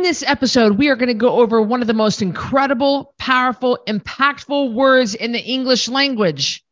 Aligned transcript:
In 0.00 0.04
this 0.04 0.24
episode, 0.26 0.78
we 0.78 0.88
are 0.88 0.96
going 0.96 1.08
to 1.08 1.14
go 1.14 1.40
over 1.40 1.60
one 1.60 1.82
of 1.82 1.86
the 1.86 1.92
most 1.92 2.22
incredible, 2.22 3.12
powerful, 3.18 3.78
impactful 3.86 4.72
words 4.72 5.14
in 5.14 5.32
the 5.32 5.38
English 5.38 5.90
language. 5.90 6.64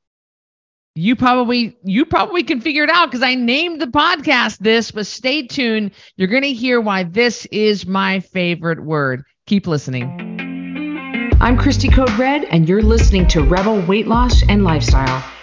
You 0.94 1.14
probably 1.14 1.76
you 1.84 2.06
probably 2.06 2.42
can 2.42 2.62
figure 2.62 2.84
it 2.84 2.90
out 2.90 3.10
because 3.10 3.22
I 3.22 3.34
named 3.34 3.82
the 3.82 3.86
podcast 3.86 4.60
this, 4.60 4.92
but 4.92 5.06
stay 5.06 5.46
tuned. 5.46 5.90
You're 6.16 6.28
going 6.28 6.42
to 6.42 6.54
hear 6.54 6.80
why 6.80 7.02
this 7.02 7.44
is 7.52 7.84
my 7.84 8.20
favorite 8.20 8.82
word. 8.82 9.24
Keep 9.44 9.66
listening. 9.66 11.36
I'm 11.38 11.58
Christy 11.58 11.90
Code 11.90 12.10
Red, 12.12 12.44
and 12.44 12.66
you're 12.66 12.80
listening 12.80 13.26
to 13.28 13.42
Rebel 13.42 13.82
Weight 13.82 14.06
Loss 14.06 14.42
and 14.48 14.64
Lifestyle 14.64 15.22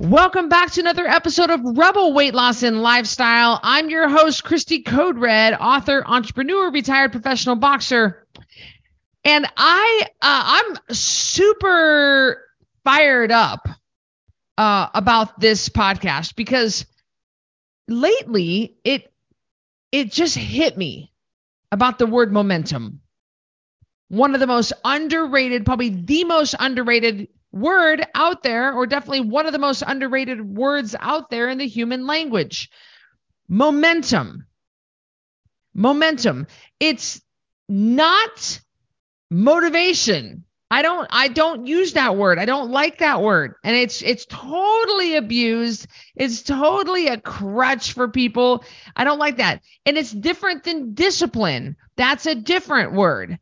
Welcome 0.00 0.48
back 0.48 0.70
to 0.72 0.80
another 0.80 1.06
episode 1.06 1.50
of 1.50 1.60
Rebel 1.62 2.14
Weight 2.14 2.32
Loss 2.32 2.62
and 2.62 2.80
Lifestyle. 2.80 3.60
I'm 3.62 3.90
your 3.90 4.08
host, 4.08 4.42
Christy 4.44 4.82
Code 4.82 5.18
Red, 5.18 5.52
author, 5.52 6.02
entrepreneur, 6.06 6.70
retired 6.70 7.12
professional 7.12 7.54
boxer. 7.54 8.26
And 9.24 9.46
I 9.58 10.06
uh, 10.22 10.70
I'm 10.82 10.94
super 10.94 12.42
fired 12.82 13.30
up 13.30 13.68
uh, 14.56 14.88
about 14.94 15.38
this 15.38 15.68
podcast 15.68 16.34
because 16.34 16.86
lately 17.86 18.78
it 18.82 19.12
it 19.92 20.12
just 20.12 20.34
hit 20.34 20.78
me 20.78 21.12
about 21.72 21.98
the 21.98 22.06
word 22.06 22.32
momentum. 22.32 23.02
One 24.08 24.32
of 24.32 24.40
the 24.40 24.46
most 24.46 24.72
underrated, 24.82 25.66
probably 25.66 25.90
the 25.90 26.24
most 26.24 26.54
underrated 26.58 27.28
word 27.52 28.06
out 28.14 28.42
there, 28.42 28.72
or 28.72 28.86
definitely 28.86 29.22
one 29.22 29.46
of 29.46 29.52
the 29.52 29.58
most 29.58 29.82
underrated 29.86 30.40
words 30.40 30.94
out 30.98 31.30
there 31.30 31.48
in 31.48 31.58
the 31.58 31.66
human 31.66 32.06
language 32.06 32.70
momentum. 33.48 34.46
Momentum. 35.74 36.46
It's 36.78 37.20
not 37.68 38.60
motivation. 39.30 40.44
I 40.72 40.82
don't 40.82 41.08
I 41.10 41.28
don't 41.28 41.66
use 41.66 41.94
that 41.94 42.16
word. 42.16 42.38
I 42.38 42.44
don't 42.44 42.70
like 42.70 42.98
that 42.98 43.22
word. 43.22 43.54
And 43.64 43.74
it's 43.76 44.02
it's 44.02 44.24
totally 44.26 45.16
abused. 45.16 45.88
It's 46.14 46.42
totally 46.42 47.08
a 47.08 47.20
crutch 47.20 47.92
for 47.92 48.08
people. 48.08 48.64
I 48.94 49.02
don't 49.02 49.18
like 49.18 49.38
that. 49.38 49.62
And 49.84 49.98
it's 49.98 50.12
different 50.12 50.62
than 50.62 50.94
discipline. 50.94 51.76
That's 51.96 52.26
a 52.26 52.36
different 52.36 52.92
word. 52.92 53.40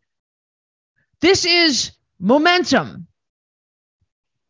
This 1.21 1.45
is 1.45 1.93
momentum. 2.19 3.08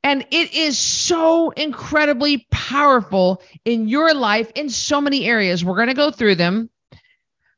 And 0.09 0.27
it 0.31 0.55
is 0.55 0.79
so 0.79 1.51
incredibly 1.51 2.47
powerful 2.51 3.43
in 3.67 3.89
your 3.89 4.15
life 4.15 4.51
in 4.55 4.71
so 4.71 5.03
many 5.03 5.27
areas. 5.27 5.63
We're 5.63 5.77
going 5.77 5.89
to 5.89 5.95
go 5.95 6.11
through 6.11 6.37
them. 6.37 6.71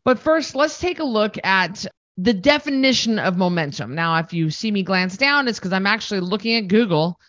But 0.05 0.19
first, 0.19 0.57
let's 0.57 0.81
take 0.81 0.99
a 0.99 1.05
look 1.05 1.37
at 1.45 1.87
the 2.17 2.35
definition 2.35 3.21
of 3.21 3.37
momentum. 3.37 3.95
Now, 3.95 4.17
if 4.17 4.33
you 4.33 4.51
see 4.51 4.73
me 4.73 4.83
glance 4.83 5.17
down, 5.17 5.47
it's 5.47 5.61
because 5.61 5.73
I'm 5.73 5.87
actually 5.87 6.19
looking 6.23 6.57
at 6.57 6.67
Google. 6.67 7.21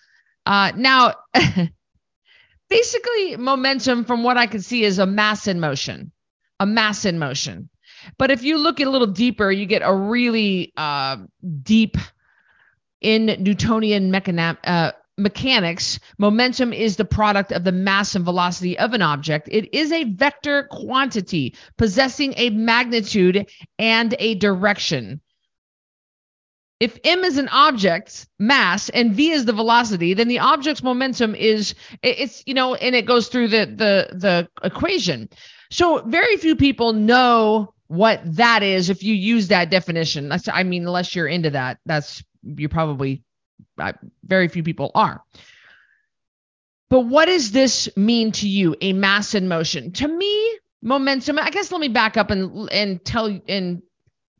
Uh, 0.47 0.71
now, 0.75 1.13
basically, 2.69 3.37
momentum, 3.37 4.05
from 4.05 4.23
what 4.23 4.37
I 4.37 4.47
can 4.47 4.63
see, 4.63 4.83
is 4.83 4.97
a 4.97 5.05
mass 5.05 5.45
in 5.45 5.59
motion, 5.59 6.11
a 6.59 6.65
mass 6.65 7.05
in 7.05 7.19
motion. 7.19 7.69
But 8.17 8.31
if 8.31 8.41
you 8.41 8.57
look 8.57 8.79
a 8.79 8.85
little 8.85 9.05
deeper, 9.05 9.51
you 9.51 9.67
get 9.67 9.83
a 9.85 9.93
really 9.93 10.73
uh, 10.75 11.17
deep 11.61 11.95
in 13.01 13.27
Newtonian 13.39 14.11
mechana- 14.11 14.57
uh, 14.63 14.91
mechanics, 15.17 15.99
momentum 16.17 16.73
is 16.73 16.95
the 16.95 17.05
product 17.05 17.51
of 17.51 17.63
the 17.63 17.71
mass 17.71 18.15
and 18.15 18.25
velocity 18.25 18.77
of 18.77 18.93
an 18.93 19.01
object. 19.01 19.47
It 19.51 19.73
is 19.73 19.91
a 19.91 20.05
vector 20.05 20.67
quantity 20.71 21.55
possessing 21.77 22.33
a 22.37 22.49
magnitude 22.49 23.49
and 23.77 24.15
a 24.19 24.35
direction. 24.35 25.21
If 26.79 26.97
m 27.03 27.23
is 27.23 27.37
an 27.37 27.47
object's 27.49 28.25
mass 28.39 28.89
and 28.89 29.13
v 29.13 29.29
is 29.31 29.45
the 29.45 29.53
velocity, 29.53 30.15
then 30.15 30.27
the 30.27 30.39
object's 30.39 30.81
momentum 30.81 31.35
is 31.35 31.75
it's 32.01 32.41
you 32.47 32.55
know 32.55 32.73
and 32.73 32.95
it 32.95 33.05
goes 33.05 33.27
through 33.27 33.49
the 33.49 33.67
the 33.67 34.15
the 34.15 34.49
equation. 34.63 35.29
So 35.69 36.01
very 36.01 36.37
few 36.37 36.55
people 36.55 36.93
know 36.93 37.73
what 37.87 38.21
that 38.37 38.63
is 38.63 38.89
if 38.89 39.03
you 39.03 39.13
use 39.13 39.49
that 39.49 39.69
definition. 39.69 40.27
That's 40.27 40.47
I 40.47 40.63
mean 40.63 40.87
unless 40.87 41.13
you're 41.13 41.27
into 41.27 41.51
that, 41.51 41.77
that's 41.85 42.23
you're 42.41 42.69
probably 42.69 43.23
very 44.23 44.47
few 44.47 44.63
people 44.63 44.91
are. 44.95 45.23
But 46.89 47.01
what 47.01 47.25
does 47.25 47.51
this 47.51 47.89
mean 47.95 48.33
to 48.33 48.47
you? 48.47 48.75
A 48.81 48.91
mass 48.93 49.33
in 49.33 49.47
motion. 49.47 49.93
To 49.93 50.07
me, 50.07 50.57
momentum. 50.81 51.39
I 51.39 51.49
guess 51.49 51.71
let 51.71 51.79
me 51.79 51.87
back 51.87 52.17
up 52.17 52.31
and 52.31 52.69
and 52.71 53.03
tell 53.03 53.39
and 53.47 53.81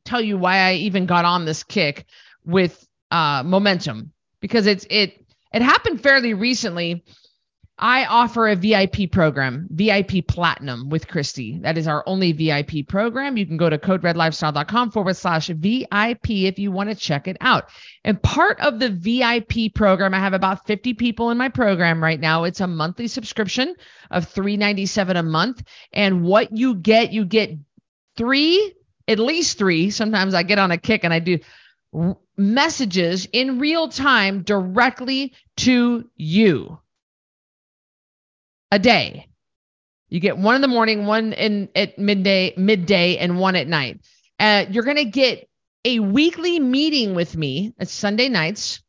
tell 0.03 0.21
you 0.21 0.37
why 0.37 0.57
I 0.57 0.73
even 0.73 1.05
got 1.05 1.25
on 1.25 1.45
this 1.45 1.63
kick 1.63 2.05
with 2.45 2.85
uh, 3.11 3.43
momentum 3.45 4.11
because 4.41 4.67
it's 4.67 4.85
it 4.89 5.25
it 5.53 5.61
happened 5.61 6.01
fairly 6.01 6.33
recently. 6.33 7.03
I 7.83 8.05
offer 8.05 8.47
a 8.47 8.55
VIP 8.55 9.11
program, 9.11 9.67
VIP 9.71 10.27
Platinum 10.27 10.89
with 10.89 11.07
Christy. 11.07 11.57
That 11.63 11.79
is 11.79 11.87
our 11.87 12.03
only 12.05 12.31
VIP 12.31 12.87
program. 12.87 13.37
You 13.37 13.47
can 13.47 13.57
go 13.57 13.71
to 13.71 13.79
coderedlifestyle.com 13.79 14.91
forward 14.91 15.15
slash 15.15 15.47
VIP 15.47 16.29
if 16.29 16.59
you 16.59 16.71
want 16.71 16.89
to 16.89 16.95
check 16.95 17.27
it 17.27 17.37
out. 17.41 17.69
And 18.03 18.21
part 18.21 18.59
of 18.59 18.77
the 18.77 18.91
VIP 18.91 19.73
program, 19.73 20.13
I 20.13 20.19
have 20.19 20.33
about 20.33 20.67
50 20.67 20.93
people 20.93 21.31
in 21.31 21.39
my 21.39 21.49
program 21.49 22.03
right 22.03 22.19
now. 22.19 22.43
It's 22.43 22.61
a 22.61 22.67
monthly 22.67 23.07
subscription 23.07 23.75
of 24.11 24.27
397 24.27 25.17
a 25.17 25.23
month. 25.23 25.63
And 25.91 26.23
what 26.23 26.55
you 26.55 26.75
get, 26.75 27.11
you 27.11 27.25
get 27.25 27.57
three, 28.15 28.75
at 29.07 29.17
least 29.17 29.57
three. 29.57 29.89
Sometimes 29.89 30.35
I 30.35 30.43
get 30.43 30.59
on 30.59 30.69
a 30.69 30.77
kick 30.77 31.03
and 31.03 31.11
I 31.11 31.17
do 31.17 31.39
messages 32.37 33.27
in 33.33 33.57
real 33.57 33.89
time 33.89 34.43
directly 34.43 35.33
to 35.57 36.07
you 36.15 36.77
a 38.71 38.79
day. 38.79 39.27
You 40.09 40.19
get 40.19 40.37
one 40.37 40.55
in 40.55 40.61
the 40.61 40.67
morning, 40.67 41.05
one 41.05 41.33
in 41.33 41.69
at 41.75 41.97
midday, 41.97 42.53
midday, 42.57 43.17
and 43.17 43.39
one 43.39 43.55
at 43.55 43.67
night. 43.67 44.01
Uh, 44.39 44.65
you're 44.69 44.83
gonna 44.83 45.05
get 45.05 45.47
a 45.85 45.99
weekly 45.99 46.59
meeting 46.59 47.15
with 47.15 47.35
me 47.35 47.73
at 47.79 47.87
Sunday 47.87 48.27
nights. 48.29 48.81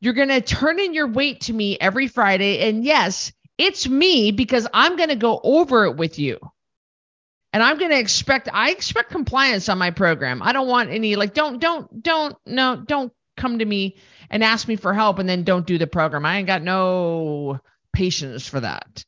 You're 0.00 0.14
gonna 0.14 0.40
turn 0.40 0.78
in 0.80 0.92
your 0.92 1.08
weight 1.08 1.42
to 1.42 1.52
me 1.52 1.78
every 1.80 2.08
Friday, 2.08 2.68
and 2.68 2.84
yes, 2.84 3.32
it's 3.58 3.88
me 3.88 4.32
because 4.32 4.66
I'm 4.72 4.96
gonna 4.96 5.16
go 5.16 5.40
over 5.42 5.84
it 5.84 5.96
with 5.96 6.18
you. 6.18 6.38
And 7.52 7.62
I'm 7.62 7.78
gonna 7.78 7.96
expect 7.96 8.48
I 8.52 8.70
expect 8.70 9.10
compliance 9.10 9.68
on 9.68 9.78
my 9.78 9.90
program. 9.90 10.42
I 10.42 10.52
don't 10.52 10.68
want 10.68 10.90
any 10.90 11.16
like 11.16 11.32
don't 11.32 11.58
don't 11.58 12.02
don't 12.02 12.36
no 12.44 12.76
don't 12.76 13.12
come 13.36 13.60
to 13.60 13.64
me 13.64 13.96
and 14.30 14.42
ask 14.42 14.66
me 14.66 14.76
for 14.76 14.92
help 14.92 15.18
and 15.18 15.28
then 15.28 15.44
don't 15.44 15.66
do 15.66 15.78
the 15.78 15.86
program. 15.86 16.26
I 16.26 16.38
ain't 16.38 16.46
got 16.46 16.62
no 16.62 17.60
patience 17.92 18.46
for 18.46 18.60
that. 18.60 19.04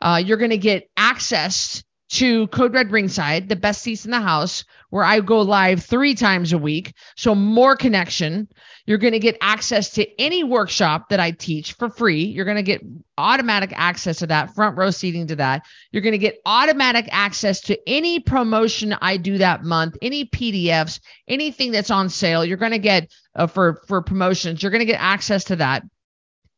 Uh, 0.00 0.22
you're 0.24 0.36
going 0.36 0.50
to 0.50 0.58
get 0.58 0.90
access 0.96 1.82
to 2.08 2.46
Code 2.48 2.72
Red 2.72 2.92
Ringside, 2.92 3.48
the 3.48 3.56
best 3.56 3.82
seats 3.82 4.04
in 4.04 4.12
the 4.12 4.20
house, 4.20 4.64
where 4.90 5.02
I 5.02 5.20
go 5.20 5.40
live 5.40 5.82
three 5.82 6.14
times 6.14 6.52
a 6.52 6.58
week. 6.58 6.94
So 7.16 7.34
more 7.34 7.74
connection. 7.74 8.48
You're 8.86 8.98
going 8.98 9.14
to 9.14 9.18
get 9.18 9.36
access 9.40 9.90
to 9.94 10.20
any 10.20 10.44
workshop 10.44 11.08
that 11.08 11.18
I 11.18 11.32
teach 11.32 11.72
for 11.72 11.88
free. 11.88 12.24
You're 12.24 12.44
going 12.44 12.58
to 12.58 12.62
get 12.62 12.82
automatic 13.18 13.72
access 13.74 14.18
to 14.18 14.28
that, 14.28 14.54
front 14.54 14.78
row 14.78 14.90
seating 14.90 15.26
to 15.26 15.36
that. 15.36 15.66
You're 15.90 16.02
going 16.02 16.12
to 16.12 16.18
get 16.18 16.38
automatic 16.46 17.08
access 17.10 17.60
to 17.62 17.78
any 17.88 18.20
promotion 18.20 18.96
I 19.02 19.16
do 19.16 19.38
that 19.38 19.64
month, 19.64 19.96
any 20.00 20.26
PDFs, 20.26 21.00
anything 21.26 21.72
that's 21.72 21.90
on 21.90 22.08
sale. 22.08 22.44
You're 22.44 22.56
going 22.56 22.70
to 22.72 22.78
get 22.78 23.12
uh, 23.34 23.48
for 23.48 23.82
for 23.88 24.00
promotions. 24.00 24.62
You're 24.62 24.70
going 24.70 24.86
to 24.86 24.92
get 24.92 25.00
access 25.00 25.44
to 25.44 25.56
that. 25.56 25.82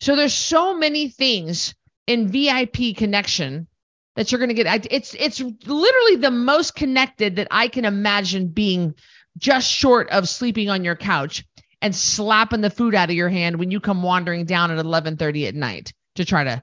So 0.01 0.15
there's 0.15 0.35
so 0.35 0.77
many 0.77 1.09
things 1.09 1.75
in 2.09 2.27
VIP 2.27 2.97
connection 2.97 3.69
that 4.17 4.33
you're 4.33 4.41
going 4.41 4.49
to 4.49 4.55
get. 4.55 4.89
It's 4.91 5.15
it's 5.15 5.41
literally 5.41 6.17
the 6.17 6.33
most 6.33 6.75
connected 6.75 7.37
that 7.37 7.49
I 7.53 7.69
can 7.69 7.85
imagine 7.85 8.49
being, 8.49 8.95
just 9.37 9.71
short 9.71 10.09
of 10.11 10.29
sleeping 10.29 10.71
on 10.71 10.83
your 10.83 10.97
couch 10.97 11.45
and 11.81 11.95
slapping 11.95 12.63
the 12.63 12.71
food 12.71 12.97
out 12.97 13.11
of 13.11 13.15
your 13.15 13.29
hand 13.29 13.57
when 13.57 13.71
you 13.71 13.79
come 13.79 14.03
wandering 14.03 14.47
down 14.47 14.73
at 14.73 14.85
11:30 14.85 15.47
at 15.47 15.55
night 15.55 15.93
to 16.17 16.25
try 16.25 16.45
to 16.45 16.63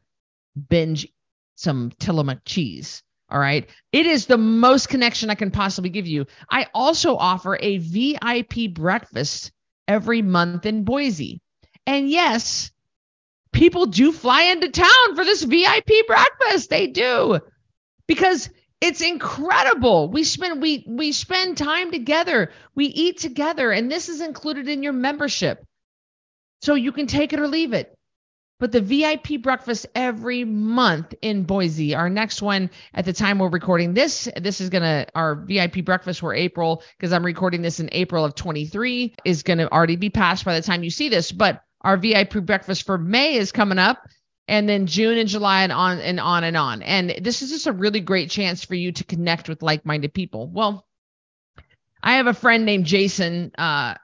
binge 0.69 1.07
some 1.55 1.91
Tillamook 1.99 2.39
cheese. 2.43 3.03
All 3.29 3.39
right. 3.39 3.69
It 3.91 4.07
is 4.07 4.25
the 4.25 4.37
most 4.37 4.89
connection 4.89 5.29
I 5.29 5.35
can 5.35 5.51
possibly 5.51 5.89
give 5.89 6.07
you. 6.07 6.25
I 6.49 6.67
also 6.73 7.15
offer 7.15 7.57
a 7.61 7.77
VIP 7.77 8.73
breakfast 8.73 9.51
every 9.87 10.21
month 10.21 10.65
in 10.65 10.83
Boise. 10.83 11.41
And 11.87 12.09
yes, 12.09 12.71
people 13.55 13.87
do 13.87 14.11
fly 14.11 14.43
into 14.43 14.69
town 14.69 15.15
for 15.15 15.23
this 15.23 15.41
VIP 15.41 15.89
breakfast. 16.07 16.69
They 16.69 16.87
do. 16.87 17.39
Because 18.07 18.49
it's 18.81 19.01
incredible. 19.01 20.09
We 20.11 20.23
spend 20.23 20.61
we 20.61 20.85
we 20.87 21.11
spend 21.11 21.57
time 21.57 21.91
together. 21.91 22.51
We 22.75 22.85
eat 22.85 23.17
together 23.17 23.71
and 23.71 23.89
this 23.89 24.09
is 24.09 24.21
included 24.21 24.67
in 24.67 24.83
your 24.83 24.93
membership. 24.93 25.65
So 26.61 26.75
you 26.75 26.91
can 26.91 27.07
take 27.07 27.33
it 27.33 27.39
or 27.39 27.47
leave 27.47 27.73
it. 27.73 27.91
But 28.59 28.71
the 28.71 28.81
VIP 28.81 29.41
breakfast 29.41 29.85
every 29.95 30.45
month 30.45 31.13
in 31.21 31.43
Boise. 31.43 31.93
Our 31.93 32.09
next 32.09 32.41
one 32.41 32.69
at 32.93 33.03
the 33.03 33.11
time 33.11 33.39
we're 33.39 33.49
recording 33.49 33.93
this, 33.93 34.29
this 34.37 34.61
is 34.61 34.69
gonna 34.69 35.07
our 35.15 35.35
VIP 35.35 35.83
breakfast 35.83 36.19
for 36.19 36.33
April 36.33 36.83
because 36.97 37.11
I'm 37.11 37.25
recording 37.25 37.61
this 37.61 37.79
in 37.79 37.89
April 37.91 38.23
of 38.23 38.35
23 38.35 39.15
is 39.25 39.43
gonna 39.43 39.67
already 39.71 39.95
be 39.95 40.09
passed 40.09 40.45
by 40.45 40.55
the 40.55 40.65
time 40.65 40.83
you 40.83 40.89
see 40.89 41.09
this. 41.09 41.31
But 41.31 41.64
our 41.85 41.97
VIP 41.97 42.43
breakfast 42.43 42.83
for 42.83 42.97
May 42.97 43.35
is 43.35 43.51
coming 43.51 43.77
up 43.77 44.09
and 44.47 44.67
then 44.67 44.87
June 44.87 45.17
and 45.19 45.29
July 45.29 45.63
and 45.63 45.71
on 45.71 45.99
and 45.99 46.19
on 46.19 46.43
and 46.43 46.57
on. 46.57 46.81
And 46.81 47.15
this 47.21 47.43
is 47.43 47.51
just 47.51 47.67
a 47.67 47.71
really 47.71 47.99
great 47.99 48.29
chance 48.29 48.65
for 48.65 48.73
you 48.73 48.91
to 48.91 49.03
connect 49.03 49.47
with 49.47 49.61
like-minded 49.61 50.13
people. 50.13 50.49
Well, 50.49 50.85
I 52.01 52.15
have 52.15 52.27
a 52.27 52.33
friend 52.33 52.65
named 52.65 52.85
Jason 52.85 53.51
uh, 53.57 53.95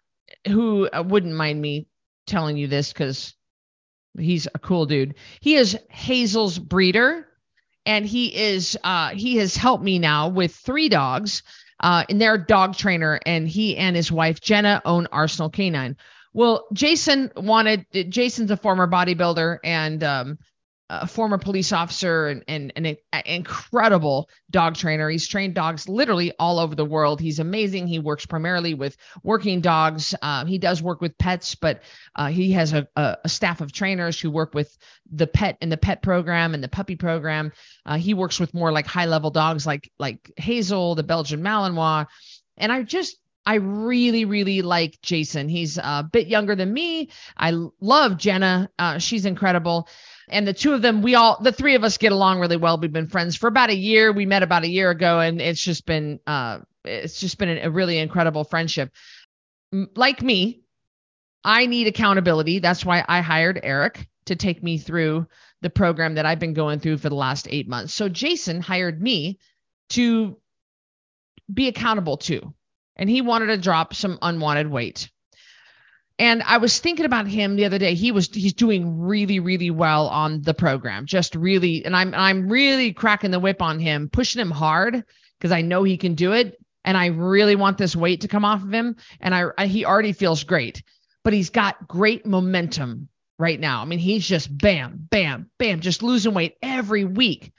who 0.48 0.88
uh, 0.90 1.04
wouldn't 1.06 1.34
mind 1.34 1.60
me 1.60 1.88
telling 2.28 2.56
you 2.56 2.68
this 2.68 2.94
because 2.94 3.34
he's 4.18 4.48
a 4.54 4.60
cool 4.60 4.86
dude. 4.86 5.16
He 5.42 5.56
is 5.56 5.78
Hazel's 5.90 6.60
breeder, 6.60 7.28
and 7.88 8.06
he 8.06 8.36
is 8.36 8.78
uh, 8.84 9.10
he 9.10 9.38
has 9.38 9.56
helped 9.56 9.84
me 9.84 9.98
now 9.98 10.30
with 10.30 10.56
three 10.56 10.88
dogs. 10.90 11.42
Uh, 11.80 12.04
and 12.10 12.22
they're 12.22 12.36
a 12.36 12.46
dog 12.46 12.78
trainer, 12.78 13.20
and 13.26 13.48
he 13.48 13.76
and 13.76 13.96
his 13.96 14.12
wife 14.12 14.40
Jenna 14.40 14.84
own 14.86 15.08
Arsenal 15.12 15.50
Canine. 15.50 15.98
Well, 16.34 16.68
Jason 16.74 17.32
wanted 17.36 17.86
Jason's 18.10 18.52
a 18.52 18.58
former 18.58 18.88
bodybuilder 18.88 19.60
and 19.64 20.04
um, 20.04 20.38
a 20.92 21.08
former 21.08 21.38
police 21.38 21.72
officer 21.72 22.28
and, 22.28 22.44
and, 22.50 22.74
and, 22.76 22.86
an 22.86 23.22
incredible 23.26 24.30
dog 24.50 24.76
trainer. 24.76 25.10
He's 25.10 25.26
trained 25.26 25.56
dogs 25.56 25.88
literally 25.88 26.34
all 26.38 26.60
over 26.60 26.76
the 26.76 26.84
world. 26.86 27.22
He's 27.22 27.40
amazing. 27.40 27.88
He 27.88 28.00
works 28.00 28.26
primarily 28.26 28.74
with 28.74 28.98
working 29.24 29.62
dogs. 29.62 30.14
Um, 30.22 30.48
he 30.48 30.58
does 30.58 30.82
work 30.82 31.00
with 31.00 31.18
pets, 31.18 31.56
but 31.56 31.84
uh, 32.18 32.28
he 32.28 32.52
has 32.52 32.74
a, 32.74 32.88
a, 32.98 33.30
staff 33.30 33.62
of 33.62 33.72
trainers 33.72 34.20
who 34.20 34.30
work 34.30 34.54
with 34.54 34.78
the 35.10 35.28
pet 35.28 35.58
and 35.62 35.72
the 35.72 35.78
pet 35.78 36.02
program 36.02 36.54
and 36.54 36.62
the 36.62 36.68
puppy 36.68 36.98
program. 36.98 37.54
Uh, 37.86 37.98
he 37.98 38.14
works 38.14 38.38
with 38.38 38.54
more 38.54 38.74
like 38.74 38.86
high 38.86 39.06
level 39.06 39.32
dogs 39.32 39.66
like 39.66 39.90
like 39.98 40.32
Hazel, 40.36 40.96
the 40.96 41.04
Belgian 41.04 41.42
Malinois. 41.42 42.06
And 42.58 42.70
I 42.70 42.84
just 42.84 43.16
I 43.46 43.56
really, 43.56 44.26
really 44.26 44.62
like 44.62 45.02
Jason. 45.02 45.50
He's 45.50 45.78
a 45.78 46.08
bit 46.10 46.28
younger 46.28 46.56
than 46.56 46.72
me. 46.72 47.10
I 47.36 47.54
love 47.80 48.18
Jenna. 48.18 48.70
Uh, 48.78 49.00
she's 49.00 49.26
incredible. 49.26 49.88
And 50.30 50.48
the 50.48 50.54
two 50.54 50.74
of 50.74 50.82
them, 50.82 51.02
we 51.02 51.16
all, 51.16 51.42
the 51.42 51.52
three 51.52 51.76
of 51.76 51.84
us 51.84 51.98
get 51.98 52.12
along 52.12 52.40
really 52.40 52.58
well. 52.58 52.80
We've 52.80 52.92
been 52.92 53.08
friends 53.08 53.36
for 53.36 53.48
about 53.48 53.72
a 53.72 53.76
year. 53.76 54.12
We 54.12 54.26
met 54.26 54.44
about 54.44 54.64
a 54.64 54.70
year 54.70 54.92
ago, 54.92 55.20
and 55.20 55.42
it's 55.42 55.62
just 55.62 55.86
been, 55.86 56.20
uh, 56.28 56.60
it's 56.86 57.20
just 57.20 57.38
been 57.38 57.50
a, 57.58 57.70
really 57.70 57.98
incredible 57.98 58.44
friendship. 58.44 58.92
Like 59.72 60.22
me, 60.22 60.62
I 61.44 61.66
need 61.66 61.88
accountability. 61.88 62.60
That's 62.60 62.86
why 62.86 63.04
I 63.08 63.22
hired 63.22 63.60
Eric 63.64 64.08
to 64.26 64.36
take 64.36 64.62
me 64.62 64.78
through 64.78 65.26
the 65.62 65.70
program 65.70 66.16
that 66.16 66.26
I've 66.26 66.40
been 66.40 66.54
going 66.54 66.80
through 66.80 67.00
for 67.00 67.10
the 67.10 67.16
last 67.16 67.48
eight 67.50 67.68
months. 67.68 67.94
So 67.94 68.08
Jason 68.08 68.62
hired 68.62 69.02
me 69.02 69.40
to 69.90 70.38
be 71.52 71.68
accountable 71.68 72.18
to 72.18 72.54
and 73.02 73.10
he 73.10 73.22
wanted 73.22 73.48
to 73.48 73.58
drop 73.58 73.96
some 73.96 74.20
unwanted 74.22 74.70
weight. 74.70 75.10
And 76.20 76.44
I 76.44 76.58
was 76.58 76.78
thinking 76.78 77.08
about 77.08 77.26
him 77.26 77.56
the 77.56 77.66
other 77.66 77.80
day. 77.80 77.96
He 77.96 78.12
was 78.12 78.28
he's 78.32 78.54
doing 78.54 79.00
really 79.00 79.40
really 79.40 79.72
well 79.72 80.08
on 80.08 80.44
the 80.44 80.54
program. 80.54 81.08
Just 81.08 81.34
really 81.34 81.84
and 81.84 81.96
I'm 81.96 82.14
I'm 82.14 82.48
really 82.48 82.94
cracking 82.94 83.32
the 83.32 83.40
whip 83.40 83.60
on 83.60 83.80
him, 83.80 84.08
pushing 84.08 84.40
him 84.40 84.52
hard 84.52 85.04
because 85.40 85.52
I 85.52 85.64
know 85.64 85.82
he 85.82 85.98
can 85.98 86.14
do 86.14 86.34
it 86.34 86.64
and 86.86 86.96
I 86.96 87.08
really 87.08 87.56
want 87.56 87.80
this 87.80 87.96
weight 87.96 88.22
to 88.22 88.28
come 88.28 88.46
off 88.46 88.62
of 88.62 88.72
him 88.72 88.98
and 89.20 89.34
I, 89.34 89.46
I 89.58 89.66
he 89.66 89.84
already 89.84 90.14
feels 90.14 90.44
great. 90.44 90.84
But 91.24 91.34
he's 91.34 91.50
got 91.50 91.88
great 91.88 92.28
momentum 92.28 93.10
right 93.40 93.60
now. 93.60 93.82
I 93.82 93.86
mean, 93.86 94.00
he's 94.00 94.28
just 94.28 94.56
bam, 94.56 95.08
bam, 95.10 95.50
bam, 95.58 95.80
just 95.80 96.04
losing 96.04 96.36
weight 96.36 96.56
every 96.62 97.04
week. 97.04 97.52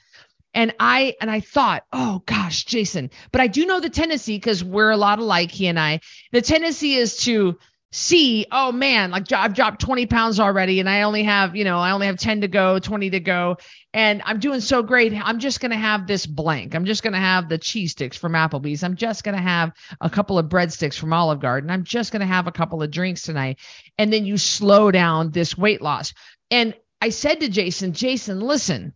And 0.55 0.75
I 0.79 1.15
and 1.21 1.31
I 1.31 1.41
thought, 1.41 1.85
oh 1.93 2.23
gosh, 2.27 2.65
Jason. 2.65 3.11
But 3.31 3.41
I 3.41 3.47
do 3.47 3.65
know 3.65 3.81
the 3.81 3.91
tendency 3.91 4.37
because 4.37 4.63
we're 4.63 4.91
a 4.91 4.97
lot 4.97 5.19
alike, 5.19 5.51
he 5.51 5.67
and 5.67 5.79
I. 5.79 6.01
The 6.33 6.43
tendency 6.43 6.95
is 6.95 7.17
to 7.19 7.59
see, 7.93 8.47
oh 8.51 8.73
man, 8.73 9.11
like 9.11 9.31
I've 9.33 9.55
dropped 9.55 9.81
20 9.83 10.07
pounds 10.07 10.41
already, 10.41 10.81
and 10.81 10.89
I 10.89 11.03
only 11.03 11.23
have, 11.25 11.55
you 11.55 11.65
know, 11.65 11.79
I 11.79 11.93
only 11.93 12.07
have 12.07 12.17
10 12.17 12.41
to 12.41 12.49
go, 12.49 12.79
20 12.79 13.11
to 13.11 13.21
go, 13.21 13.59
and 13.93 14.23
I'm 14.25 14.41
doing 14.41 14.61
so 14.61 14.83
great. 14.83 15.13
I'm 15.15 15.39
just 15.39 15.61
gonna 15.61 15.77
have 15.77 16.07
this 16.07 16.27
blank. 16.27 16.75
I'm 16.75 16.87
just 16.87 17.03
gonna 17.03 17.21
have 17.21 17.49
the 17.49 17.59
cheese 17.59 17.93
sticks 17.93 18.17
from 18.17 18.33
Applebee's. 18.33 18.83
I'm 18.83 18.97
just 18.97 19.25
gonna 19.25 19.43
have 19.43 19.73
a 20.01 20.09
couple 20.09 20.39
of 20.39 20.47
breadsticks 20.47 20.99
from 20.99 21.13
Olive 21.13 21.41
Garden. 21.41 21.71
I'm 21.71 21.85
just 21.85 22.13
gonna 22.13 22.27
have 22.27 22.47
a 22.47 22.53
couple 22.53 22.83
of 22.83 22.91
drinks 22.91 23.23
tonight, 23.23 23.59
and 23.99 24.11
then 24.13 24.25
you 24.25 24.39
slow 24.39 24.91
down 24.91 25.31
this 25.31 25.57
weight 25.57 25.83
loss. 25.83 26.15
And 26.51 26.75
I 27.01 27.11
said 27.11 27.41
to 27.41 27.49
Jason, 27.49 27.93
Jason, 27.93 28.41
listen, 28.41 28.95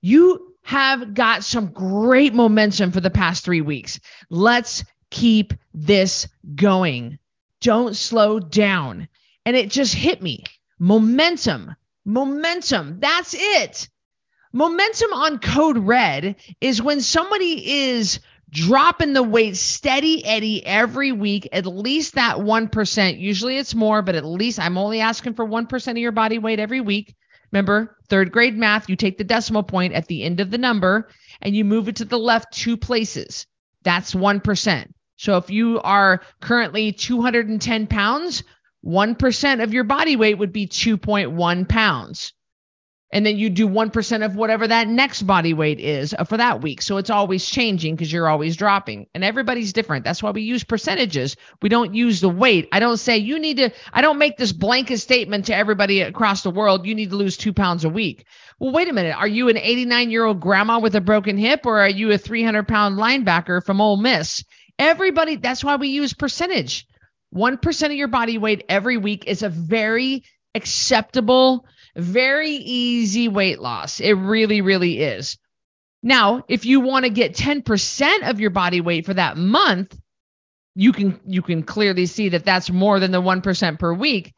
you 0.00 0.54
have 0.62 1.14
got 1.14 1.44
some 1.44 1.72
great 1.72 2.34
momentum 2.34 2.92
for 2.92 3.00
the 3.00 3.10
past 3.10 3.44
three 3.44 3.62
weeks. 3.62 4.00
Let's 4.28 4.84
keep 5.10 5.54
this 5.72 6.28
going. 6.54 7.18
Don't 7.60 7.96
slow 7.96 8.38
down. 8.38 9.08
And 9.44 9.56
it 9.56 9.70
just 9.70 9.94
hit 9.94 10.22
me. 10.22 10.44
Momentum, 10.78 11.74
momentum. 12.04 13.00
That's 13.00 13.34
it. 13.36 13.88
Momentum 14.52 15.12
on 15.12 15.38
code 15.38 15.78
red 15.78 16.36
is 16.60 16.82
when 16.82 17.00
somebody 17.00 17.90
is 17.90 18.20
dropping 18.50 19.12
the 19.12 19.22
weight 19.22 19.56
steady 19.56 20.24
Eddie 20.24 20.64
every 20.64 21.12
week, 21.12 21.48
at 21.52 21.66
least 21.66 22.14
that 22.14 22.36
1%. 22.36 23.20
Usually 23.20 23.58
it's 23.58 23.74
more, 23.74 24.02
but 24.02 24.14
at 24.14 24.24
least 24.24 24.58
I'm 24.58 24.78
only 24.78 25.00
asking 25.00 25.34
for 25.34 25.46
1% 25.46 25.90
of 25.90 25.98
your 25.98 26.12
body 26.12 26.38
weight 26.38 26.60
every 26.60 26.80
week. 26.80 27.14
Remember, 27.52 27.96
third 28.08 28.32
grade 28.32 28.56
math, 28.56 28.88
you 28.88 28.96
take 28.96 29.18
the 29.18 29.24
decimal 29.24 29.62
point 29.62 29.94
at 29.94 30.06
the 30.06 30.22
end 30.22 30.40
of 30.40 30.50
the 30.50 30.58
number 30.58 31.08
and 31.40 31.56
you 31.56 31.64
move 31.64 31.88
it 31.88 31.96
to 31.96 32.04
the 32.04 32.18
left 32.18 32.52
two 32.52 32.76
places. 32.76 33.46
That's 33.84 34.14
1%. 34.14 34.86
So 35.16 35.36
if 35.36 35.50
you 35.50 35.80
are 35.80 36.22
currently 36.40 36.92
210 36.92 37.86
pounds, 37.86 38.44
1% 38.84 39.62
of 39.62 39.72
your 39.72 39.84
body 39.84 40.16
weight 40.16 40.38
would 40.38 40.52
be 40.52 40.66
2.1 40.66 41.68
pounds 41.68 42.32
and 43.10 43.24
then 43.24 43.38
you 43.38 43.48
do 43.48 43.66
1% 43.66 44.24
of 44.24 44.36
whatever 44.36 44.68
that 44.68 44.86
next 44.86 45.22
body 45.22 45.54
weight 45.54 45.80
is 45.80 46.14
uh, 46.14 46.24
for 46.24 46.36
that 46.36 46.60
week. 46.60 46.82
So 46.82 46.98
it's 46.98 47.08
always 47.08 47.48
changing 47.48 47.94
because 47.96 48.12
you're 48.12 48.28
always 48.28 48.56
dropping. 48.56 49.06
And 49.14 49.24
everybody's 49.24 49.72
different. 49.72 50.04
That's 50.04 50.22
why 50.22 50.30
we 50.30 50.42
use 50.42 50.62
percentages. 50.62 51.36
We 51.62 51.70
don't 51.70 51.94
use 51.94 52.20
the 52.20 52.28
weight. 52.28 52.68
I 52.70 52.80
don't 52.80 52.98
say 52.98 53.16
you 53.16 53.38
need 53.38 53.56
to, 53.56 53.70
I 53.92 54.02
don't 54.02 54.18
make 54.18 54.36
this 54.36 54.52
blanket 54.52 54.98
statement 54.98 55.46
to 55.46 55.56
everybody 55.56 56.02
across 56.02 56.42
the 56.42 56.50
world, 56.50 56.86
you 56.86 56.94
need 56.94 57.10
to 57.10 57.16
lose 57.16 57.36
two 57.36 57.54
pounds 57.54 57.84
a 57.84 57.88
week. 57.88 58.26
Well, 58.58 58.72
wait 58.72 58.88
a 58.88 58.92
minute. 58.92 59.16
Are 59.16 59.28
you 59.28 59.48
an 59.48 59.56
89 59.56 60.10
year 60.10 60.24
old 60.26 60.40
grandma 60.40 60.78
with 60.78 60.94
a 60.94 61.00
broken 61.00 61.38
hip 61.38 61.64
or 61.64 61.80
are 61.80 61.88
you 61.88 62.12
a 62.12 62.18
300 62.18 62.68
pound 62.68 62.98
linebacker 62.98 63.64
from 63.64 63.80
Ole 63.80 63.96
Miss? 63.96 64.44
Everybody, 64.78 65.36
that's 65.36 65.64
why 65.64 65.76
we 65.76 65.88
use 65.88 66.12
percentage. 66.12 66.86
1% 67.34 67.86
of 67.86 67.92
your 67.92 68.08
body 68.08 68.38
weight 68.38 68.64
every 68.68 68.96
week 68.96 69.24
is 69.26 69.42
a 69.42 69.48
very 69.48 70.24
acceptable 70.54 71.66
very 71.98 72.50
easy 72.50 73.28
weight 73.28 73.60
loss. 73.60 74.00
It 74.00 74.12
really, 74.12 74.60
really 74.60 75.00
is. 75.00 75.36
Now, 76.02 76.44
if 76.48 76.64
you 76.64 76.80
want 76.80 77.04
to 77.04 77.10
get 77.10 77.34
10% 77.34 78.30
of 78.30 78.40
your 78.40 78.50
body 78.50 78.80
weight 78.80 79.04
for 79.04 79.14
that 79.14 79.36
month, 79.36 79.98
you 80.74 80.92
can 80.92 81.18
you 81.26 81.42
can 81.42 81.64
clearly 81.64 82.06
see 82.06 82.28
that 82.28 82.44
that's 82.44 82.70
more 82.70 83.00
than 83.00 83.10
the 83.10 83.20
1% 83.20 83.78
per 83.80 83.92
week. 83.92 84.32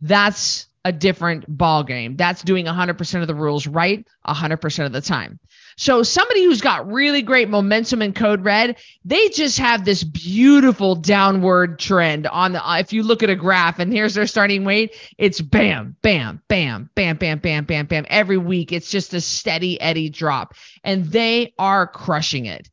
That's 0.00 0.66
a 0.84 0.92
different 0.92 1.44
ball 1.46 1.84
game. 1.84 2.16
That's 2.16 2.42
doing 2.42 2.64
100% 2.64 3.20
of 3.20 3.26
the 3.26 3.34
rules 3.34 3.66
right 3.66 4.06
100% 4.26 4.86
of 4.86 4.92
the 4.92 5.00
time. 5.00 5.38
So 5.76 6.02
somebody 6.02 6.44
who's 6.44 6.60
got 6.60 6.90
really 6.90 7.22
great 7.22 7.48
momentum 7.48 8.02
in 8.02 8.12
code 8.12 8.44
red, 8.44 8.76
they 9.04 9.28
just 9.28 9.58
have 9.58 9.84
this 9.84 10.02
beautiful 10.02 10.94
downward 10.94 11.78
trend 11.78 12.26
on 12.26 12.52
the 12.52 12.62
if 12.78 12.92
you 12.92 13.02
look 13.02 13.22
at 13.22 13.30
a 13.30 13.36
graph 13.36 13.78
and 13.78 13.92
here's 13.92 14.14
their 14.14 14.26
starting 14.26 14.64
weight, 14.64 14.94
it's 15.16 15.40
bam, 15.40 15.96
bam, 16.02 16.42
bam, 16.48 16.90
bam, 16.94 17.16
bam, 17.16 17.38
bam, 17.38 17.64
bam, 17.64 17.86
bam. 17.86 18.06
Every 18.08 18.36
week 18.38 18.72
it's 18.72 18.90
just 18.90 19.14
a 19.14 19.20
steady 19.20 19.80
eddy 19.80 20.10
drop 20.10 20.54
and 20.84 21.04
they 21.06 21.54
are 21.58 21.86
crushing 21.86 22.46
it. 22.46 22.68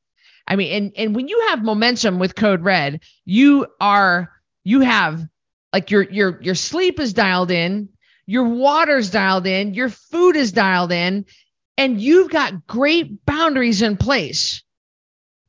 I 0.48 0.56
mean, 0.56 0.72
and 0.72 0.94
and 0.98 1.16
when 1.16 1.28
you 1.28 1.48
have 1.50 1.64
momentum 1.64 2.20
with 2.20 2.36
code 2.36 2.64
red, 2.64 3.02
you 3.26 3.68
are 3.80 4.32
you 4.64 4.82
have 4.82 5.28
like 5.74 5.92
your 5.92 6.04
your 6.04 6.42
your 6.42 6.56
sleep 6.56 7.00
is 7.00 7.14
dialed 7.14 7.52
in, 7.52 7.90
your 8.26 8.46
water's 8.46 9.10
dialed 9.10 9.48
in, 9.48 9.74
your 9.74 9.90
food 9.90 10.36
is 10.36 10.52
dialed 10.52 10.92
in, 10.92 11.26
and 11.78 12.02
you've 12.02 12.32
got 12.32 12.68
great 12.68 13.26
boundaries 13.26 13.82
in 13.82 13.98
place. 13.98 14.64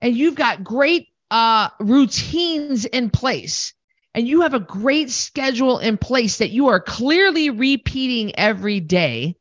And 0.00 0.16
you've 0.16 0.36
got 0.36 0.62
great 0.62 1.08
uh, 1.30 1.70
routines 1.80 2.84
in 2.84 3.10
place. 3.10 3.74
And 4.14 4.26
you 4.26 4.42
have 4.42 4.54
a 4.54 4.60
great 4.60 5.10
schedule 5.10 5.78
in 5.78 5.98
place 5.98 6.38
that 6.38 6.50
you 6.50 6.68
are 6.68 6.80
clearly 6.80 7.50
repeating 7.50 8.38
every 8.38 8.80
day 8.80 9.36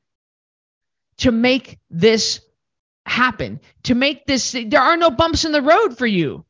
to 1.17 1.31
make 1.31 1.79
this 1.89 2.41
happen, 3.05 3.59
to 3.83 3.95
make 3.95 4.25
this, 4.25 4.51
there 4.51 4.81
are 4.81 4.97
no 4.97 5.09
bumps 5.09 5.45
in 5.45 5.51
the 5.51 5.61
road 5.61 5.97
for 5.97 6.05
you 6.05 6.45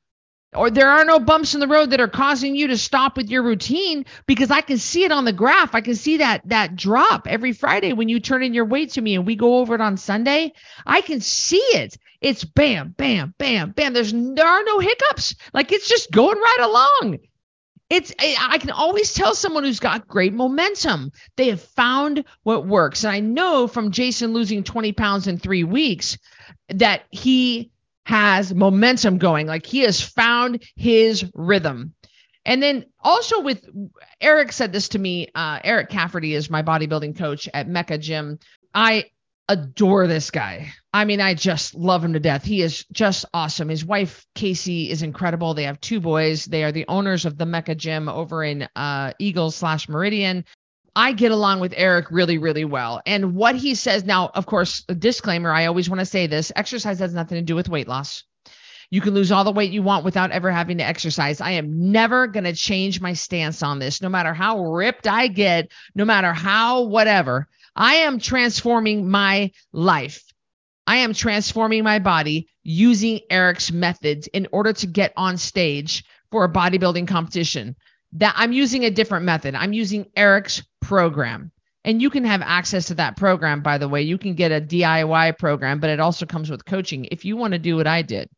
or 0.55 0.69
there 0.71 0.89
are 0.89 1.03
no 1.03 1.19
bumps 1.19 1.53
in 1.53 1.59
the 1.59 1.67
road 1.67 1.91
that 1.91 1.99
are 1.99 2.07
causing 2.07 2.55
you 2.55 2.67
to 2.67 2.77
stop 2.77 3.17
with 3.17 3.29
your 3.29 3.43
routine 3.43 4.05
because 4.25 4.49
I 4.49 4.61
can 4.61 4.77
see 4.77 5.03
it 5.03 5.11
on 5.11 5.25
the 5.25 5.33
graph. 5.33 5.75
I 5.75 5.81
can 5.81 5.95
see 5.95 6.17
that 6.17 6.41
that 6.45 6.75
drop 6.75 7.27
every 7.27 7.51
Friday 7.51 7.93
when 7.93 8.09
you 8.09 8.19
turn 8.19 8.43
in 8.43 8.53
your 8.53 8.65
weight 8.65 8.91
to 8.91 9.01
me 9.01 9.15
and 9.15 9.25
we 9.25 9.35
go 9.35 9.57
over 9.57 9.75
it 9.75 9.81
on 9.81 9.97
Sunday. 9.97 10.53
I 10.85 11.01
can 11.01 11.19
see 11.19 11.57
it. 11.57 11.97
It's 12.21 12.43
bam, 12.43 12.95
bam, 12.97 13.33
bam, 13.37 13.71
bam. 13.71 13.93
There's 13.93 14.13
there 14.13 14.47
are 14.47 14.63
no 14.63 14.79
hiccups. 14.79 15.35
Like 15.53 15.71
it's 15.71 15.87
just 15.87 16.11
going 16.11 16.37
right 16.37 16.59
along. 16.61 17.19
It's 17.89 18.13
I 18.19 18.57
can 18.57 18.71
always 18.71 19.13
tell 19.13 19.35
someone 19.35 19.63
who's 19.63 19.79
got 19.79 20.07
great 20.07 20.33
momentum. 20.33 21.11
They 21.35 21.49
have 21.49 21.61
found 21.61 22.23
what 22.43 22.67
works. 22.67 23.03
And 23.03 23.11
I 23.11 23.19
know 23.19 23.67
from 23.67 23.91
Jason 23.91 24.33
losing 24.33 24.63
20 24.63 24.93
pounds 24.93 25.27
in 25.27 25.37
3 25.37 25.63
weeks 25.65 26.17
that 26.69 27.03
he 27.11 27.71
has 28.07 28.53
momentum 28.53 29.17
going. 29.17 29.47
Like 29.47 29.65
he 29.65 29.79
has 29.79 30.01
found 30.01 30.63
his 30.77 31.25
rhythm. 31.33 31.93
And 32.45 32.63
then 32.63 32.85
also 33.01 33.41
with 33.41 33.67
Eric 34.21 34.53
said 34.53 34.71
this 34.71 34.87
to 34.89 34.99
me. 34.99 35.27
Uh, 35.35 35.59
Eric 35.61 35.89
Cafferty 35.89 36.33
is 36.33 36.49
my 36.49 36.63
bodybuilding 36.63 37.17
coach 37.17 37.49
at 37.53 37.67
Mecca 37.67 37.97
Gym. 37.97 38.39
I 38.73 39.09
adore 39.49 40.07
this 40.07 40.31
guy. 40.31 40.71
I 40.93 41.03
mean, 41.03 41.19
I 41.19 41.33
just 41.33 41.75
love 41.75 42.01
him 42.01 42.13
to 42.13 42.19
death. 42.19 42.45
He 42.45 42.61
is 42.61 42.85
just 42.93 43.25
awesome. 43.33 43.67
His 43.67 43.83
wife 43.83 44.25
Casey 44.35 44.89
is 44.89 45.03
incredible. 45.03 45.53
They 45.53 45.63
have 45.63 45.81
two 45.81 45.99
boys. 45.99 46.45
They 46.45 46.63
are 46.63 46.71
the 46.71 46.85
owners 46.87 47.25
of 47.25 47.37
the 47.37 47.45
Mecca 47.45 47.75
Gym 47.75 48.07
over 48.07 48.41
in 48.41 48.69
uh, 48.75 49.11
Eagles 49.19 49.55
slash 49.55 49.89
Meridian. 49.89 50.45
I 50.97 51.11
get 51.11 51.31
along 51.31 51.59
with 51.59 51.75
Eric 51.77 52.07
really, 52.09 52.39
really 52.39 52.65
well. 52.65 53.03
And 53.05 53.35
what 53.35 53.53
he 53.55 53.75
says 53.75 54.03
now, 54.03 54.31
of 54.33 54.47
course, 54.47 54.83
a 54.89 54.95
disclaimer, 54.95 55.51
I 55.51 55.67
always 55.67 55.87
want 55.87 55.99
to 55.99 56.07
say 56.07 56.25
this 56.25 56.51
exercise 56.55 56.97
has 56.97 57.13
nothing 57.13 57.35
to 57.35 57.43
do 57.43 57.53
with 57.53 57.69
weight 57.69 57.87
loss. 57.87 58.23
You 58.89 58.99
can 58.99 59.13
lose 59.13 59.31
all 59.31 59.43
the 59.43 59.51
weight 59.51 59.71
you 59.71 59.83
want 59.83 60.05
without 60.05 60.31
ever 60.31 60.49
having 60.49 60.79
to 60.79 60.83
exercise. 60.83 61.39
I 61.39 61.51
am 61.51 61.91
never 61.91 62.25
going 62.25 62.45
to 62.45 62.53
change 62.53 62.99
my 62.99 63.13
stance 63.13 63.61
on 63.61 63.77
this, 63.77 64.01
no 64.01 64.09
matter 64.09 64.33
how 64.33 64.59
ripped 64.59 65.05
I 65.05 65.27
get, 65.27 65.71
no 65.93 66.03
matter 66.03 66.33
how 66.33 66.85
whatever. 66.85 67.47
I 67.75 67.97
am 67.97 68.17
transforming 68.17 69.07
my 69.07 69.51
life. 69.71 70.23
I 70.87 70.97
am 70.97 71.13
transforming 71.13 71.83
my 71.83 71.99
body 71.99 72.47
using 72.63 73.19
Eric's 73.29 73.71
methods 73.71 74.25
in 74.25 74.47
order 74.51 74.73
to 74.73 74.87
get 74.87 75.13
on 75.15 75.37
stage 75.37 76.05
for 76.31 76.43
a 76.43 76.51
bodybuilding 76.51 77.07
competition 77.07 77.75
that 78.13 78.33
I'm 78.35 78.51
using 78.51 78.85
a 78.85 78.89
different 78.89 79.25
method. 79.25 79.53
I'm 79.53 79.73
using 79.73 80.07
Eric's 80.15 80.63
program. 80.88 81.51
And 81.84 82.01
you 82.01 82.10
can 82.10 82.24
have 82.24 82.41
access 82.41 82.88
to 82.88 82.96
that 82.96 83.17
program, 83.17 83.62
by 83.62 83.77
the 83.77 83.89
way. 83.89 84.01
You 84.01 84.17
can 84.17 84.36
get 84.36 84.51
a 84.51 84.62
DIY 84.62 85.38
program, 85.38 85.79
but 85.79 85.89
it 85.89 86.00
also 86.00 86.25
comes 86.25 86.50
with 86.50 86.65
coaching 86.65 87.08
if 87.12 87.25
you 87.25 87.38
want 87.38 87.53
to 87.53 87.60
do 87.60 87.75
what 87.75 87.88
I 87.88 88.01
did. 88.01 88.29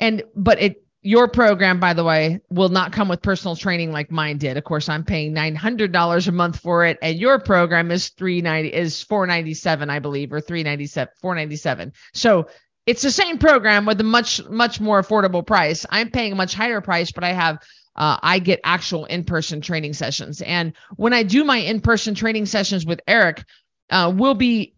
And, 0.00 0.22
but 0.34 0.60
it, 0.60 0.84
your 1.02 1.28
program, 1.28 1.80
by 1.80 1.92
the 1.92 2.04
way, 2.04 2.40
will 2.50 2.68
not 2.70 2.92
come 2.92 3.08
with 3.08 3.22
personal 3.22 3.56
training 3.56 3.92
like 3.92 4.10
mine 4.10 4.38
did. 4.38 4.56
Of 4.56 4.64
course, 4.64 4.88
I'm 4.88 5.04
paying 5.04 5.34
$900 5.34 6.28
a 6.28 6.32
month 6.32 6.58
for 6.60 6.84
it, 6.84 6.98
and 7.02 7.18
your 7.18 7.38
program 7.38 7.90
is 7.90 8.08
390 8.10 8.74
is 8.74 9.02
497, 9.02 9.88
I 9.90 9.98
believe, 9.98 10.32
or 10.32 10.40
397, 10.40 11.12
497. 11.20 11.92
So 12.12 12.48
it's 12.86 13.02
the 13.02 13.10
same 13.10 13.38
program 13.38 13.86
with 13.86 14.00
a 14.00 14.04
much 14.04 14.46
much 14.48 14.80
more 14.80 15.02
affordable 15.02 15.46
price. 15.46 15.86
I'm 15.90 16.10
paying 16.10 16.32
a 16.32 16.36
much 16.36 16.54
higher 16.54 16.80
price, 16.80 17.12
but 17.12 17.24
I 17.24 17.32
have 17.32 17.62
uh, 18.00 18.18
I 18.22 18.38
get 18.38 18.60
actual 18.64 19.04
in 19.04 19.24
person 19.24 19.60
training 19.60 19.92
sessions. 19.92 20.40
And 20.40 20.72
when 20.96 21.12
I 21.12 21.22
do 21.22 21.44
my 21.44 21.58
in 21.58 21.82
person 21.82 22.14
training 22.14 22.46
sessions 22.46 22.86
with 22.86 23.02
Eric, 23.06 23.44
uh, 23.90 24.10
we'll 24.16 24.34
be 24.34 24.74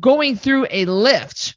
going 0.00 0.36
through 0.36 0.66
a 0.70 0.86
lift 0.86 1.54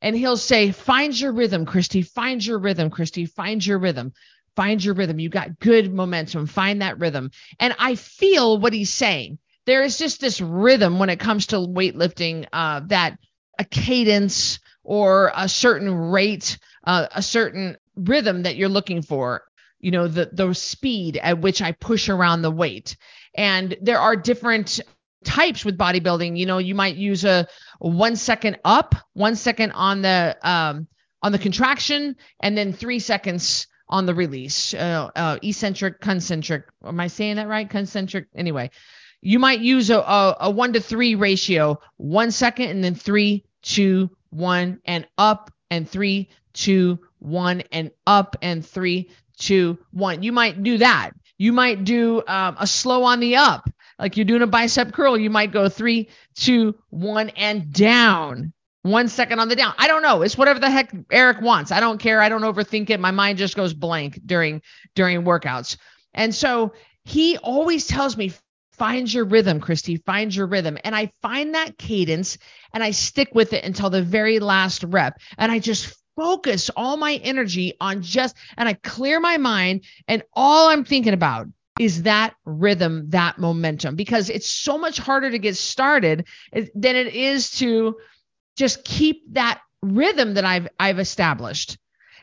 and 0.00 0.14
he'll 0.14 0.36
say, 0.36 0.70
Find 0.70 1.18
your 1.18 1.32
rhythm, 1.32 1.66
Christy. 1.66 2.02
Find 2.02 2.46
your 2.46 2.60
rhythm, 2.60 2.90
Christy. 2.90 3.26
Find 3.26 3.66
your 3.66 3.78
rhythm. 3.78 4.12
Find 4.54 4.82
your 4.82 4.94
rhythm. 4.94 5.18
You 5.18 5.30
got 5.30 5.58
good 5.58 5.92
momentum. 5.92 6.46
Find 6.46 6.80
that 6.80 7.00
rhythm. 7.00 7.32
And 7.58 7.74
I 7.80 7.96
feel 7.96 8.56
what 8.56 8.72
he's 8.72 8.94
saying. 8.94 9.38
There 9.66 9.82
is 9.82 9.98
just 9.98 10.20
this 10.20 10.40
rhythm 10.40 11.00
when 11.00 11.10
it 11.10 11.18
comes 11.18 11.48
to 11.48 11.56
weightlifting 11.56 12.46
uh, 12.52 12.82
that 12.86 13.18
a 13.58 13.64
cadence 13.64 14.60
or 14.84 15.32
a 15.34 15.48
certain 15.48 15.92
rate, 15.92 16.56
uh, 16.84 17.08
a 17.12 17.20
certain 17.20 17.76
rhythm 17.96 18.44
that 18.44 18.54
you're 18.54 18.68
looking 18.68 19.02
for 19.02 19.42
you 19.80 19.90
know 19.90 20.08
the 20.08 20.30
the 20.32 20.52
speed 20.54 21.16
at 21.16 21.40
which 21.40 21.62
I 21.62 21.72
push 21.72 22.08
around 22.08 22.42
the 22.42 22.50
weight. 22.50 22.96
And 23.34 23.76
there 23.82 23.98
are 23.98 24.16
different 24.16 24.80
types 25.24 25.64
with 25.64 25.76
bodybuilding. 25.76 26.38
You 26.38 26.46
know, 26.46 26.58
you 26.58 26.74
might 26.74 26.96
use 26.96 27.24
a, 27.24 27.46
one 27.78 28.16
second 28.16 28.58
up, 28.64 28.94
one 29.12 29.36
second 29.36 29.72
on 29.72 30.02
the 30.02 30.36
um, 30.42 30.86
on 31.22 31.32
the 31.32 31.38
contraction, 31.38 32.16
and 32.40 32.56
then 32.56 32.72
three 32.72 32.98
seconds 32.98 33.66
on 33.88 34.06
the 34.06 34.14
release. 34.14 34.74
Uh, 34.74 35.10
uh, 35.14 35.38
eccentric, 35.42 36.00
concentric. 36.00 36.64
Am 36.84 36.98
I 36.98 37.08
saying 37.08 37.36
that 37.36 37.48
right? 37.48 37.68
Concentric. 37.68 38.26
Anyway, 38.34 38.70
you 39.20 39.38
might 39.38 39.60
use 39.60 39.90
a, 39.90 39.98
a, 39.98 40.36
a 40.40 40.50
one 40.50 40.72
to 40.72 40.80
three 40.80 41.14
ratio, 41.14 41.78
one 41.96 42.30
second, 42.30 42.70
and 42.70 42.82
then 42.82 42.94
three, 42.94 43.44
two, 43.62 44.10
one, 44.30 44.80
and 44.84 45.06
up, 45.18 45.50
and 45.70 45.88
three, 45.88 46.30
two, 46.52 46.98
one, 47.18 47.62
and 47.72 47.90
up, 48.06 48.36
and 48.42 48.64
three, 48.64 49.10
two, 49.38 49.78
one. 49.92 50.22
You 50.22 50.32
might 50.32 50.62
do 50.62 50.78
that. 50.78 51.12
You 51.38 51.52
might 51.52 51.84
do 51.84 52.22
um, 52.26 52.56
a 52.58 52.66
slow 52.66 53.04
on 53.04 53.20
the 53.20 53.36
up, 53.36 53.68
like 53.98 54.16
you're 54.16 54.24
doing 54.24 54.42
a 54.42 54.46
bicep 54.46 54.92
curl. 54.92 55.18
You 55.18 55.30
might 55.30 55.52
go 55.52 55.68
three, 55.68 56.08
two, 56.34 56.74
one, 56.90 57.30
and 57.30 57.72
down. 57.72 58.52
One 58.82 59.08
second 59.08 59.40
on 59.40 59.48
the 59.48 59.56
down. 59.56 59.74
I 59.78 59.88
don't 59.88 60.02
know. 60.02 60.22
It's 60.22 60.38
whatever 60.38 60.60
the 60.60 60.70
heck 60.70 60.94
Eric 61.10 61.40
wants. 61.40 61.72
I 61.72 61.80
don't 61.80 61.98
care. 61.98 62.22
I 62.22 62.28
don't 62.28 62.42
overthink 62.42 62.88
it. 62.90 63.00
My 63.00 63.10
mind 63.10 63.36
just 63.36 63.56
goes 63.56 63.74
blank 63.74 64.20
during 64.24 64.62
during 64.94 65.22
workouts. 65.22 65.76
And 66.14 66.34
so 66.34 66.72
he 67.04 67.36
always 67.38 67.86
tells 67.86 68.16
me, 68.16 68.32
find 68.72 69.12
your 69.12 69.24
rhythm, 69.24 69.60
Christy. 69.60 69.96
Find 69.96 70.34
your 70.34 70.46
rhythm. 70.46 70.78
And 70.84 70.94
I 70.94 71.10
find 71.20 71.54
that 71.54 71.78
cadence 71.78 72.38
and 72.72 72.82
I 72.82 72.92
stick 72.92 73.30
with 73.34 73.52
it 73.52 73.64
until 73.64 73.90
the 73.90 74.02
very 74.02 74.38
last 74.38 74.84
rep. 74.84 75.18
And 75.36 75.50
I 75.50 75.58
just 75.58 75.96
focus 76.16 76.70
all 76.74 76.96
my 76.96 77.20
energy 77.22 77.74
on 77.80 78.02
just, 78.02 78.36
and 78.56 78.68
I 78.68 78.74
clear 78.74 79.20
my 79.20 79.36
mind, 79.36 79.84
and 80.08 80.22
all 80.32 80.68
I'm 80.68 80.84
thinking 80.84 81.12
about 81.12 81.46
is 81.78 82.04
that 82.04 82.34
rhythm, 82.44 83.10
that 83.10 83.38
momentum, 83.38 83.96
because 83.96 84.30
it's 84.30 84.50
so 84.50 84.78
much 84.78 84.98
harder 84.98 85.30
to 85.30 85.38
get 85.38 85.56
started 85.56 86.26
eh, 86.52 86.66
than 86.74 86.96
it 86.96 87.14
is 87.14 87.50
to 87.58 87.96
just 88.56 88.82
keep 88.82 89.22
that 89.34 89.60
rhythm 89.82 90.34
that 90.34 90.44
I've 90.44 90.68
I've 90.80 90.98
established. 90.98 91.76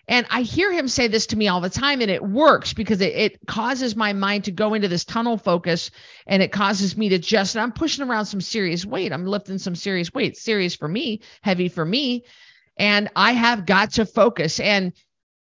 And 0.06 0.26
I 0.30 0.42
hear 0.42 0.74
him 0.74 0.90
say 0.90 1.08
this 1.08 1.28
to 1.28 1.38
me 1.38 1.48
all 1.48 1.62
the 1.62 1.70
time, 1.70 2.02
and 2.02 2.12
it 2.12 2.22
works 2.22 2.74
because 2.74 3.00
it, 3.00 3.14
it, 3.14 3.48
causes 3.48 3.96
my 3.96 4.12
mind 4.12 4.46
to 4.46 4.52
go 4.52 4.74
into 4.74 4.90
this 4.90 5.06
tunnel 5.06 5.38
focus 5.38 5.92
and 6.28 6.44
it 6.44 6.52
causes 6.52 6.98
me 6.98 7.08
to 7.10 7.20
just, 7.20 7.56
I'm 7.56 7.72
pushing 7.72 8.04
around 8.04 8.26
some 8.26 8.42
serious 8.42 8.86
weight. 8.86 9.14
I'm 9.14 9.26
lifting 9.26 9.60
some 9.60 9.76
serious 9.76 10.14
weight, 10.14 10.36
serious 10.36 10.76
for 10.76 10.90
me, 10.90 11.22
heavy 11.42 11.70
for 11.70 11.86
me 11.86 12.26
and 12.78 13.10
I 13.16 13.34
have 13.34 13.66
got 13.66 13.94
to 13.94 14.06
focus. 14.06 14.60
And 14.60 14.94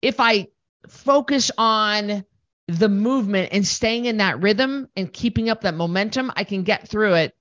if 0.01 0.20
I 0.20 0.48
focus 0.88 1.51
on 1.58 2.25
the 2.68 2.89
movement 2.89 3.50
and 3.51 3.65
staying 3.65 4.06
in 4.06 4.18
that 4.18 4.42
rhythm 4.42 4.89
and 4.96 5.12
keeping 5.12 5.50
up 5.50 5.62
that 5.62 5.75
momentum, 5.75 6.32
I 6.36 6.44
can 6.44 6.63
get 6.63 6.88
through 6.88 7.15
it 7.15 7.36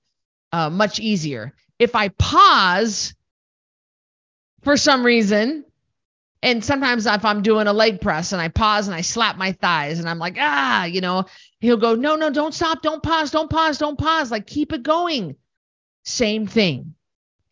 uh, 0.51 0.69
much 0.69 0.99
easier. 0.99 1.53
If 1.79 1.95
I 1.95 2.09
pause 2.09 3.13
for 4.61 4.77
some 4.77 5.05
reason, 5.05 5.65
and 6.41 6.63
sometimes 6.63 7.05
if 7.05 7.23
I'm 7.23 7.41
doing 7.41 7.67
a 7.67 7.73
leg 7.73 8.01
press 8.01 8.33
and 8.33 8.41
I 8.41 8.49
pause 8.49 8.87
and 8.87 8.95
I 8.95 9.01
slap 9.01 9.37
my 9.37 9.53
thighs 9.53 9.99
and 9.99 10.09
I'm 10.09 10.19
like, 10.19 10.35
ah, 10.37 10.83
you 10.83 10.99
know, 10.99 11.25
he'll 11.59 11.77
go, 11.77 11.95
no, 11.95 12.17
no, 12.17 12.29
don't 12.29 12.53
stop, 12.53 12.81
don't 12.81 13.01
pause, 13.01 13.31
don't 13.31 13.49
pause, 13.49 13.77
don't 13.77 13.97
pause. 13.97 14.29
Like 14.29 14.45
keep 14.45 14.73
it 14.73 14.83
going. 14.83 15.37
Same 16.03 16.45
thing. 16.45 16.95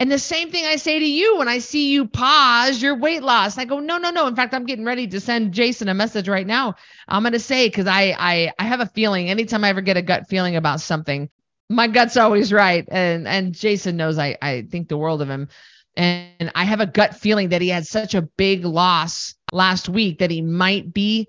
And 0.01 0.11
the 0.11 0.17
same 0.17 0.49
thing 0.49 0.65
I 0.65 0.77
say 0.77 0.97
to 0.97 1.05
you 1.05 1.37
when 1.37 1.47
I 1.47 1.59
see 1.59 1.91
you 1.91 2.07
pause 2.07 2.81
your 2.81 2.97
weight 2.97 3.21
loss. 3.21 3.59
I 3.59 3.65
go, 3.65 3.79
no, 3.79 3.99
no, 3.99 4.09
no. 4.09 4.25
In 4.25 4.35
fact, 4.35 4.55
I'm 4.55 4.65
getting 4.65 4.83
ready 4.83 5.05
to 5.05 5.19
send 5.19 5.53
Jason 5.53 5.89
a 5.89 5.93
message 5.93 6.27
right 6.27 6.47
now. 6.47 6.73
I'm 7.07 7.21
gonna 7.21 7.37
say 7.37 7.67
because 7.67 7.85
I, 7.85 8.15
I 8.17 8.51
I 8.57 8.63
have 8.63 8.79
a 8.79 8.87
feeling 8.87 9.29
anytime 9.29 9.63
I 9.63 9.69
ever 9.69 9.81
get 9.81 9.97
a 9.97 10.01
gut 10.01 10.27
feeling 10.27 10.55
about 10.55 10.81
something, 10.81 11.29
my 11.69 11.85
gut's 11.85 12.17
always 12.17 12.51
right. 12.51 12.83
And 12.89 13.27
and 13.27 13.53
Jason 13.53 13.95
knows 13.95 14.17
I 14.17 14.39
I 14.41 14.63
think 14.63 14.89
the 14.89 14.97
world 14.97 15.21
of 15.21 15.29
him. 15.29 15.49
And 15.95 16.51
I 16.55 16.63
have 16.63 16.79
a 16.79 16.87
gut 16.87 17.17
feeling 17.17 17.49
that 17.49 17.61
he 17.61 17.69
had 17.69 17.85
such 17.85 18.15
a 18.15 18.23
big 18.23 18.65
loss 18.65 19.35
last 19.51 19.87
week 19.87 20.17
that 20.17 20.31
he 20.31 20.41
might 20.41 20.91
be 20.91 21.27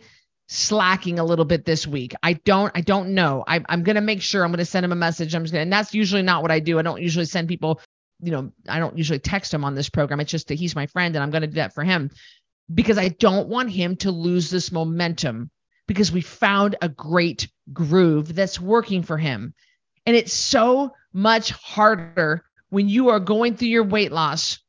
slacking 0.48 1.18
a 1.18 1.24
little 1.24 1.44
bit 1.44 1.66
this 1.66 1.86
week. 1.86 2.14
I 2.22 2.32
don't 2.32 2.72
I 2.74 2.80
don't 2.80 3.10
know. 3.10 3.44
I, 3.46 3.60
I'm 3.68 3.82
gonna 3.82 4.00
make 4.00 4.22
sure 4.22 4.42
I'm 4.42 4.50
gonna 4.50 4.64
send 4.64 4.86
him 4.86 4.92
a 4.92 4.96
message. 4.96 5.34
I'm 5.34 5.42
just 5.42 5.52
gonna 5.52 5.64
and 5.64 5.72
that's 5.72 5.92
usually 5.92 6.22
not 6.22 6.40
what 6.40 6.50
I 6.50 6.60
do. 6.60 6.78
I 6.78 6.82
don't 6.82 7.02
usually 7.02 7.26
send 7.26 7.48
people 7.48 7.78
you 8.22 8.30
know, 8.30 8.52
I 8.68 8.78
don't 8.78 8.96
usually 8.96 9.18
text 9.18 9.52
him 9.52 9.64
on 9.64 9.74
this 9.74 9.88
program. 9.88 10.20
It's 10.20 10.30
just 10.30 10.48
that 10.48 10.54
he's 10.54 10.76
my 10.76 10.86
friend 10.86 11.14
and 11.14 11.22
I'm 11.22 11.30
going 11.30 11.42
to 11.42 11.48
do 11.48 11.54
that 11.54 11.74
for 11.74 11.82
him 11.82 12.10
because 12.72 12.96
I 12.96 13.08
don't 13.08 13.48
want 13.48 13.70
him 13.70 13.96
to 13.96 14.12
lose 14.12 14.48
this 14.48 14.70
momentum 14.70 15.50
because 15.88 16.12
we 16.12 16.20
found 16.20 16.76
a 16.80 16.88
great 16.88 17.48
groove 17.72 18.34
that's 18.34 18.60
working 18.60 19.02
for 19.02 19.18
him. 19.18 19.54
And 20.06 20.16
it's 20.16 20.32
so 20.32 20.92
much 21.12 21.50
harder 21.50 22.44
when 22.70 22.88
you 22.88 23.10
are 23.10 23.20
going 23.20 23.56
through 23.56 23.68
your 23.68 23.84
weight 23.84 24.12
loss 24.12 24.60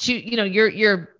to, 0.00 0.12
you 0.12 0.36
know, 0.36 0.44
you're, 0.44 0.68
you're, 0.68 1.10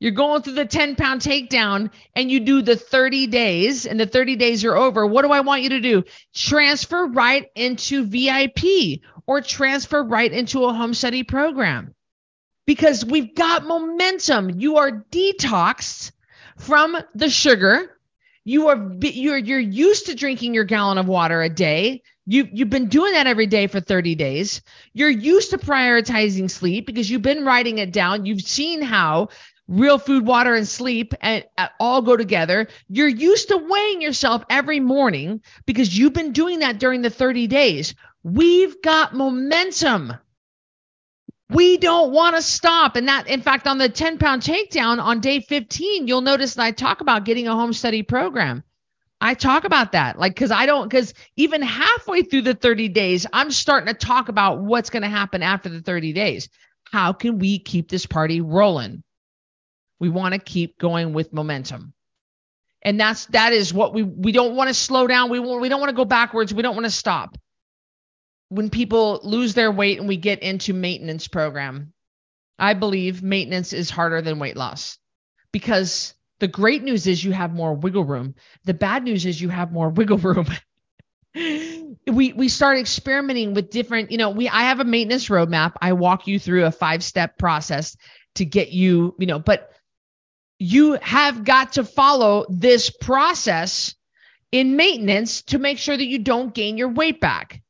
you're 0.00 0.12
going 0.12 0.42
through 0.42 0.54
the 0.54 0.66
10 0.66 0.96
pound 0.96 1.20
takedown 1.20 1.90
and 2.16 2.30
you 2.30 2.40
do 2.40 2.62
the 2.62 2.76
30 2.76 3.28
days 3.28 3.86
and 3.86 4.00
the 4.00 4.06
30 4.06 4.36
days 4.36 4.64
are 4.64 4.76
over. 4.76 5.06
What 5.06 5.22
do 5.22 5.30
I 5.30 5.40
want 5.40 5.62
you 5.62 5.70
to 5.70 5.80
do? 5.80 6.04
Transfer 6.34 7.06
right 7.06 7.46
into 7.54 8.04
VIP 8.04 9.00
or 9.30 9.40
transfer 9.40 10.02
right 10.02 10.32
into 10.32 10.64
a 10.64 10.72
home 10.72 10.92
study 10.92 11.22
program 11.22 11.94
because 12.66 13.04
we've 13.04 13.32
got 13.36 13.64
momentum. 13.64 14.58
You 14.58 14.78
are 14.78 15.06
detoxed 15.12 16.10
from 16.58 16.96
the 17.14 17.30
sugar. 17.30 17.96
You 18.44 18.66
are 18.70 18.90
you're 19.00 19.38
you're 19.38 19.60
used 19.60 20.06
to 20.06 20.16
drinking 20.16 20.54
your 20.54 20.64
gallon 20.64 20.98
of 20.98 21.06
water 21.06 21.42
a 21.42 21.48
day. 21.48 22.02
You 22.26 22.48
you've 22.52 22.70
been 22.70 22.88
doing 22.88 23.12
that 23.12 23.28
every 23.28 23.46
day 23.46 23.68
for 23.68 23.78
30 23.78 24.16
days. 24.16 24.62
You're 24.94 25.08
used 25.08 25.50
to 25.50 25.58
prioritizing 25.58 26.50
sleep 26.50 26.84
because 26.84 27.08
you've 27.08 27.22
been 27.22 27.44
writing 27.44 27.78
it 27.78 27.92
down. 27.92 28.26
You've 28.26 28.40
seen 28.40 28.82
how 28.82 29.28
real 29.68 29.98
food, 29.98 30.26
water, 30.26 30.56
and 30.56 30.66
sleep 30.66 31.14
and 31.20 31.44
uh, 31.56 31.68
all 31.78 32.02
go 32.02 32.16
together. 32.16 32.66
You're 32.88 33.06
used 33.06 33.48
to 33.48 33.56
weighing 33.56 34.02
yourself 34.02 34.42
every 34.50 34.80
morning 34.80 35.40
because 35.64 35.96
you've 35.96 36.14
been 36.14 36.32
doing 36.32 36.58
that 36.58 36.80
during 36.80 37.02
the 37.02 37.10
30 37.10 37.46
days. 37.46 37.94
We've 38.22 38.80
got 38.82 39.14
momentum. 39.14 40.12
We 41.48 41.78
don't 41.78 42.12
want 42.12 42.36
to 42.36 42.42
stop. 42.42 42.96
And 42.96 43.08
that, 43.08 43.26
in 43.26 43.42
fact, 43.42 43.66
on 43.66 43.78
the 43.78 43.88
10 43.88 44.18
pound 44.18 44.42
takedown 44.42 45.02
on 45.02 45.20
day 45.20 45.40
15, 45.40 46.06
you'll 46.06 46.20
notice 46.20 46.54
that 46.54 46.62
I 46.62 46.70
talk 46.70 47.00
about 47.00 47.24
getting 47.24 47.48
a 47.48 47.54
home 47.54 47.72
study 47.72 48.02
program. 48.02 48.62
I 49.20 49.34
talk 49.34 49.64
about 49.64 49.92
that. 49.92 50.18
Like, 50.18 50.36
cause 50.36 50.50
I 50.50 50.66
don't, 50.66 50.90
cause 50.90 51.12
even 51.36 51.60
halfway 51.60 52.22
through 52.22 52.42
the 52.42 52.54
30 52.54 52.88
days, 52.88 53.26
I'm 53.32 53.50
starting 53.50 53.92
to 53.92 53.98
talk 53.98 54.28
about 54.28 54.60
what's 54.60 54.90
going 54.90 55.02
to 55.02 55.08
happen 55.08 55.42
after 55.42 55.68
the 55.68 55.80
30 55.80 56.12
days. 56.12 56.48
How 56.84 57.12
can 57.12 57.38
we 57.38 57.58
keep 57.58 57.90
this 57.90 58.06
party 58.06 58.40
rolling? 58.40 59.02
We 59.98 60.08
want 60.08 60.34
to 60.34 60.40
keep 60.40 60.78
going 60.78 61.12
with 61.12 61.32
momentum. 61.32 61.92
And 62.82 62.98
that's 62.98 63.26
that 63.26 63.52
is 63.52 63.74
what 63.74 63.92
we 63.92 64.02
we 64.02 64.32
don't 64.32 64.56
want 64.56 64.68
to 64.68 64.74
slow 64.74 65.06
down. 65.06 65.28
We 65.28 65.38
want, 65.38 65.60
we 65.60 65.68
don't 65.68 65.80
want 65.80 65.90
to 65.90 65.96
go 65.96 66.06
backwards. 66.06 66.54
We 66.54 66.62
don't 66.62 66.74
want 66.74 66.86
to 66.86 66.90
stop. 66.90 67.36
When 68.50 68.68
people 68.68 69.20
lose 69.22 69.54
their 69.54 69.72
weight 69.72 69.98
and 69.98 70.06
we 70.08 70.16
get 70.16 70.42
into 70.42 70.74
maintenance 70.74 71.26
program, 71.26 71.92
I 72.58 72.74
believe 72.74 73.22
maintenance 73.22 73.72
is 73.72 73.88
harder 73.88 74.20
than 74.20 74.38
weight 74.38 74.56
loss 74.56 74.98
because 75.52 76.14
the 76.40 76.48
great 76.48 76.82
news 76.82 77.06
is 77.06 77.24
you 77.24 77.32
have 77.32 77.54
more 77.54 77.74
wiggle 77.74 78.04
room. 78.04 78.34
The 78.64 78.74
bad 78.74 79.04
news 79.04 79.24
is 79.24 79.40
you 79.40 79.48
have 79.48 79.72
more 79.72 79.88
wiggle 79.90 80.18
room. 80.18 80.46
we 81.34 82.32
we 82.32 82.48
start 82.48 82.78
experimenting 82.78 83.54
with 83.54 83.70
different, 83.70 84.10
you 84.10 84.18
know, 84.18 84.30
we 84.30 84.48
I 84.48 84.64
have 84.64 84.80
a 84.80 84.84
maintenance 84.84 85.28
roadmap. 85.28 85.74
I 85.80 85.92
walk 85.94 86.26
you 86.26 86.38
through 86.38 86.66
a 86.66 86.72
five-step 86.72 87.38
process 87.38 87.96
to 88.34 88.44
get 88.44 88.70
you, 88.70 89.14
you 89.18 89.26
know, 89.26 89.38
but 89.38 89.70
you 90.58 90.98
have 91.00 91.44
got 91.44 91.74
to 91.74 91.84
follow 91.84 92.46
this 92.50 92.90
process 92.90 93.94
in 94.52 94.76
maintenance 94.76 95.42
to 95.42 95.58
make 95.58 95.78
sure 95.78 95.96
that 95.96 96.06
you 96.06 96.18
don't 96.18 96.54
gain 96.54 96.76
your 96.76 96.90
weight 96.90 97.20
back. 97.20 97.62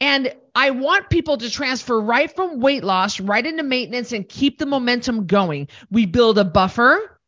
And 0.00 0.34
I 0.54 0.70
want 0.70 1.10
people 1.10 1.38
to 1.38 1.50
transfer 1.50 2.00
right 2.00 2.34
from 2.34 2.60
weight 2.60 2.84
loss 2.84 3.18
right 3.20 3.44
into 3.44 3.62
maintenance 3.62 4.12
and 4.12 4.28
keep 4.28 4.58
the 4.58 4.66
momentum 4.66 5.26
going. 5.26 5.68
We 5.90 6.06
build 6.06 6.38
a 6.38 6.44
buffer. 6.44 7.18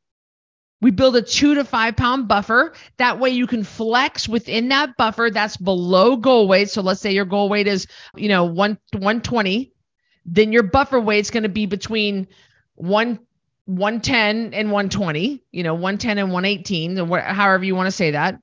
We 0.80 0.90
build 0.90 1.16
a 1.16 1.22
two 1.22 1.54
to 1.56 1.64
five 1.64 1.96
pound 1.96 2.28
buffer. 2.28 2.74
That 2.98 3.18
way 3.18 3.30
you 3.30 3.46
can 3.46 3.64
flex 3.64 4.28
within 4.28 4.68
that 4.68 4.96
buffer 4.96 5.30
that's 5.32 5.56
below 5.56 6.16
goal 6.16 6.46
weight. 6.46 6.70
So 6.70 6.82
let's 6.82 7.00
say 7.00 7.12
your 7.12 7.24
goal 7.24 7.48
weight 7.48 7.66
is, 7.66 7.86
you 8.14 8.28
know, 8.28 8.44
one, 8.44 8.78
120. 8.92 9.72
Then 10.26 10.52
your 10.52 10.62
buffer 10.62 11.00
weight 11.00 11.20
is 11.20 11.30
going 11.30 11.44
to 11.44 11.48
be 11.48 11.66
between 11.66 12.28
one 12.74 13.18
110 13.68 14.54
and 14.54 14.72
120, 14.72 15.44
you 15.52 15.62
know, 15.62 15.74
110 15.74 16.16
and 16.16 16.32
118, 16.32 16.98
or 16.98 17.20
however 17.20 17.64
you 17.64 17.74
want 17.74 17.86
to 17.86 17.92
say 17.92 18.12
that. 18.12 18.40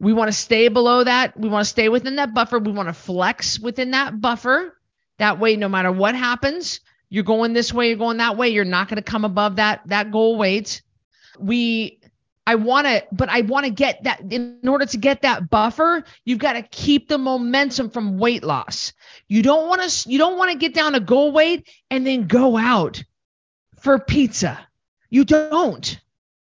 We 0.00 0.12
want 0.12 0.28
to 0.28 0.36
stay 0.36 0.68
below 0.68 1.04
that. 1.04 1.38
We 1.38 1.48
want 1.48 1.64
to 1.64 1.70
stay 1.70 1.88
within 1.88 2.16
that 2.16 2.32
buffer. 2.32 2.58
We 2.58 2.72
want 2.72 2.88
to 2.88 2.92
flex 2.92 3.58
within 3.58 3.90
that 3.92 4.20
buffer. 4.20 4.78
That 5.18 5.40
way, 5.40 5.56
no 5.56 5.68
matter 5.68 5.90
what 5.90 6.14
happens, 6.14 6.80
you're 7.10 7.24
going 7.24 7.52
this 7.52 7.72
way, 7.72 7.88
you're 7.88 7.96
going 7.96 8.18
that 8.18 8.36
way. 8.36 8.50
You're 8.50 8.64
not 8.64 8.88
going 8.88 8.96
to 8.96 9.02
come 9.02 9.24
above 9.24 9.56
that 9.56 9.80
that 9.86 10.12
goal 10.12 10.36
weight. 10.36 10.82
We, 11.38 12.00
I 12.46 12.54
want 12.54 12.86
to, 12.86 13.04
but 13.10 13.28
I 13.28 13.40
want 13.40 13.66
to 13.66 13.70
get 13.70 14.04
that. 14.04 14.20
In 14.30 14.60
order 14.66 14.86
to 14.86 14.96
get 14.96 15.22
that 15.22 15.50
buffer, 15.50 16.04
you've 16.24 16.38
got 16.38 16.52
to 16.52 16.62
keep 16.62 17.08
the 17.08 17.18
momentum 17.18 17.90
from 17.90 18.18
weight 18.18 18.44
loss. 18.44 18.92
You 19.26 19.42
don't 19.42 19.68
want 19.68 19.82
to, 19.82 20.08
you 20.08 20.18
don't 20.18 20.38
want 20.38 20.52
to 20.52 20.58
get 20.58 20.74
down 20.74 20.92
to 20.92 21.00
goal 21.00 21.32
weight 21.32 21.68
and 21.90 22.06
then 22.06 22.26
go 22.26 22.56
out 22.56 23.02
for 23.80 23.98
pizza. 23.98 24.58
You 25.10 25.24
don't. 25.24 26.00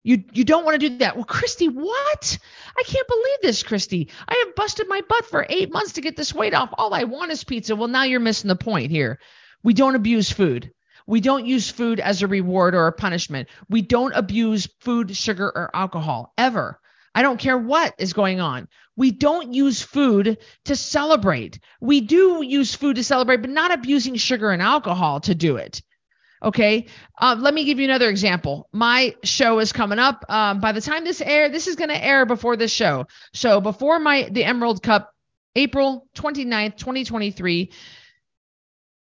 You 0.09 0.25
you 0.33 0.43
don't 0.43 0.65
want 0.65 0.81
to 0.81 0.89
do 0.89 0.99
that. 1.01 1.17
Well, 1.17 1.27
Christy, 1.27 1.69
what? 1.69 2.39
I 2.79 2.83
can't 2.83 3.07
believe 3.09 3.39
this, 3.43 3.63
Christy. 3.63 4.09
I 4.27 4.43
have 4.47 4.55
busted 4.55 4.89
my 4.89 5.03
butt 5.07 5.27
for 5.27 5.45
eight 5.51 5.71
months 5.71 5.93
to 5.93 6.01
get 6.01 6.17
this 6.17 6.33
weight 6.33 6.55
off. 6.55 6.71
All 6.79 6.95
I 6.95 7.05
want 7.05 7.31
is 7.31 7.45
pizza. 7.45 7.77
Well, 7.77 7.89
now 7.89 8.05
you're 8.05 8.19
missing 8.19 8.49
the 8.49 8.57
point 8.57 8.91
here. 8.91 9.19
We 9.63 9.75
don't 9.75 9.97
abuse 9.97 10.33
food. 10.33 10.73
We 11.07 11.21
don't 11.21 11.45
use 11.45 11.69
food 11.69 12.01
as 12.01 12.23
a 12.23 12.27
reward 12.27 12.75
or 12.75 12.87
a 12.87 12.93
punishment. 12.93 13.51
We 13.69 13.83
don't 13.83 14.15
abuse 14.15 14.67
food, 14.81 15.15
sugar, 15.15 15.53
or 15.55 15.71
alcohol 15.77 16.33
ever. 16.39 16.81
I 17.15 17.21
don't 17.21 17.39
care 17.39 17.59
what 17.59 17.95
is 17.99 18.15
going 18.15 18.41
on. 18.41 18.67
We 18.97 19.11
don't 19.11 19.53
use 19.53 19.83
food 19.83 20.39
to 20.65 20.75
celebrate. 20.75 21.59
We 21.83 22.01
do 22.01 22.43
use 22.43 22.75
food 22.75 22.97
to 22.97 23.05
celebrate, 23.05 23.43
but 23.43 23.51
not 23.51 23.75
abusing 23.75 24.17
sugar 24.17 24.53
and 24.53 24.63
alcohol 24.63 25.21
to 25.21 25.35
do 25.35 25.57
it. 25.57 25.83
Okay. 26.43 26.87
Uh, 27.19 27.37
let 27.39 27.53
me 27.53 27.65
give 27.65 27.79
you 27.79 27.85
another 27.85 28.09
example. 28.09 28.69
My 28.73 29.15
show 29.25 29.59
is 29.59 29.73
coming 29.73 29.99
up. 29.99 30.25
Um, 30.29 30.61
by 30.61 30.73
the 30.73 30.81
time 30.81 31.05
this 31.05 31.21
air, 31.21 31.49
this 31.49 31.67
is 31.67 31.77
going 31.77 31.91
to 31.91 32.05
air 32.05 32.27
before 32.27 32.57
this 32.57 32.73
show. 32.73 33.07
So 33.33 33.61
before 33.61 33.99
my 33.99 34.29
the 34.31 34.45
Emerald 34.45 34.83
Cup, 34.83 35.13
April 35.57 36.07
29th, 36.15 36.77
2023. 36.77 37.73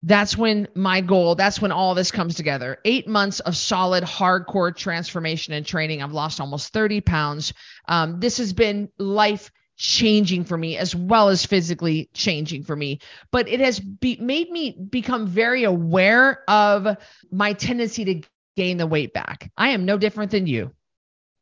That's 0.07 0.37
when 0.37 0.68
my 0.75 1.01
goal, 1.01 1.35
that's 1.35 1.62
when 1.62 1.73
all 1.73 1.94
this 1.94 2.11
comes 2.11 2.35
together. 2.35 2.77
Eight 2.85 3.09
months 3.09 3.40
of 3.40 3.57
solid, 3.57 4.05
hardcore 4.05 4.77
transformation 4.77 5.55
and 5.55 5.64
training. 5.64 6.03
I've 6.03 6.12
lost 6.12 6.40
almost 6.40 6.75
30 6.75 7.01
pounds. 7.01 7.55
Um, 7.88 8.20
this 8.20 8.37
has 8.37 8.53
been 8.53 8.90
life 8.99 9.51
changing 9.77 10.45
for 10.45 10.57
me 10.57 10.77
as 10.77 10.95
well 10.95 11.29
as 11.29 11.45
physically 11.45 12.09
changing 12.15 12.65
for 12.65 12.77
me. 12.77 13.01
But 13.31 13.49
it 13.49 13.61
has 13.61 13.81
be- 13.81 14.19
made 14.21 14.51
me 14.51 14.77
become 14.91 15.27
very 15.27 15.65
aware 15.65 16.43
of 16.49 16.97
my 17.31 17.53
tendency 17.53 18.05
to 18.05 18.29
gain 18.57 18.77
the 18.77 18.87
weight 18.87 19.13
back. 19.13 19.51
I 19.57 19.71
am 19.71 19.85
no 19.85 19.99
different 19.99 20.31
than 20.31 20.47
you. 20.47 20.73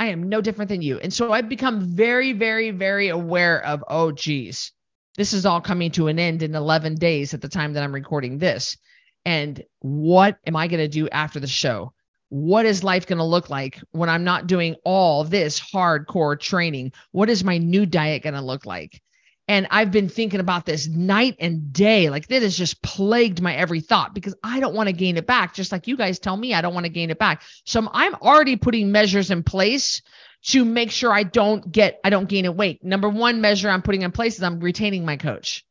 I 0.01 0.07
am 0.07 0.29
no 0.29 0.41
different 0.41 0.69
than 0.69 0.83
you. 0.83 0.99
And 0.99 1.13
so 1.13 1.33
i've 1.33 1.49
become 1.49 1.95
very 1.95 2.33
very 2.33 2.71
very 2.71 3.09
aware 3.09 3.65
of 3.65 3.85
oh 3.89 4.11
geez 4.11 4.73
this 5.17 5.33
is 5.33 5.47
all 5.47 5.61
coming 5.61 5.91
to 5.93 6.09
an 6.09 6.19
end 6.19 6.43
in 6.43 6.55
11 6.55 6.95
days 6.95 7.35
at 7.35 7.43
the 7.43 7.49
time 7.49 7.75
that 7.75 7.85
i'm 7.85 7.95
recording 7.95 8.39
this. 8.39 8.77
And 9.25 9.63
what 9.79 10.39
am 10.47 10.57
i 10.57 10.67
going 10.67 10.81
to 10.81 10.89
do 10.89 11.09
after 11.09 11.39
the 11.39 11.47
show 11.47 11.93
what 12.33 12.65
is 12.65 12.83
life 12.83 13.07
going 13.07 13.19
to 13.19 13.25
look 13.25 13.51
like 13.51 13.79
when 13.91 14.09
I'm 14.09 14.25
not 14.25 14.47
doing 14.47 14.77
all 14.87 15.23
this 15.23 15.61
hardcore 15.61 16.41
training? 16.41 16.93
What 17.11 17.29
is 17.29 17.45
my 17.45 17.59
new 17.59 17.85
diet 17.85 18.23
going 18.23 18.33
to 18.33 18.41
look 18.41 18.65
like? 18.65 19.03
And 19.49 19.67
I've 19.71 19.91
been 19.91 20.09
thinking 20.09 20.41
about 20.41 20.65
this 20.65 20.89
night 20.89 21.37
and 21.41 21.75
day. 21.75 22.09
Like 22.09 22.29
that 22.29 22.41
has 22.41 22.57
just 22.57 22.81
plagued 22.81 23.43
my 23.43 23.55
every 23.55 23.81
thought 23.81 24.15
because 24.15 24.35
I 24.43 24.61
don't 24.61 24.75
want 24.75 24.87
to 24.87 24.95
gain 24.95 25.19
it 25.19 25.27
back. 25.27 25.53
Just 25.53 25.73
like 25.73 25.87
you 25.87 25.95
guys 25.95 26.19
tell 26.19 26.35
me, 26.35 26.55
I 26.55 26.63
don't 26.63 26.73
want 26.73 26.87
to 26.87 26.93
gain 26.93 27.11
it 27.11 27.19
back. 27.19 27.43
So 27.67 27.87
I'm 27.93 28.15
already 28.15 28.57
putting 28.57 28.91
measures 28.91 29.31
in 29.31 29.43
place 29.43 30.01
to 30.45 30.65
make 30.65 30.91
sure 30.91 31.13
I 31.13 31.25
don't 31.25 31.71
get, 31.71 32.01
I 32.03 32.09
don't 32.09 32.31
gain 32.31 32.47
a 32.47 32.53
weight. 32.53 32.83
Number 32.83 33.11
one 33.11 33.43
measure 33.43 33.69
I'm 33.69 33.83
putting 33.83 34.03
in 34.03 34.11
place 34.11 34.37
is 34.37 34.43
I'm 34.43 34.59
retaining 34.59 35.05
my 35.05 35.19
coach. 35.19 35.67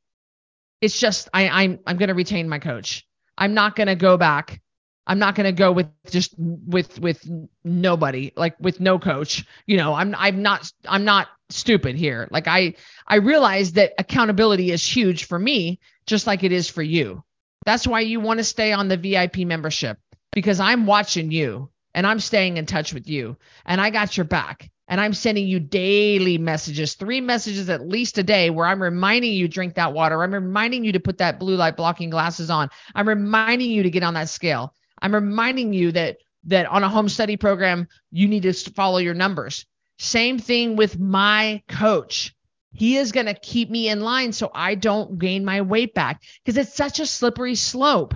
It's 0.79 0.99
just, 0.99 1.27
I, 1.33 1.49
I'm, 1.49 1.79
I'm 1.87 1.97
going 1.97 2.09
to 2.09 2.13
retain 2.13 2.47
my 2.47 2.59
coach. 2.59 3.03
I'm 3.35 3.55
not 3.55 3.75
going 3.75 3.87
to 3.87 3.95
go 3.95 4.15
back 4.15 4.61
I'm 5.07 5.19
not 5.19 5.35
going 5.35 5.45
to 5.45 5.51
go 5.51 5.71
with 5.71 5.87
just 6.09 6.35
with 6.37 6.99
with 6.99 7.27
nobody, 7.63 8.31
like 8.35 8.55
with 8.59 8.79
no 8.79 8.99
coach. 8.99 9.45
You 9.65 9.77
know, 9.77 9.93
I'm 9.93 10.15
I'm 10.17 10.41
not 10.41 10.71
I'm 10.87 11.03
not 11.03 11.27
stupid 11.49 11.95
here. 11.95 12.27
Like 12.31 12.47
I 12.47 12.75
I 13.07 13.15
realize 13.15 13.73
that 13.73 13.93
accountability 13.97 14.71
is 14.71 14.85
huge 14.85 15.25
for 15.25 15.39
me, 15.39 15.79
just 16.05 16.27
like 16.27 16.43
it 16.43 16.51
is 16.51 16.69
for 16.69 16.83
you. 16.83 17.23
That's 17.65 17.87
why 17.87 18.01
you 18.01 18.19
want 18.19 18.39
to 18.39 18.43
stay 18.43 18.73
on 18.73 18.87
the 18.87 18.97
VIP 18.97 19.37
membership 19.39 19.97
because 20.31 20.59
I'm 20.59 20.85
watching 20.85 21.31
you 21.31 21.69
and 21.93 22.07
I'm 22.07 22.19
staying 22.19 22.57
in 22.57 22.65
touch 22.65 22.93
with 22.93 23.07
you 23.07 23.37
and 23.65 23.81
I 23.81 23.89
got 23.89 24.17
your 24.17 24.25
back 24.25 24.69
and 24.87 24.99
I'm 24.99 25.13
sending 25.13 25.47
you 25.47 25.59
daily 25.59 26.37
messages, 26.37 26.95
three 26.95 27.21
messages 27.21 27.69
at 27.69 27.87
least 27.87 28.17
a 28.17 28.23
day 28.23 28.49
where 28.49 28.65
I'm 28.65 28.81
reminding 28.81 29.33
you 29.33 29.47
drink 29.47 29.75
that 29.75 29.93
water. 29.93 30.21
I'm 30.21 30.33
reminding 30.33 30.83
you 30.83 30.91
to 30.93 30.99
put 30.99 31.19
that 31.19 31.39
blue 31.39 31.55
light 31.55 31.77
blocking 31.77 32.09
glasses 32.09 32.49
on. 32.49 32.69
I'm 32.93 33.07
reminding 33.07 33.71
you 33.71 33.83
to 33.83 33.89
get 33.89 34.03
on 34.03 34.15
that 34.15 34.29
scale. 34.29 34.73
I'm 35.01 35.13
reminding 35.13 35.73
you 35.73 35.91
that 35.93 36.17
that 36.45 36.65
on 36.65 36.83
a 36.83 36.89
home 36.89 37.09
study 37.09 37.37
program, 37.37 37.87
you 38.11 38.27
need 38.27 38.43
to 38.43 38.53
follow 38.53 38.97
your 38.97 39.13
numbers. 39.13 39.65
Same 39.99 40.39
thing 40.39 40.75
with 40.75 40.99
my 40.99 41.61
coach. 41.67 42.33
He 42.73 42.97
is 42.97 43.11
going 43.11 43.27
to 43.27 43.33
keep 43.33 43.69
me 43.69 43.89
in 43.89 44.01
line 44.01 44.31
so 44.31 44.49
I 44.53 44.75
don't 44.75 45.19
gain 45.19 45.45
my 45.45 45.61
weight 45.61 45.93
back 45.93 46.23
because 46.43 46.57
it's 46.57 46.75
such 46.75 46.99
a 46.99 47.05
slippery 47.05 47.55
slope. 47.55 48.15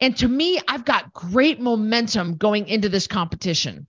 And 0.00 0.16
to 0.16 0.26
me, 0.26 0.60
I've 0.66 0.84
got 0.84 1.12
great 1.12 1.60
momentum 1.60 2.36
going 2.36 2.66
into 2.66 2.88
this 2.88 3.06
competition. 3.06 3.86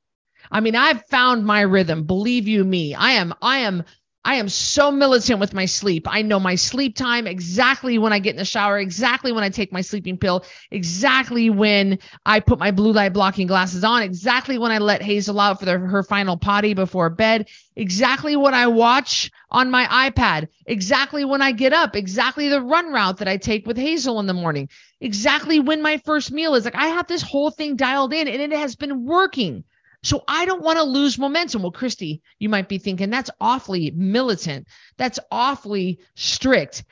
I 0.51 0.59
mean, 0.59 0.75
I've 0.75 1.05
found 1.07 1.45
my 1.45 1.61
rhythm. 1.61 2.03
Believe 2.03 2.47
you 2.47 2.63
me, 2.63 2.93
I 2.93 3.11
am, 3.13 3.33
I 3.41 3.59
am 3.59 3.83
I 4.25 4.35
am 4.35 4.47
so 4.47 4.89
militant 4.89 5.39
with 5.39 5.53
my 5.53 5.65
sleep. 5.65 6.07
I 6.09 6.21
know 6.21 6.39
my 6.39 6.55
sleep 6.55 6.95
time 6.95 7.27
exactly 7.27 7.97
when 7.97 8.13
I 8.13 8.19
get 8.19 8.31
in 8.31 8.37
the 8.37 8.45
shower, 8.45 8.79
exactly 8.79 9.33
when 9.33 9.43
I 9.43 9.49
take 9.49 9.73
my 9.73 9.81
sleeping 9.81 10.17
pill, 10.17 10.45
exactly 10.71 11.49
when 11.49 11.99
I 12.25 12.39
put 12.39 12.57
my 12.57 12.71
blue 12.71 12.93
light 12.93 13.11
blocking 13.11 13.47
glasses 13.47 13.83
on, 13.83 14.01
exactly 14.01 14.57
when 14.57 14.71
I 14.71 14.77
let 14.77 15.01
Hazel 15.01 15.41
out 15.41 15.59
for 15.59 15.65
the, 15.65 15.77
her 15.77 16.03
final 16.03 16.37
potty 16.37 16.73
before 16.73 17.09
bed, 17.09 17.49
exactly 17.75 18.37
what 18.37 18.53
I 18.53 18.67
watch 18.67 19.29
on 19.51 19.69
my 19.69 20.09
iPad, 20.09 20.47
exactly 20.65 21.25
when 21.25 21.41
I 21.41 21.51
get 21.51 21.73
up, 21.73 21.95
exactly 21.97 22.47
the 22.47 22.61
run 22.61 22.93
route 22.93 23.17
that 23.17 23.27
I 23.27 23.35
take 23.35 23.67
with 23.67 23.77
Hazel 23.77 24.21
in 24.21 24.27
the 24.27 24.33
morning, 24.33 24.69
exactly 25.01 25.59
when 25.59 25.81
my 25.81 25.97
first 26.05 26.31
meal 26.31 26.55
is. 26.55 26.63
Like 26.63 26.75
I 26.75 26.87
have 26.87 27.07
this 27.07 27.21
whole 27.21 27.51
thing 27.51 27.75
dialed 27.75 28.13
in 28.13 28.29
and 28.29 28.41
it 28.41 28.57
has 28.57 28.77
been 28.77 29.05
working. 29.05 29.65
So 30.03 30.23
I 30.27 30.45
don't 30.45 30.61
want 30.61 30.77
to 30.77 30.83
lose 30.83 31.17
momentum. 31.17 31.61
Well, 31.61 31.71
Christy, 31.71 32.21
you 32.37 32.49
might 32.49 32.67
be 32.67 32.77
thinking 32.77 33.09
that's 33.09 33.29
awfully 33.39 33.91
militant. 33.91 34.67
That's 34.97 35.19
awfully 35.31 35.99
strict. 36.15 36.83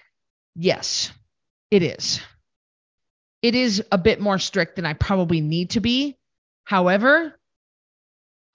Yes, 0.56 1.12
it 1.70 1.84
is. 1.84 2.22
It 3.42 3.56
is 3.56 3.84
a 3.92 3.98
bit 3.98 4.22
more 4.22 4.40
strict 4.40 4.78
than 4.78 4.86
I 4.86 4.94
probably 4.94 5.42
need 5.42 5.72
to 5.72 5.82
be. 5.82 6.18
However, 6.64 7.38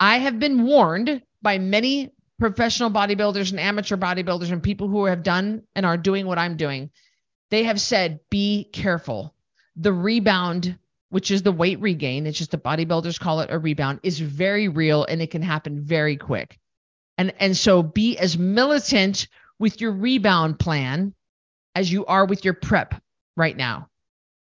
I 0.01 0.19
have 0.19 0.39
been 0.39 0.65
warned 0.65 1.23
by 1.43 1.59
many 1.59 2.13
professional 2.39 2.91
bodybuilders 2.91 3.51
and 3.51 3.61
amateur 3.61 3.97
bodybuilders 3.97 4.53
and 4.53 4.63
people 4.63 4.89
who 4.89 5.07
have 5.07 5.23
done 5.23 5.63
and 5.75 5.85
are 5.85 5.97
doing 5.97 6.27
what 6.27 6.39
I'm 6.39 6.57
doing. 6.57 6.91
They 7.51 7.65
have 7.65 7.81
said, 7.81 8.21
be 8.31 8.69
careful. 8.73 9.35
The 9.77 9.93
rebound 9.93 10.79
which 11.11 11.31
is 11.31 11.43
the 11.43 11.53
weight 11.53 11.81
regain, 11.81 12.27
it's 12.27 12.39
just 12.39 12.51
the 12.51 12.59
bodybuilders 12.59 13.21
call 13.21 13.41
it 13.41 13.51
a 13.51 13.59
rebound, 13.59 14.01
is 14.03 14.19
very 14.19 14.69
real 14.69 15.05
and 15.05 15.23
it 15.23 15.31
can 15.31 15.43
happen 15.43 15.81
very 15.81 16.17
quick. 16.17 16.59
And 17.19 17.33
and 17.39 17.57
so 17.57 17.83
be 17.83 18.19
as 18.19 18.37
militant 18.37 19.29
with 19.59 19.81
your 19.81 19.93
rebound 19.93 20.59
plan 20.59 21.15
as 21.75 21.91
you 21.91 22.07
are 22.07 22.27
with 22.27 22.45
your 22.45 22.55
prep 22.55 23.01
right 23.37 23.57
now. 23.57 23.89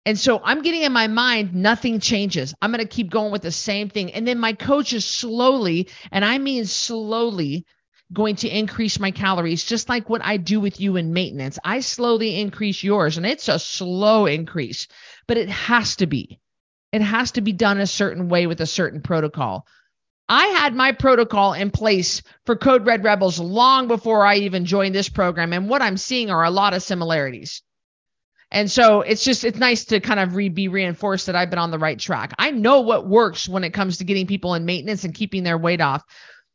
And 0.05 0.17
so 0.17 0.41
I'm 0.43 0.63
getting 0.63 0.81
in 0.81 0.91
my 0.91 1.07
mind, 1.07 1.53
nothing 1.53 1.99
changes. 1.99 2.55
I'm 2.61 2.71
going 2.71 2.81
to 2.81 2.87
keep 2.87 3.11
going 3.11 3.31
with 3.31 3.43
the 3.43 3.51
same 3.51 3.89
thing. 3.89 4.11
And 4.13 4.27
then 4.27 4.39
my 4.39 4.53
coach 4.53 4.93
is 4.93 5.05
slowly, 5.05 5.89
and 6.11 6.25
I 6.25 6.39
mean 6.39 6.65
slowly, 6.65 7.65
going 8.11 8.35
to 8.37 8.49
increase 8.49 8.99
my 8.99 9.11
calories, 9.11 9.63
just 9.63 9.89
like 9.89 10.09
what 10.09 10.25
I 10.25 10.37
do 10.37 10.59
with 10.59 10.81
you 10.81 10.97
in 10.97 11.13
maintenance. 11.13 11.59
I 11.63 11.79
slowly 11.81 12.39
increase 12.39 12.83
yours, 12.83 13.17
and 13.17 13.25
it's 13.25 13.47
a 13.47 13.59
slow 13.59 14.25
increase, 14.25 14.87
but 15.27 15.37
it 15.37 15.49
has 15.49 15.95
to 15.97 16.07
be. 16.07 16.40
It 16.91 17.01
has 17.01 17.31
to 17.33 17.41
be 17.41 17.53
done 17.53 17.79
a 17.79 17.87
certain 17.87 18.27
way 18.27 18.47
with 18.47 18.61
a 18.61 18.65
certain 18.65 19.01
protocol. 19.01 19.65
I 20.27 20.47
had 20.47 20.73
my 20.73 20.93
protocol 20.93 21.53
in 21.53 21.71
place 21.71 22.21
for 22.45 22.55
Code 22.55 22.85
Red 22.85 23.03
Rebels 23.03 23.39
long 23.39 23.87
before 23.87 24.25
I 24.25 24.37
even 24.37 24.65
joined 24.65 24.95
this 24.95 25.09
program. 25.09 25.51
And 25.51 25.69
what 25.69 25.81
I'm 25.81 25.97
seeing 25.97 26.29
are 26.29 26.43
a 26.43 26.49
lot 26.49 26.73
of 26.73 26.83
similarities. 26.83 27.61
And 28.49 28.69
so 28.69 29.01
it's 29.01 29.23
just, 29.23 29.43
it's 29.43 29.57
nice 29.57 29.85
to 29.85 29.99
kind 30.01 30.19
of 30.19 30.35
re- 30.35 30.49
be 30.49 30.67
reinforced 30.67 31.27
that 31.27 31.35
I've 31.35 31.49
been 31.49 31.59
on 31.59 31.71
the 31.71 31.79
right 31.79 31.97
track. 31.97 32.33
I 32.37 32.51
know 32.51 32.81
what 32.81 33.07
works 33.07 33.47
when 33.47 33.63
it 33.63 33.73
comes 33.73 33.97
to 33.97 34.03
getting 34.03 34.27
people 34.27 34.53
in 34.55 34.65
maintenance 34.65 35.05
and 35.05 35.13
keeping 35.13 35.43
their 35.43 35.57
weight 35.57 35.81
off. 35.81 36.03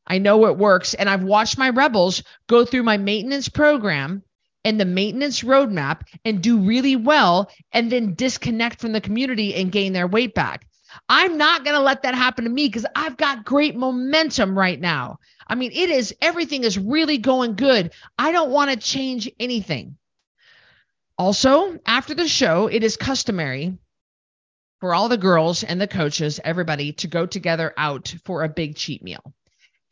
I 0.06 0.18
know 0.18 0.36
what 0.36 0.58
works. 0.58 0.94
And 0.94 1.08
I've 1.08 1.22
watched 1.22 1.58
my 1.58 1.70
rebels 1.70 2.22
go 2.48 2.64
through 2.64 2.82
my 2.82 2.98
maintenance 2.98 3.48
program 3.48 4.22
and 4.66 4.80
the 4.80 4.84
maintenance 4.84 5.42
roadmap 5.42 6.00
and 6.24 6.42
do 6.42 6.58
really 6.58 6.96
well 6.96 7.48
and 7.70 7.90
then 7.90 8.14
disconnect 8.14 8.80
from 8.80 8.90
the 8.90 9.00
community 9.00 9.54
and 9.54 9.70
gain 9.70 9.92
their 9.92 10.08
weight 10.08 10.34
back. 10.34 10.66
I'm 11.08 11.38
not 11.38 11.64
going 11.64 11.76
to 11.76 11.82
let 11.82 12.02
that 12.02 12.16
happen 12.16 12.44
to 12.44 12.50
me 12.50 12.66
because 12.66 12.84
I've 12.96 13.16
got 13.16 13.44
great 13.44 13.76
momentum 13.76 14.58
right 14.58 14.80
now. 14.80 15.20
I 15.46 15.54
mean, 15.54 15.70
it 15.72 15.88
is 15.88 16.16
everything 16.20 16.64
is 16.64 16.76
really 16.76 17.18
going 17.18 17.54
good. 17.54 17.92
I 18.18 18.32
don't 18.32 18.50
want 18.50 18.72
to 18.72 18.76
change 18.76 19.30
anything. 19.38 19.96
Also, 21.16 21.78
after 21.86 22.14
the 22.14 22.26
show, 22.26 22.66
it 22.66 22.82
is 22.82 22.96
customary 22.96 23.78
for 24.80 24.92
all 24.92 25.08
the 25.08 25.16
girls 25.16 25.62
and 25.62 25.80
the 25.80 25.86
coaches, 25.86 26.40
everybody 26.42 26.92
to 26.94 27.06
go 27.06 27.24
together 27.24 27.72
out 27.76 28.12
for 28.24 28.42
a 28.42 28.48
big 28.48 28.74
cheat 28.74 29.00
meal. 29.00 29.32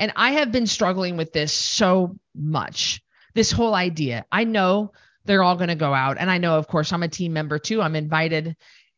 And 0.01 0.13
I 0.17 0.33
have 0.33 0.51
been 0.51 0.67
struggling 0.67 1.17
with 1.17 1.33
this 1.33 1.53
so 1.53 2.19
much 2.35 3.04
this 3.35 3.53
whole 3.53 3.75
idea. 3.75 4.25
I 4.31 4.45
know 4.45 4.93
they're 5.25 5.43
all 5.43 5.57
going 5.57 5.69
to 5.69 5.75
go 5.75 5.95
out. 5.95 6.17
And 6.19 6.31
I 6.31 6.39
know, 6.39 6.57
of 6.59 6.69
course, 6.69 6.93
I'm 6.93 7.03
a 7.03 7.09
team 7.09 7.33
member 7.33 7.59
too. 7.59 7.81
I'm 7.83 7.97
invited. 7.97 8.57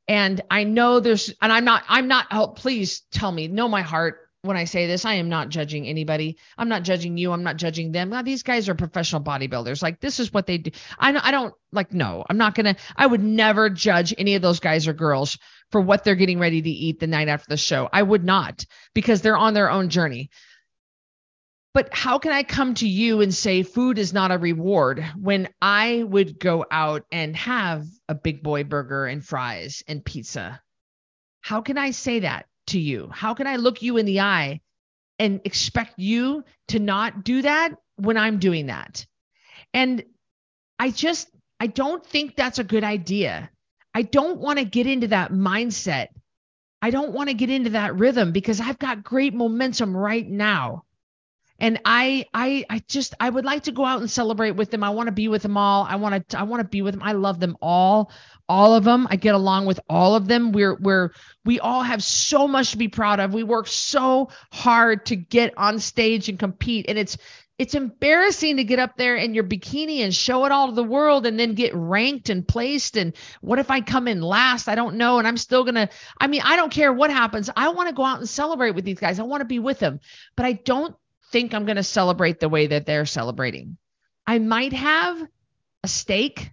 And 0.09 0.41
I 0.51 0.65
know 0.65 1.01
there's, 1.01 1.33
and 1.41 1.53
I'm 1.53 1.65
not, 1.65 1.83
I'm 1.89 2.09
not, 2.09 2.27
oh, 2.31 2.49
please 2.49 3.03
tell 3.11 3.31
me, 3.33 3.49
know 3.49 3.69
my 3.69 3.83
heart 3.83 4.21
when 4.43 4.57
I 4.57 4.65
say 4.65 4.87
this. 4.87 5.05
I 5.05 5.15
am 5.15 5.29
not 5.29 5.49
judging 5.49 5.87
anybody. 5.87 6.39
I'm 6.57 6.69
not 6.69 6.85
judging 6.85 7.17
you. 7.17 7.33
I'm 7.33 7.43
not 7.43 7.57
judging 7.57 7.91
them. 7.91 8.11
Now, 8.11 8.23
these 8.23 8.45
guys 8.45 8.69
are 8.69 8.75
professional 8.75 9.23
bodybuilders. 9.23 9.83
Like, 9.83 10.01
this 10.01 10.21
is 10.21 10.33
what 10.33 10.47
they 10.47 10.59
do. 10.59 10.71
I, 10.99 11.17
I 11.17 11.31
don't, 11.33 11.55
like, 11.73 11.93
no, 11.93 12.25
I'm 12.29 12.39
not 12.39 12.55
going 12.55 12.75
to, 12.75 12.81
I 12.97 13.07
would 13.07 13.23
never 13.23 13.69
judge 13.69 14.15
any 14.17 14.37
of 14.37 14.43
those 14.43 14.61
guys 14.61 14.87
or 14.87 14.93
girls 14.93 15.39
for 15.73 15.81
what 15.81 16.05
they're 16.05 16.15
getting 16.15 16.39
ready 16.39 16.63
to 16.63 16.71
eat 16.71 17.01
the 17.01 17.09
night 17.09 17.29
after 17.29 17.47
the 17.49 17.57
show. 17.57 17.89
I 17.93 18.03
would 18.03 18.25
not 18.25 18.65
because 18.95 19.21
they're 19.21 19.37
on 19.37 19.55
their 19.55 19.71
own 19.71 19.89
journey. 19.89 20.31
But 21.77 21.91
how 21.93 22.19
can 22.19 22.33
I 22.33 22.43
come 22.43 22.73
to 22.77 22.89
you 22.89 23.21
and 23.21 23.35
say 23.35 23.63
food 23.63 23.99
is 23.99 24.15
not 24.15 24.33
a 24.33 24.39
reward 24.39 25.05
when 25.15 25.51
I 25.61 26.05
would 26.05 26.39
go 26.39 26.65
out 26.71 27.05
and 27.13 27.37
have 27.37 27.85
a 28.09 28.15
big 28.15 28.43
boy 28.43 28.65
burger 28.65 29.05
and 29.05 29.23
fries 29.23 29.85
and 29.87 30.03
pizza? 30.03 30.63
How 31.43 31.61
can 31.61 31.77
I 31.77 31.91
say 31.91 32.21
that 32.21 32.47
to 32.69 32.79
you? 32.79 33.11
How 33.13 33.35
can 33.35 33.47
I 33.47 33.57
look 33.57 33.83
you 33.83 33.99
in 33.99 34.07
the 34.07 34.21
eye 34.21 34.63
and 35.19 35.43
expect 35.45 35.99
you 35.99 36.45
to 36.69 36.79
not 36.79 37.25
do 37.25 37.43
that 37.43 37.75
when 37.97 38.17
I'm 38.17 38.39
doing 38.39 38.69
that? 38.69 39.05
And 39.75 40.03
I 40.79 40.89
just, 40.89 41.29
I 41.61 41.67
don't 41.67 42.03
think 42.07 42.37
that's 42.37 42.59
a 42.59 42.65
good 42.65 42.85
idea. 42.85 43.51
I 43.93 44.01
don't 44.01 44.41
want 44.41 44.61
to 44.61 44.65
get 44.65 44.87
into 44.87 45.09
that 45.09 45.31
mindset. 45.31 46.07
I 46.81 46.89
don't 46.89 47.13
want 47.13 47.29
to 47.29 47.35
get 47.35 47.51
into 47.51 47.71
that 47.71 47.97
rhythm 47.97 48.33
because 48.33 48.63
I've 48.63 48.79
got 48.79 49.05
great 49.05 49.35
momentum 49.35 49.95
right 49.95 50.27
now 50.27 50.86
and 51.59 51.81
I 51.85 52.27
I 52.35 52.65
I 52.69 52.83
just 52.89 53.15
I 53.19 53.31
would 53.31 53.45
like 53.45 53.65
to 53.65 53.73
go 53.73 53.85
out 53.85 54.01
and 54.01 54.11
celebrate 54.11 54.53
with 54.53 54.71
them. 54.71 54.85
I 54.85 54.91
want 54.91 55.07
to 55.07 55.13
be 55.13 55.29
with 55.29 55.43
them 55.43 55.57
all. 55.57 55.85
I 55.89 55.97
want 55.97 56.29
to 56.29 56.39
I 56.39 56.43
want 56.43 56.61
to 56.61 56.69
be 56.69 56.83
with 56.83 56.95
them. 56.95 57.03
I 57.03 57.13
love 57.13 57.41
them 57.41 57.57
all. 57.63 58.11
All 58.49 58.75
of 58.75 58.85
them. 58.85 59.09
I 59.11 59.17
get 59.17 59.35
along 59.35 59.67
with 59.67 59.81
all 59.89 60.15
of 60.15 60.29
them. 60.29 60.53
We're 60.53 60.77
we're 60.77 61.11
we 61.45 61.59
all 61.61 61.83
have 61.83 62.03
so 62.03 62.47
much 62.47 62.73
to 62.73 62.79
be 62.79 62.89
proud 62.89 63.21
of. 63.21 63.33
We 63.33 63.43
work 63.43 63.69
so 63.69 64.29
hard 64.53 65.07
to 65.07 65.17
get 65.17 65.55
on 65.57 65.79
stage 65.79 66.29
and 66.29 66.39
compete 66.39 66.87
and 66.89 66.99
it's 66.99 67.17
it's 67.59 67.75
embarrassing 67.75 68.59
to 68.59 68.65
get 68.65 68.79
up 68.79 68.99
there 68.99 69.17
in 69.17 69.33
your 69.33 69.45
bikini 69.45 70.01
and 70.01 70.15
show 70.15 70.45
it 70.45 70.53
all 70.53 70.69
to 70.69 70.75
the 70.75 70.85
world 70.85 71.25
and 71.25 71.41
then 71.41 71.55
get 71.55 71.75
ranked 71.75 72.29
and 72.29 72.47
placed 72.47 72.99
and 72.99 73.15
what 73.41 73.59
if 73.59 73.71
I 73.71 73.81
come 73.81 74.09
in 74.09 74.21
last? 74.21 74.69
I 74.69 74.75
don't 74.75 74.97
know 74.97 75.19
and 75.19 75.27
I'm 75.27 75.39
still 75.39 75.65
going 75.65 75.77
to 75.77 75.89
I 76.21 76.27
mean, 76.27 76.43
I 76.45 76.57
don't 76.57 76.71
care 76.71 76.93
what 76.93 77.11
happens. 77.11 77.49
I 77.57 77.71
want 77.71 77.89
to 77.89 77.95
go 77.95 78.05
out 78.05 78.19
and 78.19 78.29
celebrate 78.29 78.73
with 78.73 78.85
these 78.85 78.99
guys. 79.01 79.19
I 79.19 79.23
want 79.23 79.41
to 79.41 79.47
be 79.47 79.59
with 79.59 79.79
them. 79.79 80.01
But 80.37 80.45
I 80.45 80.53
don't 80.53 80.95
think 81.31 81.55
I'm 81.55 81.65
going 81.65 81.77
to 81.77 81.83
celebrate 81.83 82.41
the 82.41 82.49
way 82.49 82.69
that 82.69 82.87
they're 82.87 83.07
celebrating. 83.07 83.77
I 84.27 84.39
might 84.39 84.73
have 84.73 85.27
a 85.83 85.89
steak 85.89 86.53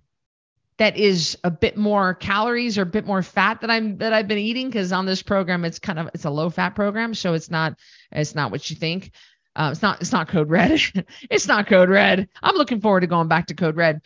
that 0.77 0.97
is 0.97 1.37
a 1.43 1.51
bit 1.51 1.77
more 1.77 2.13
calories 2.15 2.77
or 2.77 2.81
a 2.81 2.85
bit 2.85 3.05
more 3.05 3.21
fat 3.21 3.61
that 3.61 3.69
I'm 3.69 3.97
that 3.99 4.13
I've 4.13 4.27
been 4.27 4.37
eating 4.39 4.67
because 4.67 4.91
on 4.91 5.05
this 5.05 5.21
program 5.21 5.65
it's 5.65 5.79
kind 5.79 5.99
of 5.99 6.09
it's 6.13 6.25
a 6.25 6.29
low 6.29 6.49
fat 6.49 6.71
program, 6.71 7.13
so 7.13 7.33
it's 7.33 7.51
not 7.51 7.77
it's 8.11 8.35
not 8.35 8.51
what 8.51 8.69
you 8.69 8.75
think. 8.75 9.11
Uh, 9.55 9.69
it's 9.71 9.81
not 9.81 10.01
it's 10.01 10.11
not 10.11 10.27
code 10.27 10.49
red. 10.49 10.79
it's 11.29 11.47
not 11.47 11.67
code 11.67 11.89
red. 11.89 12.27
I'm 12.41 12.55
looking 12.55 12.81
forward 12.81 13.01
to 13.01 13.07
going 13.07 13.27
back 13.27 13.47
to 13.47 13.53
code 13.53 13.75
red. 13.75 14.01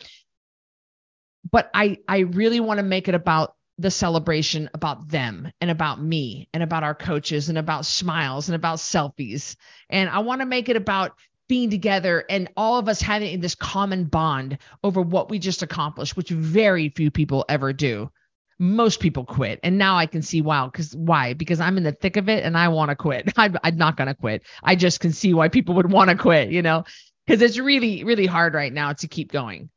But 1.50 1.70
I 1.72 1.98
I 2.06 2.18
really 2.18 2.60
want 2.60 2.78
to 2.78 2.84
make 2.84 3.08
it 3.08 3.14
about 3.14 3.54
the 3.78 3.90
celebration 3.90 4.68
about 4.74 5.08
them 5.08 5.50
and 5.60 5.70
about 5.70 6.02
me 6.02 6.48
and 6.52 6.62
about 6.62 6.82
our 6.82 6.94
coaches 6.94 7.48
and 7.48 7.56
about 7.56 7.86
smiles 7.86 8.48
and 8.48 8.56
about 8.56 8.78
selfies. 8.78 9.56
And 9.88 10.10
I 10.10 10.18
want 10.18 10.40
to 10.40 10.46
make 10.46 10.68
it 10.68 10.76
about 10.76 11.12
being 11.48 11.70
together 11.70 12.24
and 12.28 12.50
all 12.56 12.78
of 12.78 12.88
us 12.88 13.00
having 13.00 13.40
this 13.40 13.54
common 13.54 14.04
bond 14.04 14.58
over 14.82 15.00
what 15.00 15.30
we 15.30 15.38
just 15.38 15.62
accomplished, 15.62 16.16
which 16.16 16.28
very 16.28 16.90
few 16.90 17.10
people 17.10 17.44
ever 17.48 17.72
do. 17.72 18.10
Most 18.58 18.98
people 18.98 19.24
quit. 19.24 19.60
And 19.62 19.78
now 19.78 19.96
I 19.96 20.06
can 20.06 20.22
see 20.22 20.42
why. 20.42 20.66
Because 20.66 20.94
why? 20.94 21.34
Because 21.34 21.60
I'm 21.60 21.76
in 21.76 21.84
the 21.84 21.92
thick 21.92 22.16
of 22.16 22.28
it 22.28 22.44
and 22.44 22.58
I 22.58 22.68
want 22.68 22.90
to 22.90 22.96
quit. 22.96 23.32
I'm, 23.36 23.56
I'm 23.62 23.76
not 23.76 23.96
going 23.96 24.08
to 24.08 24.14
quit. 24.14 24.42
I 24.62 24.74
just 24.74 24.98
can 24.98 25.12
see 25.12 25.32
why 25.32 25.48
people 25.48 25.76
would 25.76 25.90
want 25.90 26.10
to 26.10 26.16
quit, 26.16 26.50
you 26.50 26.62
know, 26.62 26.84
because 27.26 27.40
it's 27.40 27.58
really, 27.58 28.02
really 28.02 28.26
hard 28.26 28.54
right 28.54 28.72
now 28.72 28.92
to 28.94 29.06
keep 29.06 29.30
going 29.30 29.70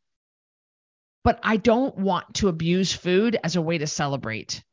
but 1.23 1.39
I 1.43 1.57
don't 1.57 1.97
want 1.97 2.35
to 2.35 2.47
abuse 2.47 2.93
food 2.93 3.37
as 3.43 3.55
a 3.55 3.61
way 3.61 3.77
to 3.77 3.87
celebrate. 3.87 4.63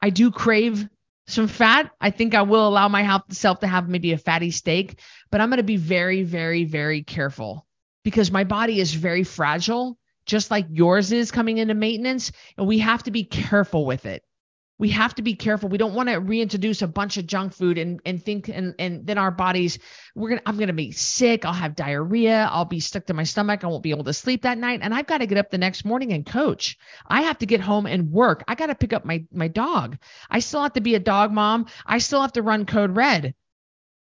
I 0.00 0.10
do 0.10 0.30
crave 0.30 0.88
some 1.26 1.48
fat. 1.48 1.90
I 2.00 2.10
think 2.10 2.34
I 2.34 2.42
will 2.42 2.66
allow 2.66 2.88
myself 2.88 3.60
to 3.60 3.66
have 3.66 3.88
maybe 3.88 4.12
a 4.12 4.18
fatty 4.18 4.50
steak, 4.50 4.98
but 5.30 5.40
I'm 5.40 5.50
going 5.50 5.58
to 5.58 5.62
be 5.62 5.76
very, 5.76 6.22
very, 6.22 6.64
very 6.64 7.02
careful 7.02 7.66
because 8.04 8.30
my 8.30 8.44
body 8.44 8.80
is 8.80 8.94
very 8.94 9.24
fragile, 9.24 9.98
just 10.26 10.50
like 10.50 10.66
yours 10.70 11.12
is 11.12 11.30
coming 11.30 11.58
into 11.58 11.74
maintenance. 11.74 12.32
And 12.56 12.66
we 12.66 12.78
have 12.78 13.02
to 13.04 13.10
be 13.10 13.24
careful 13.24 13.84
with 13.84 14.06
it 14.06 14.22
we 14.78 14.90
have 14.90 15.14
to 15.16 15.22
be 15.22 15.34
careful. 15.34 15.68
We 15.68 15.78
don't 15.78 15.94
want 15.94 16.08
to 16.08 16.16
reintroduce 16.16 16.82
a 16.82 16.86
bunch 16.86 17.16
of 17.16 17.26
junk 17.26 17.52
food 17.52 17.78
and 17.78 18.00
and 18.06 18.22
think 18.22 18.48
and 18.48 18.74
and 18.78 19.06
then 19.06 19.18
our 19.18 19.30
bodies 19.30 19.78
we're 20.14 20.30
gonna 20.30 20.42
I'm 20.46 20.58
gonna 20.58 20.72
be 20.72 20.92
sick. 20.92 21.44
I'll 21.44 21.52
have 21.52 21.74
diarrhea. 21.74 22.48
I'll 22.50 22.64
be 22.64 22.80
stuck 22.80 23.06
to 23.06 23.14
my 23.14 23.24
stomach. 23.24 23.64
I 23.64 23.66
won't 23.66 23.82
be 23.82 23.90
able 23.90 24.04
to 24.04 24.12
sleep 24.12 24.42
that 24.42 24.58
night. 24.58 24.80
And 24.82 24.94
I've 24.94 25.06
got 25.06 25.18
to 25.18 25.26
get 25.26 25.38
up 25.38 25.50
the 25.50 25.58
next 25.58 25.84
morning 25.84 26.12
and 26.12 26.24
coach. 26.24 26.78
I 27.06 27.22
have 27.22 27.38
to 27.38 27.46
get 27.46 27.60
home 27.60 27.86
and 27.86 28.10
work. 28.10 28.44
I 28.46 28.54
got 28.54 28.66
to 28.66 28.74
pick 28.74 28.92
up 28.92 29.04
my 29.04 29.24
my 29.32 29.48
dog. 29.48 29.98
I 30.30 30.38
still 30.38 30.62
have 30.62 30.74
to 30.74 30.80
be 30.80 30.94
a 30.94 31.00
dog 31.00 31.32
mom. 31.32 31.66
I 31.84 31.98
still 31.98 32.20
have 32.20 32.32
to 32.32 32.42
run 32.42 32.66
Code 32.66 32.96
Red. 32.96 33.34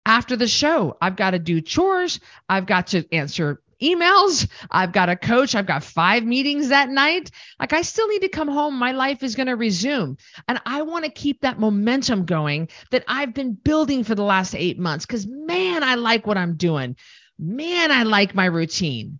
After 0.05 0.35
the 0.35 0.49
show, 0.49 0.97
I've 1.01 1.15
got 1.15 1.31
to 1.31 1.39
do 1.39 1.61
chores. 1.61 2.19
I've 2.49 2.65
got 2.65 2.87
to 2.87 3.05
answer 3.13 3.62
emails. 3.83 4.49
I've 4.71 4.91
got 4.91 5.09
a 5.09 5.15
coach. 5.15 5.55
I've 5.55 5.65
got 5.65 5.83
five 5.83 6.23
meetings 6.23 6.69
that 6.69 6.89
night. 6.89 7.31
Like 7.59 7.73
I 7.73 7.81
still 7.81 8.07
need 8.07 8.21
to 8.21 8.29
come 8.29 8.47
home. 8.47 8.75
My 8.75 8.91
life 8.91 9.23
is 9.23 9.35
going 9.35 9.47
to 9.47 9.55
resume. 9.55 10.17
And 10.47 10.61
I 10.65 10.81
want 10.83 11.05
to 11.05 11.11
keep 11.11 11.41
that 11.41 11.59
momentum 11.59 12.25
going 12.25 12.69
that 12.91 13.03
I've 13.07 13.33
been 13.33 13.53
building 13.53 14.03
for 14.03 14.15
the 14.15 14.23
last 14.23 14.55
eight 14.55 14.79
months 14.79 15.05
because 15.05 15.27
man, 15.27 15.83
I 15.83 15.95
like 15.95 16.25
what 16.25 16.37
I'm 16.37 16.55
doing. 16.55 16.95
Man, 17.37 17.91
I 17.91 18.03
like 18.03 18.35
my 18.35 18.45
routine. 18.45 19.19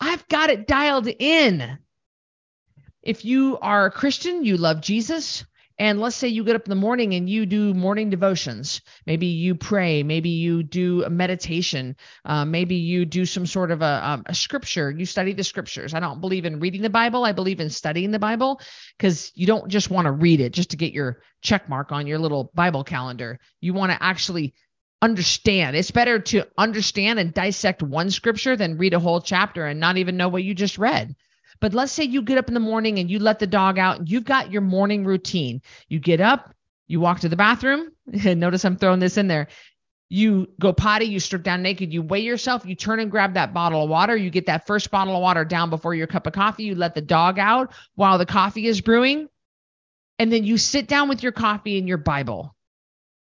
I've 0.00 0.26
got 0.28 0.50
it 0.50 0.66
dialed 0.66 1.08
in. 1.08 1.78
If 3.02 3.24
you 3.24 3.58
are 3.60 3.86
a 3.86 3.90
Christian, 3.90 4.44
you 4.44 4.56
love 4.56 4.80
Jesus, 4.80 5.44
and 5.80 5.98
let's 5.98 6.14
say 6.14 6.28
you 6.28 6.44
get 6.44 6.56
up 6.56 6.66
in 6.66 6.70
the 6.70 6.76
morning 6.76 7.14
and 7.14 7.28
you 7.28 7.46
do 7.46 7.72
morning 7.72 8.10
devotions. 8.10 8.82
Maybe 9.06 9.28
you 9.28 9.54
pray. 9.54 10.02
Maybe 10.02 10.28
you 10.28 10.62
do 10.62 11.02
a 11.04 11.10
meditation. 11.10 11.96
Uh, 12.26 12.44
maybe 12.44 12.74
you 12.76 13.06
do 13.06 13.24
some 13.24 13.46
sort 13.46 13.70
of 13.70 13.80
a, 13.80 14.06
um, 14.06 14.22
a 14.26 14.34
scripture. 14.34 14.90
You 14.90 15.06
study 15.06 15.32
the 15.32 15.42
scriptures. 15.42 15.94
I 15.94 16.00
don't 16.00 16.20
believe 16.20 16.44
in 16.44 16.60
reading 16.60 16.82
the 16.82 16.90
Bible. 16.90 17.24
I 17.24 17.32
believe 17.32 17.60
in 17.60 17.70
studying 17.70 18.10
the 18.10 18.18
Bible 18.18 18.60
because 18.98 19.32
you 19.34 19.46
don't 19.46 19.68
just 19.68 19.90
want 19.90 20.04
to 20.04 20.12
read 20.12 20.42
it 20.42 20.52
just 20.52 20.72
to 20.72 20.76
get 20.76 20.92
your 20.92 21.22
check 21.40 21.66
mark 21.66 21.92
on 21.92 22.06
your 22.06 22.18
little 22.18 22.50
Bible 22.54 22.84
calendar. 22.84 23.40
You 23.62 23.72
want 23.72 23.90
to 23.90 24.02
actually 24.02 24.52
understand. 25.00 25.76
It's 25.76 25.90
better 25.90 26.18
to 26.18 26.46
understand 26.58 27.18
and 27.18 27.32
dissect 27.32 27.82
one 27.82 28.10
scripture 28.10 28.54
than 28.54 28.76
read 28.76 28.92
a 28.92 29.00
whole 29.00 29.22
chapter 29.22 29.64
and 29.64 29.80
not 29.80 29.96
even 29.96 30.18
know 30.18 30.28
what 30.28 30.44
you 30.44 30.54
just 30.54 30.76
read. 30.76 31.16
But 31.60 31.74
let's 31.74 31.92
say 31.92 32.04
you 32.04 32.22
get 32.22 32.38
up 32.38 32.48
in 32.48 32.54
the 32.54 32.60
morning 32.60 32.98
and 32.98 33.10
you 33.10 33.18
let 33.18 33.38
the 33.38 33.46
dog 33.46 33.78
out 33.78 33.98
and 33.98 34.10
you've 34.10 34.24
got 34.24 34.50
your 34.50 34.62
morning 34.62 35.04
routine. 35.04 35.60
You 35.88 35.98
get 36.00 36.20
up, 36.20 36.54
you 36.88 37.00
walk 37.00 37.20
to 37.20 37.28
the 37.28 37.36
bathroom. 37.36 37.92
Notice 38.06 38.64
I'm 38.64 38.76
throwing 38.76 39.00
this 39.00 39.18
in 39.18 39.28
there. 39.28 39.48
You 40.08 40.48
go 40.58 40.72
potty, 40.72 41.04
you 41.04 41.20
strip 41.20 41.44
down 41.44 41.62
naked, 41.62 41.92
you 41.92 42.02
weigh 42.02 42.20
yourself, 42.20 42.66
you 42.66 42.74
turn 42.74 42.98
and 42.98 43.10
grab 43.10 43.34
that 43.34 43.54
bottle 43.54 43.84
of 43.84 43.90
water. 43.90 44.16
You 44.16 44.30
get 44.30 44.46
that 44.46 44.66
first 44.66 44.90
bottle 44.90 45.14
of 45.14 45.22
water 45.22 45.44
down 45.44 45.70
before 45.70 45.94
your 45.94 46.08
cup 46.08 46.26
of 46.26 46.32
coffee. 46.32 46.64
You 46.64 46.74
let 46.74 46.94
the 46.94 47.00
dog 47.00 47.38
out 47.38 47.72
while 47.94 48.18
the 48.18 48.26
coffee 48.26 48.66
is 48.66 48.80
brewing. 48.80 49.28
And 50.18 50.32
then 50.32 50.44
you 50.44 50.58
sit 50.58 50.88
down 50.88 51.08
with 51.08 51.22
your 51.22 51.32
coffee 51.32 51.78
and 51.78 51.86
your 51.86 51.98
Bible. 51.98 52.56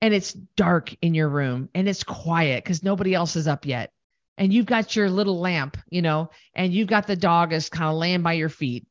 And 0.02 0.14
it's 0.14 0.34
dark 0.34 0.94
in 1.02 1.14
your 1.14 1.30
room 1.30 1.70
and 1.74 1.88
it's 1.88 2.04
quiet 2.04 2.62
because 2.62 2.84
nobody 2.84 3.14
else 3.14 3.38
is 3.38 3.48
up 3.48 3.66
yet 3.66 3.93
and 4.38 4.52
you've 4.54 4.66
got 4.66 4.96
your 4.96 5.10
little 5.10 5.40
lamp, 5.40 5.78
you 5.90 6.02
know, 6.02 6.30
and 6.54 6.74
you've 6.74 6.88
got 6.88 7.08
the 7.08 7.16
dog 7.16 7.54
is 7.54 7.70
kind 7.70 7.90
of 7.90 7.98
laying 7.98 8.24
by 8.24 8.34
your 8.34 8.50
feet, 8.50 8.86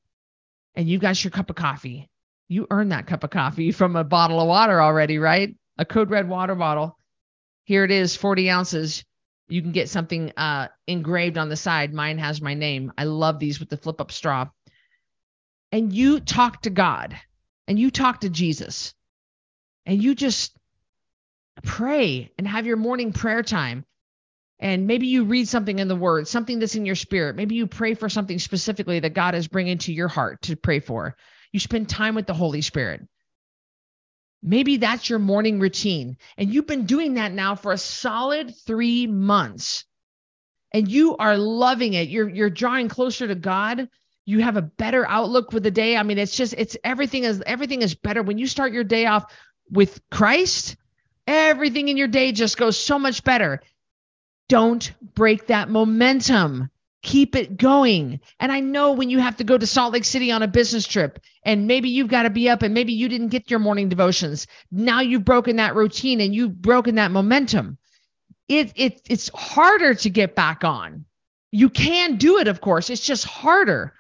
and 0.75 0.89
you've 0.89 1.01
got 1.01 1.23
your 1.23 1.31
cup 1.31 1.51
of 1.51 1.57
coffee. 1.57 2.09
You 2.49 2.67
earned 2.71 2.93
that 2.93 3.07
cup 3.07 3.25
of 3.25 3.31
coffee 3.31 3.73
from 3.73 3.97
a 3.97 4.05
bottle 4.05 4.41
of 4.41 4.49
water 4.49 4.81
already, 4.81 5.19
right? 5.19 5.55
A 5.79 5.85
code 5.85 6.11
red 6.11 6.29
water 6.29 6.55
bottle. 6.55 6.99
Here 7.65 7.85
it 7.85 7.91
is, 7.91 8.17
40 8.17 8.51
ounces. 8.51 9.05
You 9.49 9.63
can 9.63 9.73
get 9.73 9.89
something 9.89 10.33
uh, 10.37 10.69
engraved 10.87 11.39
on 11.39 11.49
the 11.49 11.57
side. 11.57 11.93
Mine 11.93 12.19
has 12.19 12.41
my 12.41 12.55
name. 12.55 12.93
I 12.97 13.05
love 13.05 13.39
these 13.39 13.61
with 13.61 13.69
the 13.69 13.77
flip 13.77 14.01
up 14.01 14.13
straw. 14.13 14.49
And 15.71 15.93
you 15.93 16.21
talk 16.21 16.63
to 16.63 16.71
God 16.71 17.17
and 17.67 17.79
you 17.79 17.91
talk 17.91 18.21
to 18.21 18.31
Jesus 18.31 18.95
and 19.87 20.03
you 20.03 20.15
just 20.15 20.57
pray 21.63 22.31
and 22.39 22.47
have 22.47 22.67
your 22.67 22.77
morning 22.77 23.13
prayer 23.13 23.43
time 23.43 23.85
and 24.63 24.87
maybe 24.87 25.09
you 25.09 25.25
read 25.25 25.49
something 25.49 25.81
in 25.81 25.89
the 25.89 25.97
word, 25.97 26.29
something 26.29 26.61
that's 26.61 26.77
in 26.77 26.87
your 26.87 26.95
spirit. 26.95 27.35
Maybe 27.35 27.57
you 27.57 27.67
pray 27.67 27.95
for 27.95 28.09
something 28.09 28.39
specifically 28.39 29.01
that 29.01 29.13
God 29.13 29.35
is 29.35 29.49
bringing 29.49 29.79
to 29.79 29.93
your 29.93 30.07
heart 30.07 30.41
to 30.43 30.55
pray 30.55 30.79
for. 30.79 31.17
You 31.51 31.59
spend 31.59 31.89
time 31.89 32.15
with 32.15 32.29
the 32.29 32.33
Holy 32.33 32.63
Spirit. 32.63 33.03
Maybe 34.41 34.77
that's 34.77 35.11
your 35.11 35.19
morning 35.19 35.59
routine. 35.59 36.17
And 36.39 36.49
you've 36.49 36.69
been 36.69 36.87
doing 36.87 37.15
that 37.15 37.33
now 37.33 37.57
for 37.57 37.73
a 37.73 37.79
solid 37.79 38.55
three 38.65 39.09
months. 39.09 39.85
And 40.73 40.89
you 40.89 41.17
are 41.17 41.37
loving 41.37 41.95
it. 41.95 42.09
You're 42.09 42.29
you're 42.29 42.49
drawing 42.49 42.89
closer 42.89 43.27
to 43.27 43.35
God. 43.35 43.89
You 44.27 44.43
have 44.43 44.57
a 44.57 44.63
better 44.63 45.05
outlook 45.09 45.53
with 45.53 45.65
the 45.65 45.73
day. 45.73 45.97
I 45.97 46.05
mean, 46.05 46.19
it's 46.19 46.37
just 46.37 46.55
it's 46.57 46.77
everything 46.85 47.25
is 47.25 47.43
everything 47.45 47.83
is 47.83 47.97
better. 47.97 48.23
When 48.23 48.39
you 48.39 48.47
start 48.47 48.73
your 48.73 48.85
day 48.85 49.07
off 49.07 49.25
with 49.71 50.01
Christ, 50.09 50.77
everything 51.27 51.89
in 51.89 51.97
your 51.97 52.09
day 52.09 52.31
just 52.31 52.57
goes 52.57 52.79
so 52.79 52.99
much 52.99 53.25
better. 53.25 53.61
Don't 54.49 54.93
break 55.15 55.47
that 55.47 55.69
momentum. 55.69 56.71
Keep 57.03 57.35
it 57.35 57.57
going. 57.57 58.21
And 58.39 58.53
I 58.53 58.61
know 58.61 58.93
when 58.93 59.11
you 59.11 59.19
have 59.19 59.37
to 59.39 59.45
go 59.45 59.59
to 59.59 59.67
Salt 59.67 59.93
Lake 59.93 60.05
City 60.05 60.31
on 60.31 60.43
a 60.43 60.49
business 60.49 60.87
trip 60.87 61.19
and 61.45 61.67
maybe 61.67 61.89
you've 61.89 62.09
got 62.09 62.25
to 62.25 62.31
be 62.31 62.49
up 62.49 62.63
and 62.63 62.75
maybe 62.75 62.93
you 62.93 63.09
didn't 63.09 63.29
get 63.29 63.51
your 63.51 63.59
morning 63.59 63.89
devotions. 63.89 64.47
Now 64.71 65.01
you've 65.01 65.25
broken 65.25 65.57
that 65.57 65.75
routine 65.75 66.21
and 66.21 66.35
you've 66.35 66.61
broken 66.63 66.95
that 66.97 67.11
momentum. 67.11 67.79
It, 68.49 68.73
it 68.77 69.03
it's 69.09 69.31
harder 69.35 69.95
to 69.95 70.11
get 70.11 70.37
back 70.37 70.63
on. 70.63 71.07
You 71.51 71.69
can 71.69 72.17
do 72.17 72.39
it, 72.39 72.49
of 72.49 72.61
course. 72.61 72.89
It's 72.89 73.05
just 73.05 73.25
harder. 73.25 73.95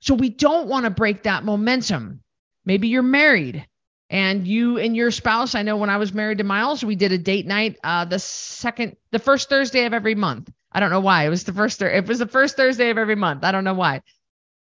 So 0.00 0.14
we 0.14 0.28
don't 0.30 0.68
want 0.68 0.84
to 0.84 0.90
break 0.90 1.24
that 1.24 1.44
momentum. 1.44 2.20
Maybe 2.64 2.88
you're 2.88 3.02
married 3.02 3.66
and 4.10 4.46
you 4.46 4.78
and 4.78 4.96
your 4.96 5.10
spouse 5.10 5.54
i 5.54 5.62
know 5.62 5.76
when 5.76 5.90
i 5.90 5.96
was 5.98 6.14
married 6.14 6.38
to 6.38 6.44
miles 6.44 6.84
we 6.84 6.96
did 6.96 7.12
a 7.12 7.18
date 7.18 7.46
night 7.46 7.76
uh 7.84 8.04
the 8.04 8.18
second 8.18 8.96
the 9.10 9.18
first 9.18 9.48
thursday 9.48 9.84
of 9.86 9.92
every 9.92 10.14
month. 10.14 10.50
I 10.70 10.80
don't 10.80 10.90
know 10.90 11.00
why. 11.00 11.24
It 11.24 11.30
was 11.30 11.44
the 11.44 11.52
first 11.52 11.80
it 11.80 12.06
was 12.06 12.18
the 12.18 12.26
first 12.26 12.56
thursday 12.56 12.90
of 12.90 12.98
every 12.98 13.16
month. 13.16 13.44
I 13.44 13.52
don't 13.52 13.64
know 13.64 13.74
why. 13.74 14.02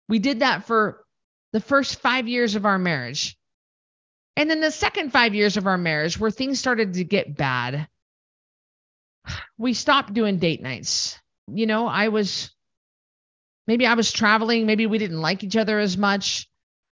We 0.07 0.19
did 0.19 0.39
that 0.39 0.65
for 0.65 1.03
the 1.51 1.59
first 1.59 1.99
five 1.99 2.27
years 2.27 2.55
of 2.55 2.65
our 2.65 2.79
marriage. 2.79 3.37
And 4.35 4.49
then 4.49 4.61
the 4.61 4.71
second 4.71 5.11
five 5.11 5.35
years 5.35 5.57
of 5.57 5.67
our 5.67 5.77
marriage 5.77 6.17
where 6.17 6.31
things 6.31 6.59
started 6.59 6.93
to 6.93 7.03
get 7.03 7.35
bad 7.35 7.87
we 9.57 9.73
stopped 9.73 10.13
doing 10.13 10.37
date 10.37 10.61
nights. 10.61 11.19
You 11.47 11.65
know 11.65 11.87
i 11.87 12.07
was 12.07 12.51
maybe 13.67 13.85
i 13.85 13.93
was 13.93 14.11
traveling. 14.11 14.65
Maybe 14.65 14.85
we 14.85 14.97
didn't 14.97 15.21
like 15.21 15.43
each 15.43 15.57
other 15.57 15.79
as 15.79 15.97
much 15.97 16.49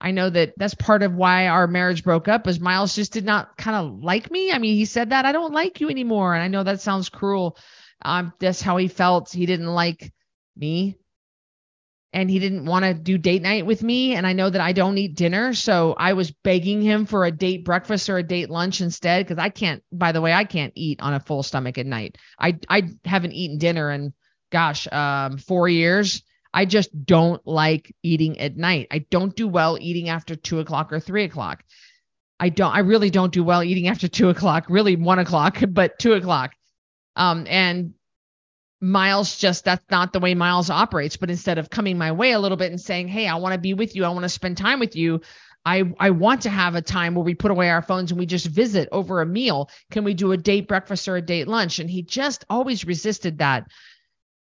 I 0.01 0.13
know 0.13 0.31
that 0.31 0.55
that's 0.57 0.75
part 0.75 1.03
of 1.03 1.15
why 1.15 1.49
our 1.49 1.67
marriage 1.67 2.05
broke 2.05 2.29
up 2.29 2.47
is 2.47 2.61
Miles 2.61 2.95
just 2.95 3.13
did 3.13 3.25
not 3.25 3.57
kind 3.57 3.77
of 3.77 4.03
like 4.03 4.31
me. 4.31 4.53
I 4.53 4.59
mean, 4.59 4.75
he 4.75 4.85
said 4.85 5.11
that 5.11 5.25
I 5.25 5.33
don't 5.33 5.53
like 5.53 5.81
you 5.81 5.91
anymore. 5.91 6.35
And 6.35 6.43
I 6.43 6.49
know 6.49 6.63
that 6.63 6.81
sounds 6.81 7.09
cruel. 7.09 7.57
Um, 8.03 8.33
that's 8.39 8.63
how 8.63 8.77
he 8.77 8.87
felt. 8.89 9.33
He 9.33 9.47
didn't 9.47 9.67
like 9.67 10.13
me 10.57 10.99
and 12.13 12.31
he 12.31 12.39
didn't 12.39 12.65
want 12.65 12.85
to 12.85 12.95
do 12.95 13.19
date 13.19 13.43
night 13.43 13.67
with 13.67 13.83
me. 13.83 14.15
And 14.15 14.27
I 14.27 14.33
know 14.33 14.49
that 14.49 14.61
I 14.61 14.73
don't 14.73 14.97
eat 14.99 15.15
dinner. 15.15 15.53
So 15.53 15.95
I 15.99 16.15
was 16.15 16.31
begging 16.31 16.81
him 16.81 17.05
for 17.05 17.25
a 17.25 17.31
date 17.31 17.65
breakfast 17.65 18.09
or 18.09 18.19
a 18.19 18.23
date 18.23 18.51
lunch 18.51 18.81
instead. 18.81 19.27
Cause 19.27 19.39
I 19.39 19.51
can't, 19.51 19.83
by 19.93 20.13
the 20.13 20.21
way, 20.21 20.33
I 20.33 20.45
can't 20.45 20.73
eat 20.75 21.01
on 21.01 21.15
a 21.15 21.21
full 21.21 21.43
stomach 21.43 21.77
at 21.77 21.87
night. 21.87 22.17
I, 22.39 22.59
I 22.69 22.89
haven't 23.05 23.33
eaten 23.33 23.59
dinner 23.59 23.91
in 23.91 24.15
gosh, 24.51 24.89
um, 24.91 25.39
four 25.39 25.69
years. 25.69 26.23
I 26.53 26.65
just 26.65 27.05
don't 27.05 27.45
like 27.47 27.95
eating 28.03 28.41
at 28.41 28.57
night. 28.57 28.89
I 28.91 29.01
don't 29.11 29.35
do 29.35 29.47
well 29.47 29.79
eating 29.81 30.09
after 30.09 30.35
two 30.35 30.61
o'clock 30.61 30.93
or 30.93 31.01
three 31.01 31.25
o'clock. 31.25 31.63
I 32.41 32.49
don't, 32.49 32.75
I 32.75 32.81
really 32.81 33.11
don't 33.11 33.33
do 33.33 33.45
well 33.45 33.63
eating 33.63 33.89
after 33.89 34.09
two 34.09 34.29
o'clock, 34.29 34.67
really 34.69 34.97
one 34.97 35.19
o'clock, 35.19 35.59
but 35.69 35.99
two 35.99 36.15
o'clock. 36.15 36.53
Um, 37.17 37.47
and 37.49 37.95
Miles 38.81 39.37
just, 39.37 39.65
that's 39.65 39.85
not 39.91 40.13
the 40.13 40.21
way 40.21 40.35
Miles 40.35 40.71
operates. 40.71 41.17
But 41.17 41.31
instead 41.31 41.59
of 41.59 41.69
coming 41.69 41.99
my 41.99 42.13
way 42.13 42.33
a 42.33 42.39
little 42.39 42.57
bit 42.57 42.71
and 42.71 42.81
saying, 42.81 43.09
Hey, 43.09 43.27
I 43.27 43.35
want 43.37 43.55
to 43.55 43.59
be 43.61 43.75
with 43.75 43.97
you. 43.97 44.05
I 44.05 44.09
want 44.11 44.23
to 44.23 44.29
spend 44.29 44.57
time 44.57 44.79
with 44.79 44.95
you. 44.97 45.21
I, 45.65 45.83
I 45.99 46.11
want 46.11 46.43
to 46.43 46.51
have 46.51 46.77
a 46.77 46.83
time 46.83 47.15
where 47.15 47.25
we 47.25 47.35
put 47.35 47.51
away 47.51 47.69
our 47.69 47.83
phones 47.83 48.11
and 48.11 48.19
we 48.19 48.27
just 48.27 48.47
visit 48.47 48.89
over 48.91 49.21
a 49.21 49.27
meal. 49.27 49.69
Can 49.91 50.05
we 50.05 50.15
do 50.15 50.33
a 50.33 50.37
date 50.37 50.69
breakfast 50.69 51.09
or 51.09 51.17
a 51.17 51.23
date 51.23 51.49
lunch? 51.49 51.79
And 51.79 51.91
he 51.91 52.03
just 52.03 52.45
always 52.49 52.87
resisted 52.87 53.39
that. 53.39 53.67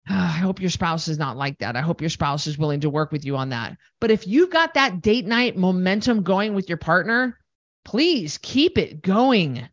I 0.10 0.28
hope 0.28 0.62
your 0.62 0.70
spouse 0.70 1.08
is 1.08 1.18
not 1.18 1.38
like 1.38 1.60
that. 1.60 1.76
I 1.76 1.82
hope 1.82 2.02
your 2.02 2.10
spouse 2.10 2.48
is 2.48 2.58
willing 2.58 2.82
to 2.82 2.90
work 2.90 3.12
with 3.12 3.26
you 3.26 3.38
on 3.38 3.50
that. 3.50 3.78
But 4.00 4.12
if 4.12 4.28
you've 4.28 4.50
got 4.50 4.74
that 4.74 5.02
date 5.02 5.26
night 5.26 5.58
momentum 5.58 6.24
going 6.24 6.54
with 6.54 6.70
your 6.70 6.78
partner, 6.78 7.38
please 7.86 8.38
keep 8.38 8.78
it 8.78 9.02
going. 9.02 9.68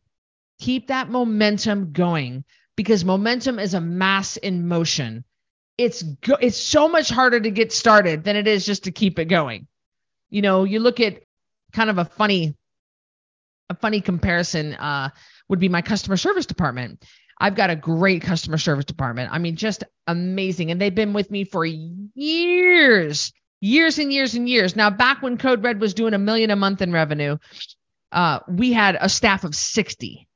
Keep 0.60 0.88
that 0.88 1.08
momentum 1.08 1.92
going 1.92 2.44
because 2.76 3.04
momentum 3.04 3.58
is 3.58 3.74
a 3.74 3.80
mass 3.80 4.36
in 4.36 4.66
motion. 4.68 5.24
It's 5.76 6.02
go- 6.02 6.38
it's 6.40 6.56
so 6.56 6.88
much 6.88 7.08
harder 7.08 7.38
to 7.38 7.50
get 7.50 7.72
started 7.72 8.24
than 8.24 8.36
it 8.36 8.48
is 8.48 8.66
just 8.66 8.84
to 8.84 8.90
keep 8.90 9.18
it 9.18 9.26
going. 9.26 9.68
You 10.30 10.42
know, 10.42 10.64
you 10.64 10.80
look 10.80 11.00
at 11.00 11.22
kind 11.72 11.90
of 11.90 11.98
a 11.98 12.04
funny 12.04 12.56
a 13.70 13.74
funny 13.74 14.00
comparison 14.00 14.74
uh, 14.74 15.10
would 15.48 15.58
be 15.58 15.68
my 15.68 15.82
customer 15.82 16.16
service 16.16 16.46
department. 16.46 17.04
I've 17.40 17.54
got 17.54 17.70
a 17.70 17.76
great 17.76 18.22
customer 18.22 18.58
service 18.58 18.84
department. 18.84 19.32
I 19.32 19.38
mean, 19.38 19.56
just 19.56 19.84
amazing. 20.06 20.70
And 20.70 20.80
they've 20.80 20.94
been 20.94 21.12
with 21.12 21.30
me 21.30 21.44
for 21.44 21.64
years, 21.64 23.32
years 23.60 23.98
and 23.98 24.12
years 24.12 24.34
and 24.34 24.48
years. 24.48 24.74
Now, 24.74 24.90
back 24.90 25.22
when 25.22 25.38
Code 25.38 25.62
Red 25.62 25.80
was 25.80 25.94
doing 25.94 26.14
a 26.14 26.18
million 26.18 26.50
a 26.50 26.56
month 26.56 26.82
in 26.82 26.92
revenue, 26.92 27.38
uh, 28.10 28.40
we 28.48 28.72
had 28.72 28.96
a 29.00 29.08
staff 29.08 29.44
of 29.44 29.54
60. 29.54 30.26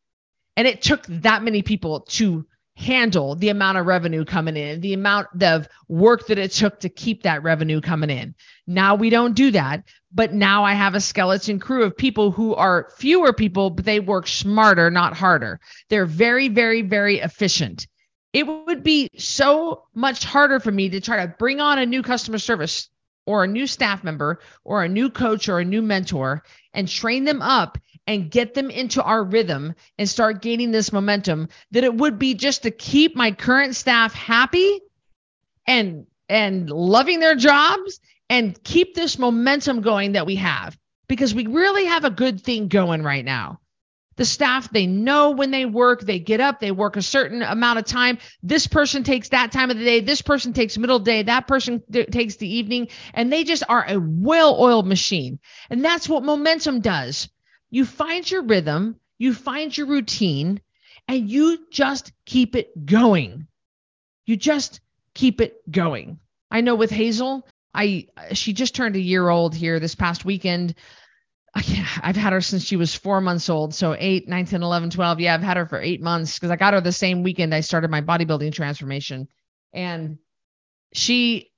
And 0.57 0.69
it 0.69 0.83
took 0.83 1.05
that 1.07 1.43
many 1.43 1.62
people 1.62 2.01
to 2.01 2.47
handle 2.77 3.35
the 3.35 3.51
amount 3.51 3.79
of 3.79 3.87
revenue 3.87 4.25
coming 4.25 4.57
in, 4.57 4.81
the 4.81 4.95
amount 4.95 5.29
of 5.43 5.69
work 5.89 6.27
that 6.27 6.39
it 6.39 6.51
took 6.51 6.81
to 6.81 6.89
keep 6.89 7.23
that 7.23 7.43
revenue 7.43 7.81
coming 7.81 8.11
in. 8.11 8.35
Now 8.67 8.95
we 8.95 9.11
don't 9.11 9.35
do 9.35 9.51
that, 9.51 9.85
but 10.13 10.33
now 10.33 10.65
I 10.65 10.73
have 10.75 10.95
a 10.95 11.01
skeleton 11.01 11.59
crew 11.59 11.85
of 11.85 11.97
people 11.97 12.31
who 12.31 12.55
are 12.55 12.91
fewer 12.97 13.33
people, 13.33 13.71
but 13.71 13.85
they 13.85 14.01
work 14.01 14.27
smarter, 14.27 14.91
not 14.91 15.17
harder. 15.17 15.61
They're 15.91 16.07
very, 16.07 16.49
very, 16.49 16.83
very 16.83 17.19
efficient. 17.19 17.87
It 18.33 18.47
would 18.47 18.83
be 18.83 19.11
so 19.19 19.85
much 19.95 20.25
harder 20.25 20.59
for 20.59 20.73
me 20.73 20.89
to 20.91 21.01
try 21.01 21.27
to 21.27 21.35
bring 21.39 21.61
on 21.61 21.79
a 21.79 21.87
new 21.87 22.03
customer 22.03 22.39
service 22.39 22.89
or 23.27 23.45
a 23.45 23.49
new 23.49 23.67
staff 23.67 24.03
member 24.03 24.41
or 24.65 24.83
a 24.83 24.89
new 24.89 25.11
coach 25.11 25.49
or 25.49 25.61
a 25.61 25.65
new 25.65 25.83
mentor 25.83 26.43
and 26.73 26.89
train 26.89 27.25
them 27.25 27.43
up 27.43 27.79
and 28.07 28.31
get 28.31 28.55
them 28.55 28.71
into 28.71 29.03
our 29.03 29.23
rhythm 29.23 29.75
and 29.99 30.09
start 30.09 30.43
gaining 30.43 30.71
this 30.71 30.93
momentum 30.93 31.49
that 31.71 31.85
it 31.85 31.95
would 31.95 32.19
be 32.19 32.35
just 32.35 32.65
to 32.65 32.71
keep 32.71 33.15
my 33.17 33.33
current 33.33 33.77
staff 33.77 34.12
happy 34.12 34.81
and 35.67 36.07
and 36.29 36.71
loving 36.71 37.21
their 37.21 37.35
jobs 37.35 38.01
and 38.29 38.62
keep 38.65 38.95
this 38.95 39.19
momentum 39.19 39.83
going 39.83 40.12
that 40.12 40.27
we 40.27 40.37
have 40.37 40.77
because 41.09 41.35
we 41.35 41.47
really 41.47 41.85
have 41.85 42.05
a 42.05 42.11
good 42.11 42.41
thing 42.41 42.69
going 42.69 43.03
right 43.03 43.25
now. 43.25 43.61
The 44.17 44.25
staff, 44.25 44.71
they 44.71 44.87
know 44.87 45.31
when 45.31 45.51
they 45.51 45.65
work, 45.65 46.01
they 46.03 46.19
get 46.19 46.41
up, 46.41 46.61
they 46.61 46.71
work 46.71 46.97
a 46.97 47.03
certain 47.03 47.43
amount 47.43 47.79
of 47.79 47.87
time. 47.87 48.19
This 48.43 48.67
person 48.67 49.05
takes 49.05 49.31
that 49.31 49.53
time 49.53 49.71
of 49.71 49.79
the 49.79 49.85
day, 49.85 50.01
this 50.01 50.23
person 50.23 50.53
takes 50.53 50.77
middle 50.77 50.99
day, 50.99 51.23
that 51.23 51.47
person 51.47 51.83
th- 51.91 52.09
takes 52.11 52.37
the 52.37 52.49
evening, 52.57 52.88
and 53.15 53.33
they 53.33 53.45
just 53.45 53.62
are 53.69 53.85
a 53.88 53.99
well 53.99 54.57
oiled 54.61 54.87
machine. 54.87 55.38
And 55.71 55.85
that's 55.85 56.09
what 56.09 56.25
momentum 56.25 56.81
does. 56.81 57.29
You 57.73 57.87
find 57.87 58.31
your 58.31 58.43
rhythm, 58.43 59.01
you 59.19 59.33
find 59.33 59.77
your 59.77 59.87
routine, 59.87 60.61
and 61.09 61.29
you 61.29 61.67
just 61.71 62.13
keep 62.27 62.55
it 62.55 62.87
going. 62.87 63.49
You 64.27 64.37
just 64.37 64.81
keep 65.15 65.41
it 65.41 65.59
going. 65.71 66.21
I 66.51 66.61
know 66.61 66.75
with 66.75 66.91
Hazel, 66.91 67.49
I 67.75 68.09
she 68.33 68.53
just 68.53 68.75
turned 68.75 68.95
a 68.95 69.01
year 69.01 69.27
old 69.27 69.55
here 69.55 69.81
this 69.81 69.95
past 69.95 70.25
weekend. 70.25 70.75
I've 71.55 72.17
had 72.17 72.35
her 72.35 72.43
since 72.43 72.63
she 72.63 72.77
was 72.77 72.95
four 72.95 73.21
months 73.23 73.49
old. 73.49 73.75
So 73.75 73.95
8, 73.99 74.29
9, 74.29 74.45
10, 74.47 74.63
11, 74.63 74.91
12. 74.91 75.21
Yeah, 75.21 75.35
I've 75.35 75.43
had 75.43 75.57
her 75.57 75.67
for 75.67 75.81
eight 75.81 76.01
months 76.01 76.39
because 76.39 76.51
I 76.51 76.57
got 76.57 76.75
her 76.75 76.81
the 76.81 76.93
same 76.93 77.23
weekend 77.23 77.55
I 77.55 77.61
started 77.61 77.91
my 77.91 78.01
bodybuilding 78.01 78.53
transformation. 78.53 79.29
And 79.73 80.19
she, 80.95 81.51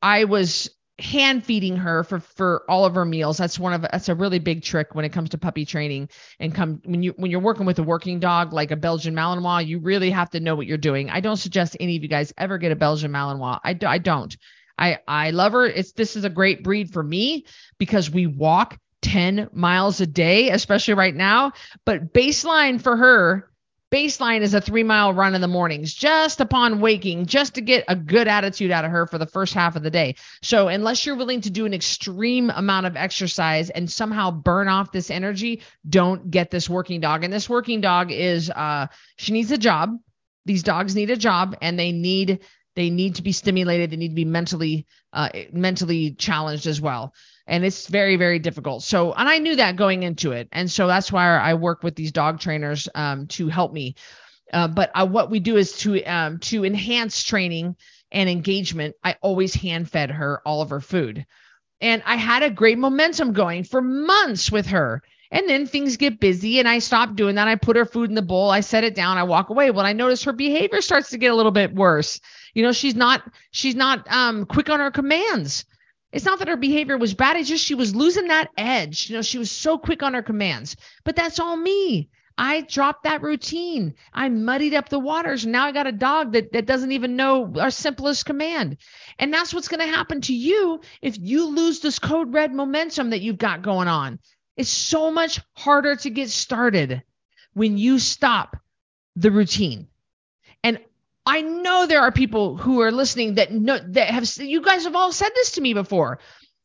I 0.00 0.24
was 0.24 0.70
hand 1.00 1.44
feeding 1.44 1.76
her 1.76 2.04
for 2.04 2.20
for 2.20 2.64
all 2.68 2.84
of 2.84 2.94
her 2.94 3.04
meals. 3.04 3.38
That's 3.38 3.58
one 3.58 3.72
of 3.72 3.82
that's 3.82 4.08
a 4.08 4.14
really 4.14 4.38
big 4.38 4.62
trick 4.62 4.94
when 4.94 5.04
it 5.04 5.10
comes 5.10 5.30
to 5.30 5.38
puppy 5.38 5.64
training 5.64 6.08
and 6.38 6.54
come 6.54 6.80
when 6.84 7.02
you 7.02 7.12
when 7.16 7.30
you're 7.30 7.40
working 7.40 7.66
with 7.66 7.78
a 7.78 7.82
working 7.82 8.20
dog 8.20 8.52
like 8.52 8.70
a 8.70 8.76
Belgian 8.76 9.14
Malinois, 9.14 9.66
you 9.66 9.78
really 9.78 10.10
have 10.10 10.30
to 10.30 10.40
know 10.40 10.54
what 10.54 10.66
you're 10.66 10.78
doing. 10.78 11.10
I 11.10 11.20
don't 11.20 11.36
suggest 11.36 11.76
any 11.80 11.96
of 11.96 12.02
you 12.02 12.08
guys 12.08 12.32
ever 12.38 12.58
get 12.58 12.72
a 12.72 12.76
Belgian 12.76 13.12
Malinois. 13.12 13.60
I, 13.64 13.78
I 13.86 13.98
don't. 13.98 14.36
I 14.78 14.98
I 15.06 15.30
love 15.30 15.52
her. 15.52 15.66
It's 15.66 15.92
this 15.92 16.16
is 16.16 16.24
a 16.24 16.30
great 16.30 16.62
breed 16.62 16.92
for 16.92 17.02
me 17.02 17.46
because 17.78 18.10
we 18.10 18.26
walk 18.26 18.78
10 19.02 19.48
miles 19.52 20.00
a 20.00 20.06
day, 20.06 20.50
especially 20.50 20.94
right 20.94 21.14
now, 21.14 21.52
but 21.84 22.12
baseline 22.12 22.80
for 22.80 22.96
her 22.96 23.49
Baseline 23.92 24.42
is 24.42 24.54
a 24.54 24.60
three 24.60 24.84
mile 24.84 25.12
run 25.12 25.34
in 25.34 25.40
the 25.40 25.48
mornings 25.48 25.92
just 25.92 26.40
upon 26.40 26.80
waking, 26.80 27.26
just 27.26 27.54
to 27.54 27.60
get 27.60 27.84
a 27.88 27.96
good 27.96 28.28
attitude 28.28 28.70
out 28.70 28.84
of 28.84 28.92
her 28.92 29.06
for 29.06 29.18
the 29.18 29.26
first 29.26 29.52
half 29.52 29.74
of 29.74 29.82
the 29.82 29.90
day. 29.90 30.14
So, 30.42 30.68
unless 30.68 31.04
you're 31.04 31.16
willing 31.16 31.40
to 31.40 31.50
do 31.50 31.66
an 31.66 31.74
extreme 31.74 32.50
amount 32.50 32.86
of 32.86 32.96
exercise 32.96 33.68
and 33.68 33.90
somehow 33.90 34.30
burn 34.30 34.68
off 34.68 34.92
this 34.92 35.10
energy, 35.10 35.62
don't 35.88 36.30
get 36.30 36.50
this 36.50 36.70
working 36.70 37.00
dog. 37.00 37.24
And 37.24 37.32
this 37.32 37.48
working 37.48 37.80
dog 37.80 38.12
is, 38.12 38.48
uh, 38.48 38.86
she 39.16 39.32
needs 39.32 39.50
a 39.50 39.58
job. 39.58 39.96
These 40.46 40.62
dogs 40.62 40.94
need 40.94 41.10
a 41.10 41.16
job 41.16 41.56
and 41.60 41.78
they 41.78 41.90
need 41.90 42.40
they 42.76 42.88
need 42.88 43.16
to 43.16 43.22
be 43.22 43.32
stimulated 43.32 43.90
they 43.90 43.96
need 43.96 44.10
to 44.10 44.14
be 44.14 44.24
mentally 44.24 44.86
uh, 45.12 45.28
mentally 45.52 46.12
challenged 46.12 46.66
as 46.66 46.80
well 46.80 47.12
and 47.50 47.64
it's 47.64 47.88
very 47.88 48.16
very 48.16 48.38
difficult 48.38 48.82
so 48.82 49.12
and 49.12 49.28
i 49.28 49.36
knew 49.38 49.56
that 49.56 49.76
going 49.76 50.02
into 50.02 50.32
it 50.32 50.48
and 50.52 50.70
so 50.70 50.86
that's 50.86 51.12
why 51.12 51.36
i 51.36 51.52
work 51.52 51.82
with 51.82 51.96
these 51.96 52.12
dog 52.12 52.40
trainers 52.40 52.88
um, 52.94 53.26
to 53.26 53.48
help 53.48 53.72
me 53.72 53.94
uh, 54.52 54.68
but 54.68 54.90
uh, 54.94 55.06
what 55.06 55.30
we 55.30 55.38
do 55.38 55.56
is 55.56 55.72
to 55.76 56.02
um, 56.04 56.38
to 56.38 56.64
enhance 56.64 57.22
training 57.22 57.76
and 58.12 58.30
engagement 58.30 58.94
i 59.04 59.14
always 59.20 59.54
hand 59.54 59.90
fed 59.90 60.10
her 60.10 60.40
all 60.46 60.62
of 60.62 60.70
her 60.70 60.80
food 60.80 61.26
and 61.80 62.02
i 62.06 62.16
had 62.16 62.42
a 62.42 62.50
great 62.50 62.78
momentum 62.78 63.32
going 63.32 63.64
for 63.64 63.82
months 63.82 64.50
with 64.50 64.66
her 64.66 65.02
and 65.32 65.48
then 65.48 65.66
things 65.66 65.96
get 65.96 66.18
busy 66.18 66.58
and 66.58 66.68
I 66.68 66.80
stop 66.80 67.14
doing 67.14 67.36
that. 67.36 67.46
I 67.46 67.54
put 67.54 67.76
her 67.76 67.84
food 67.84 68.08
in 68.08 68.16
the 68.16 68.22
bowl, 68.22 68.50
I 68.50 68.60
set 68.60 68.82
it 68.82 68.96
down, 68.96 69.16
I 69.16 69.22
walk 69.22 69.48
away. 69.50 69.70
Well, 69.70 69.86
I 69.86 69.92
notice 69.92 70.24
her 70.24 70.32
behavior 70.32 70.80
starts 70.80 71.10
to 71.10 71.18
get 71.18 71.30
a 71.30 71.36
little 71.36 71.52
bit 71.52 71.72
worse. 71.72 72.20
You 72.52 72.64
know, 72.64 72.72
she's 72.72 72.96
not 72.96 73.22
she's 73.52 73.76
not 73.76 74.10
um 74.10 74.44
quick 74.44 74.68
on 74.68 74.80
her 74.80 74.90
commands. 74.90 75.64
It's 76.12 76.24
not 76.24 76.38
that 76.40 76.48
her 76.48 76.56
behavior 76.56 76.98
was 76.98 77.14
bad, 77.14 77.36
it's 77.36 77.48
just 77.48 77.64
she 77.64 77.74
was 77.74 77.94
losing 77.94 78.28
that 78.28 78.50
edge. 78.56 79.08
You 79.08 79.16
know, 79.16 79.22
she 79.22 79.38
was 79.38 79.50
so 79.50 79.78
quick 79.78 80.02
on 80.02 80.14
her 80.14 80.22
commands. 80.22 80.76
But 81.04 81.16
that's 81.16 81.38
all 81.38 81.56
me. 81.56 82.10
I 82.36 82.62
dropped 82.62 83.04
that 83.04 83.22
routine. 83.22 83.94
I 84.14 84.30
muddied 84.30 84.72
up 84.72 84.88
the 84.88 84.98
waters. 84.98 85.46
Now 85.46 85.66
I 85.66 85.72
got 85.72 85.86
a 85.86 85.92
dog 85.92 86.32
that, 86.32 86.52
that 86.52 86.64
doesn't 86.64 86.92
even 86.92 87.14
know 87.14 87.52
our 87.60 87.70
simplest 87.70 88.24
command. 88.24 88.78
And 89.18 89.32
that's 89.32 89.52
what's 89.52 89.68
going 89.68 89.86
to 89.86 89.94
happen 89.94 90.22
to 90.22 90.34
you 90.34 90.80
if 91.02 91.18
you 91.18 91.48
lose 91.48 91.80
this 91.80 91.98
code 91.98 92.32
red 92.32 92.54
momentum 92.54 93.10
that 93.10 93.20
you've 93.20 93.36
got 93.36 93.60
going 93.60 93.88
on. 93.88 94.18
It's 94.56 94.70
so 94.70 95.10
much 95.10 95.40
harder 95.52 95.96
to 95.96 96.10
get 96.10 96.30
started 96.30 97.02
when 97.52 97.76
you 97.76 97.98
stop 97.98 98.56
the 99.16 99.30
routine. 99.30 99.88
And 100.64 100.80
I 101.26 101.42
know 101.42 101.86
there 101.86 102.00
are 102.00 102.12
people 102.12 102.56
who 102.56 102.80
are 102.80 102.90
listening 102.90 103.34
that 103.34 103.52
know 103.52 103.78
that 103.90 104.10
have 104.10 104.28
you 104.38 104.62
guys 104.62 104.84
have 104.84 104.96
all 104.96 105.12
said 105.12 105.30
this 105.34 105.52
to 105.52 105.60
me 105.60 105.74
before. 105.74 106.18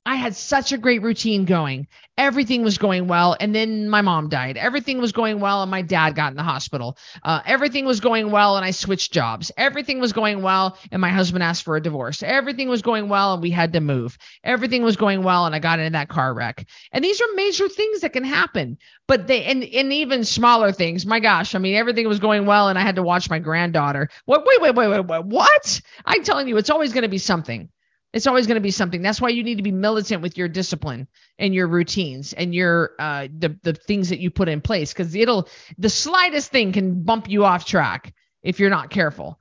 I 0.07 0.15
had 0.15 0.35
such 0.35 0.71
a 0.71 0.77
great 0.77 1.01
routine 1.01 1.45
going. 1.45 1.87
Everything 2.15 2.63
was 2.63 2.77
going 2.77 3.07
well. 3.07 3.35
And 3.39 3.55
then 3.55 3.89
my 3.89 4.01
mom 4.01 4.29
died. 4.29 4.55
Everything 4.55 4.99
was 4.99 5.11
going 5.11 5.39
well. 5.39 5.63
And 5.63 5.71
my 5.71 5.81
dad 5.81 6.15
got 6.15 6.31
in 6.31 6.37
the 6.37 6.43
hospital. 6.43 6.97
Uh, 7.23 7.41
everything 7.43 7.85
was 7.85 7.99
going 7.99 8.29
well. 8.29 8.55
And 8.55 8.63
I 8.63 8.69
switched 8.69 9.11
jobs. 9.11 9.51
Everything 9.57 9.99
was 9.99 10.13
going 10.13 10.43
well. 10.43 10.77
And 10.91 11.01
my 11.01 11.09
husband 11.09 11.43
asked 11.43 11.63
for 11.63 11.75
a 11.75 11.81
divorce. 11.81 12.21
Everything 12.21 12.69
was 12.69 12.83
going 12.83 13.09
well. 13.09 13.33
And 13.33 13.41
we 13.41 13.49
had 13.49 13.73
to 13.73 13.81
move. 13.81 14.17
Everything 14.43 14.83
was 14.83 14.95
going 14.95 15.23
well. 15.23 15.47
And 15.47 15.55
I 15.55 15.59
got 15.59 15.79
into 15.79 15.91
that 15.93 16.07
car 16.07 16.33
wreck. 16.33 16.67
And 16.91 17.03
these 17.03 17.19
are 17.19 17.27
major 17.33 17.67
things 17.67 18.01
that 18.01 18.13
can 18.13 18.23
happen. 18.23 18.77
But 19.07 19.25
they, 19.25 19.43
and, 19.45 19.63
and 19.63 19.91
even 19.91 20.23
smaller 20.23 20.71
things. 20.71 21.05
My 21.05 21.19
gosh. 21.19 21.55
I 21.55 21.57
mean, 21.57 21.75
everything 21.75 22.07
was 22.07 22.19
going 22.19 22.45
well. 22.45 22.69
And 22.69 22.77
I 22.77 22.83
had 22.83 22.95
to 22.95 23.03
watch 23.03 23.29
my 23.29 23.39
granddaughter. 23.39 24.09
What, 24.25 24.45
wait, 24.45 24.61
wait, 24.61 24.75
wait, 24.75 24.87
wait, 24.87 25.05
wait. 25.07 25.25
What? 25.25 25.81
I'm 26.05 26.23
telling 26.23 26.47
you, 26.47 26.57
it's 26.57 26.69
always 26.69 26.93
going 26.93 27.01
to 27.03 27.09
be 27.09 27.17
something. 27.17 27.69
It's 28.15 28.27
always 28.27 28.47
going 28.47 28.55
to 28.55 28.61
be 28.61 28.71
something. 28.71 29.01
That's 29.01 29.19
why 29.19 29.27
you 29.27 29.43
need 29.43 29.57
to 29.57 29.61
be 29.61 29.73
militant 29.73 30.21
with 30.21 30.37
your 30.37 30.47
discipline 30.47 31.05
and 31.37 31.53
your 31.53 31.67
routines 31.67 32.31
and 32.31 32.55
your 32.55 32.91
uh 32.97 33.27
the 33.37 33.59
the 33.61 33.73
things 33.73 34.07
that 34.09 34.19
you 34.19 34.31
put 34.31 34.47
in 34.47 34.61
place 34.61 34.93
because 34.93 35.13
it'll 35.13 35.49
the 35.77 35.89
slightest 35.89 36.49
thing 36.49 36.71
can 36.71 37.03
bump 37.03 37.29
you 37.29 37.43
off 37.43 37.65
track 37.65 38.13
if 38.41 38.57
you're 38.57 38.69
not 38.69 38.89
careful. 38.89 39.37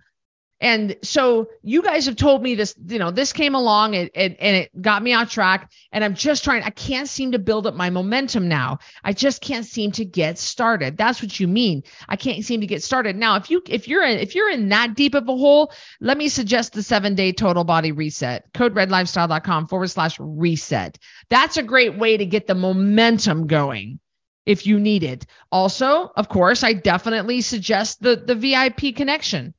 And 0.64 0.96
so 1.02 1.50
you 1.62 1.82
guys 1.82 2.06
have 2.06 2.16
told 2.16 2.42
me 2.42 2.54
this, 2.54 2.74
you 2.86 2.98
know, 2.98 3.10
this 3.10 3.34
came 3.34 3.54
along 3.54 3.96
and, 3.96 4.08
and, 4.14 4.34
and, 4.40 4.56
it 4.56 4.80
got 4.80 5.02
me 5.02 5.12
on 5.12 5.28
track. 5.28 5.70
And 5.92 6.02
I'm 6.02 6.14
just 6.14 6.42
trying, 6.42 6.62
I 6.62 6.70
can't 6.70 7.06
seem 7.06 7.32
to 7.32 7.38
build 7.38 7.66
up 7.66 7.74
my 7.74 7.90
momentum 7.90 8.48
now. 8.48 8.78
I 9.04 9.12
just 9.12 9.42
can't 9.42 9.66
seem 9.66 9.92
to 9.92 10.06
get 10.06 10.38
started. 10.38 10.96
That's 10.96 11.20
what 11.20 11.38
you 11.38 11.48
mean. 11.48 11.82
I 12.08 12.16
can't 12.16 12.42
seem 12.42 12.62
to 12.62 12.66
get 12.66 12.82
started. 12.82 13.14
Now, 13.14 13.36
if 13.36 13.50
you 13.50 13.60
if 13.68 13.86
you're 13.86 14.04
in 14.04 14.18
if 14.18 14.34
you're 14.34 14.48
in 14.48 14.70
that 14.70 14.94
deep 14.94 15.14
of 15.14 15.28
a 15.28 15.36
hole, 15.36 15.70
let 16.00 16.16
me 16.16 16.30
suggest 16.30 16.72
the 16.72 16.82
seven 16.82 17.14
day 17.14 17.30
total 17.30 17.64
body 17.64 17.92
reset. 17.92 18.50
CodeRedLifestyle.com 18.54 19.68
forward 19.68 19.88
slash 19.88 20.16
reset. 20.18 20.96
That's 21.28 21.58
a 21.58 21.62
great 21.62 21.98
way 21.98 22.16
to 22.16 22.24
get 22.24 22.46
the 22.46 22.54
momentum 22.54 23.46
going 23.48 24.00
if 24.46 24.66
you 24.66 24.80
need 24.80 25.02
it. 25.02 25.26
Also, 25.52 26.10
of 26.16 26.30
course, 26.30 26.64
I 26.64 26.72
definitely 26.72 27.42
suggest 27.42 28.00
the 28.00 28.16
the 28.16 28.34
VIP 28.34 28.96
connection. 28.96 29.52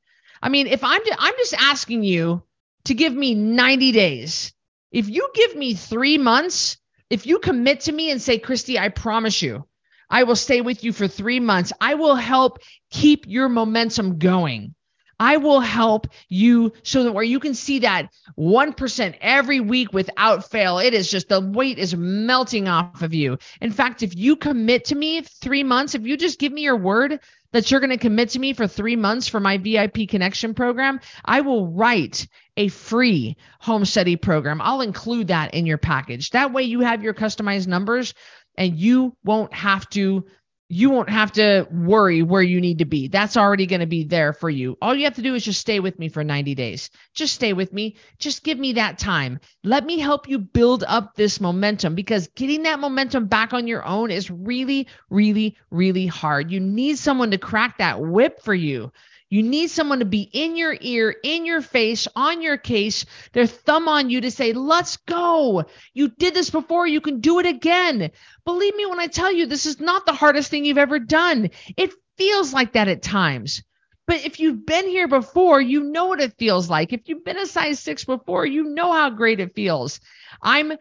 I 0.45 0.49
mean, 0.49 0.67
if 0.67 0.83
I'm 0.83 1.01
I'm 1.17 1.33
just 1.39 1.55
asking 1.55 2.03
you 2.03 2.43
to 2.83 2.93
give 2.93 3.13
me 3.13 3.33
90 3.33 3.91
days. 3.91 4.53
If 4.91 5.09
you 5.09 5.27
give 5.33 5.55
me 5.55 5.73
3 5.73 6.19
months, 6.19 6.77
if 7.09 7.25
you 7.25 7.39
commit 7.39 7.79
to 7.81 7.91
me 7.91 8.11
and 8.11 8.21
say, 8.21 8.37
"Christy, 8.37 8.77
I 8.77 8.89
promise 8.89 9.41
you, 9.41 9.65
I 10.07 10.21
will 10.21 10.35
stay 10.35 10.61
with 10.61 10.83
you 10.83 10.93
for 10.93 11.07
3 11.07 11.39
months. 11.39 11.73
I 11.81 11.95
will 11.95 12.13
help 12.13 12.59
keep 12.91 13.25
your 13.27 13.49
momentum 13.49 14.19
going." 14.19 14.75
I 15.17 15.37
will 15.37 15.61
help 15.61 16.07
you 16.27 16.73
so 16.83 17.03
that 17.03 17.13
where 17.13 17.23
you 17.23 17.39
can 17.39 17.53
see 17.53 17.79
that 17.79 18.09
1% 18.37 19.15
every 19.21 19.61
week 19.61 19.93
without 19.93 20.51
fail. 20.51 20.77
It 20.77 20.93
is 20.93 21.09
just 21.09 21.29
the 21.29 21.39
weight 21.39 21.79
is 21.79 21.95
melting 21.95 22.67
off 22.67 23.01
of 23.01 23.13
you. 23.13 23.37
In 23.61 23.71
fact, 23.71 24.03
if 24.03 24.13
you 24.15 24.35
commit 24.35 24.83
to 24.85 24.95
me 24.95 25.21
three 25.21 25.63
months, 25.63 25.95
if 25.95 26.05
you 26.05 26.17
just 26.17 26.37
give 26.37 26.51
me 26.51 26.63
your 26.63 26.75
word 26.75 27.21
that 27.55 27.71
you're 27.71 27.79
going 27.79 27.89
to 27.89 27.97
commit 27.97 28.31
to 28.31 28.39
me 28.39 28.51
for 28.51 28.67
three 28.67 28.97
months 28.97 29.29
for 29.29 29.39
my 29.39 29.57
VIP 29.57 30.09
connection 30.09 30.53
program, 30.53 30.99
I 31.23 31.39
will 31.39 31.67
write 31.67 32.27
a 32.57 32.67
free 32.67 33.37
home 33.61 33.85
study 33.85 34.17
program. 34.17 34.59
I'll 34.61 34.81
include 34.81 35.29
that 35.29 35.53
in 35.53 35.65
your 35.65 35.77
package. 35.77 36.31
That 36.31 36.51
way 36.51 36.63
you 36.63 36.81
have 36.81 37.01
your 37.01 37.13
customized 37.13 37.67
numbers 37.67 38.13
and 38.57 38.77
you 38.77 39.15
won't 39.23 39.53
have 39.53 39.89
to 39.91 40.25
you 40.67 40.89
won't 40.89 41.09
have 41.09 41.31
to 41.33 41.67
worry 41.71 42.23
where 42.23 42.41
you 42.41 42.59
need 42.59 42.79
to 42.79 42.85
be. 42.85 43.07
That's 43.07 43.37
already 43.37 43.67
going 43.67 43.81
to 43.81 43.85
be 43.85 44.03
there 44.03 44.33
for 44.33 44.49
you. 44.49 44.77
All 44.81 44.95
you 44.95 45.03
have 45.03 45.15
to 45.15 45.21
do 45.21 45.35
is 45.35 45.45
just 45.45 45.61
stay 45.61 45.79
with 45.79 45.99
me 45.99 46.09
for 46.09 46.23
90 46.23 46.55
days. 46.55 46.89
Just 47.13 47.35
stay 47.35 47.53
with 47.53 47.71
me. 47.71 47.97
Just 48.17 48.43
give 48.43 48.57
me 48.57 48.73
that 48.73 48.97
time. 48.97 49.39
Let 49.63 49.85
me 49.85 49.99
help 49.99 50.27
you 50.27 50.39
build 50.39 50.83
up 50.87 51.15
this 51.15 51.39
momentum 51.39 51.93
because 51.93 52.29
getting 52.29 52.63
that 52.63 52.79
momentum 52.79 53.27
back 53.27 53.53
on 53.53 53.67
your 53.67 53.85
own 53.85 54.09
is 54.09 54.31
really, 54.31 54.87
really, 55.11 55.55
really 55.69 56.07
hard. 56.07 56.51
You 56.51 56.59
need 56.59 56.97
someone 56.97 57.29
to 57.31 57.37
crack 57.37 57.77
that 57.77 58.01
whip 58.01 58.41
for 58.41 58.55
you. 58.55 58.91
You 59.29 59.41
need 59.41 59.69
someone 59.69 59.99
to 59.99 60.05
be 60.05 60.21
in 60.21 60.55
your 60.55 60.77
ear, 60.79 61.15
in 61.23 61.45
your 61.45 61.61
face, 61.61 62.07
on 62.15 62.41
your 62.41 62.57
case, 62.57 63.05
their 63.33 63.47
thumb 63.47 63.87
on 63.87 64.09
you 64.09 64.21
to 64.21 64.31
say, 64.31 64.53
let's 64.53 64.97
go. 64.97 65.65
You 65.93 66.09
did 66.09 66.33
this 66.33 66.51
before. 66.51 66.85
You 66.85 67.01
can 67.01 67.21
do 67.21 67.39
it 67.39 67.45
again. 67.45 68.11
Believe 68.45 68.75
me 68.75 68.85
when 68.85 68.99
I 68.99 69.07
tell 69.07 69.31
you, 69.31 69.47
this 69.47 69.65
is 69.65 69.79
not 69.79 70.05
the 70.05 70.13
hardest 70.13 70.51
thing 70.51 70.63
you've 70.63 70.77
ever 70.77 70.99
done. 70.99 71.49
It 71.75 71.91
feels 72.17 72.53
like 72.53 72.73
that 72.73 72.87
at 72.87 73.01
times. 73.01 73.63
But 74.07 74.23
if 74.23 74.39
you've 74.39 74.65
been 74.65 74.87
here 74.87 75.07
before, 75.07 75.59
you 75.59 75.83
know 75.83 76.05
what 76.05 76.21
it 76.21 76.37
feels 76.37 76.69
like. 76.69 76.93
If 76.93 77.01
you've 77.05 77.25
been 77.25 77.39
a 77.39 77.47
size 77.47 77.79
six 77.79 78.05
before, 78.05 78.45
you 78.45 78.63
know 78.63 78.93
how 78.93 79.09
great 79.09 79.39
it 79.39 79.55
feels. 79.55 79.99
I'm, 80.41 80.73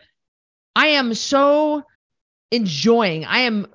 I 0.77 0.89
am 0.89 1.15
so 1.15 1.85
enjoying, 2.51 3.25
I 3.25 3.41
am, 3.41 3.67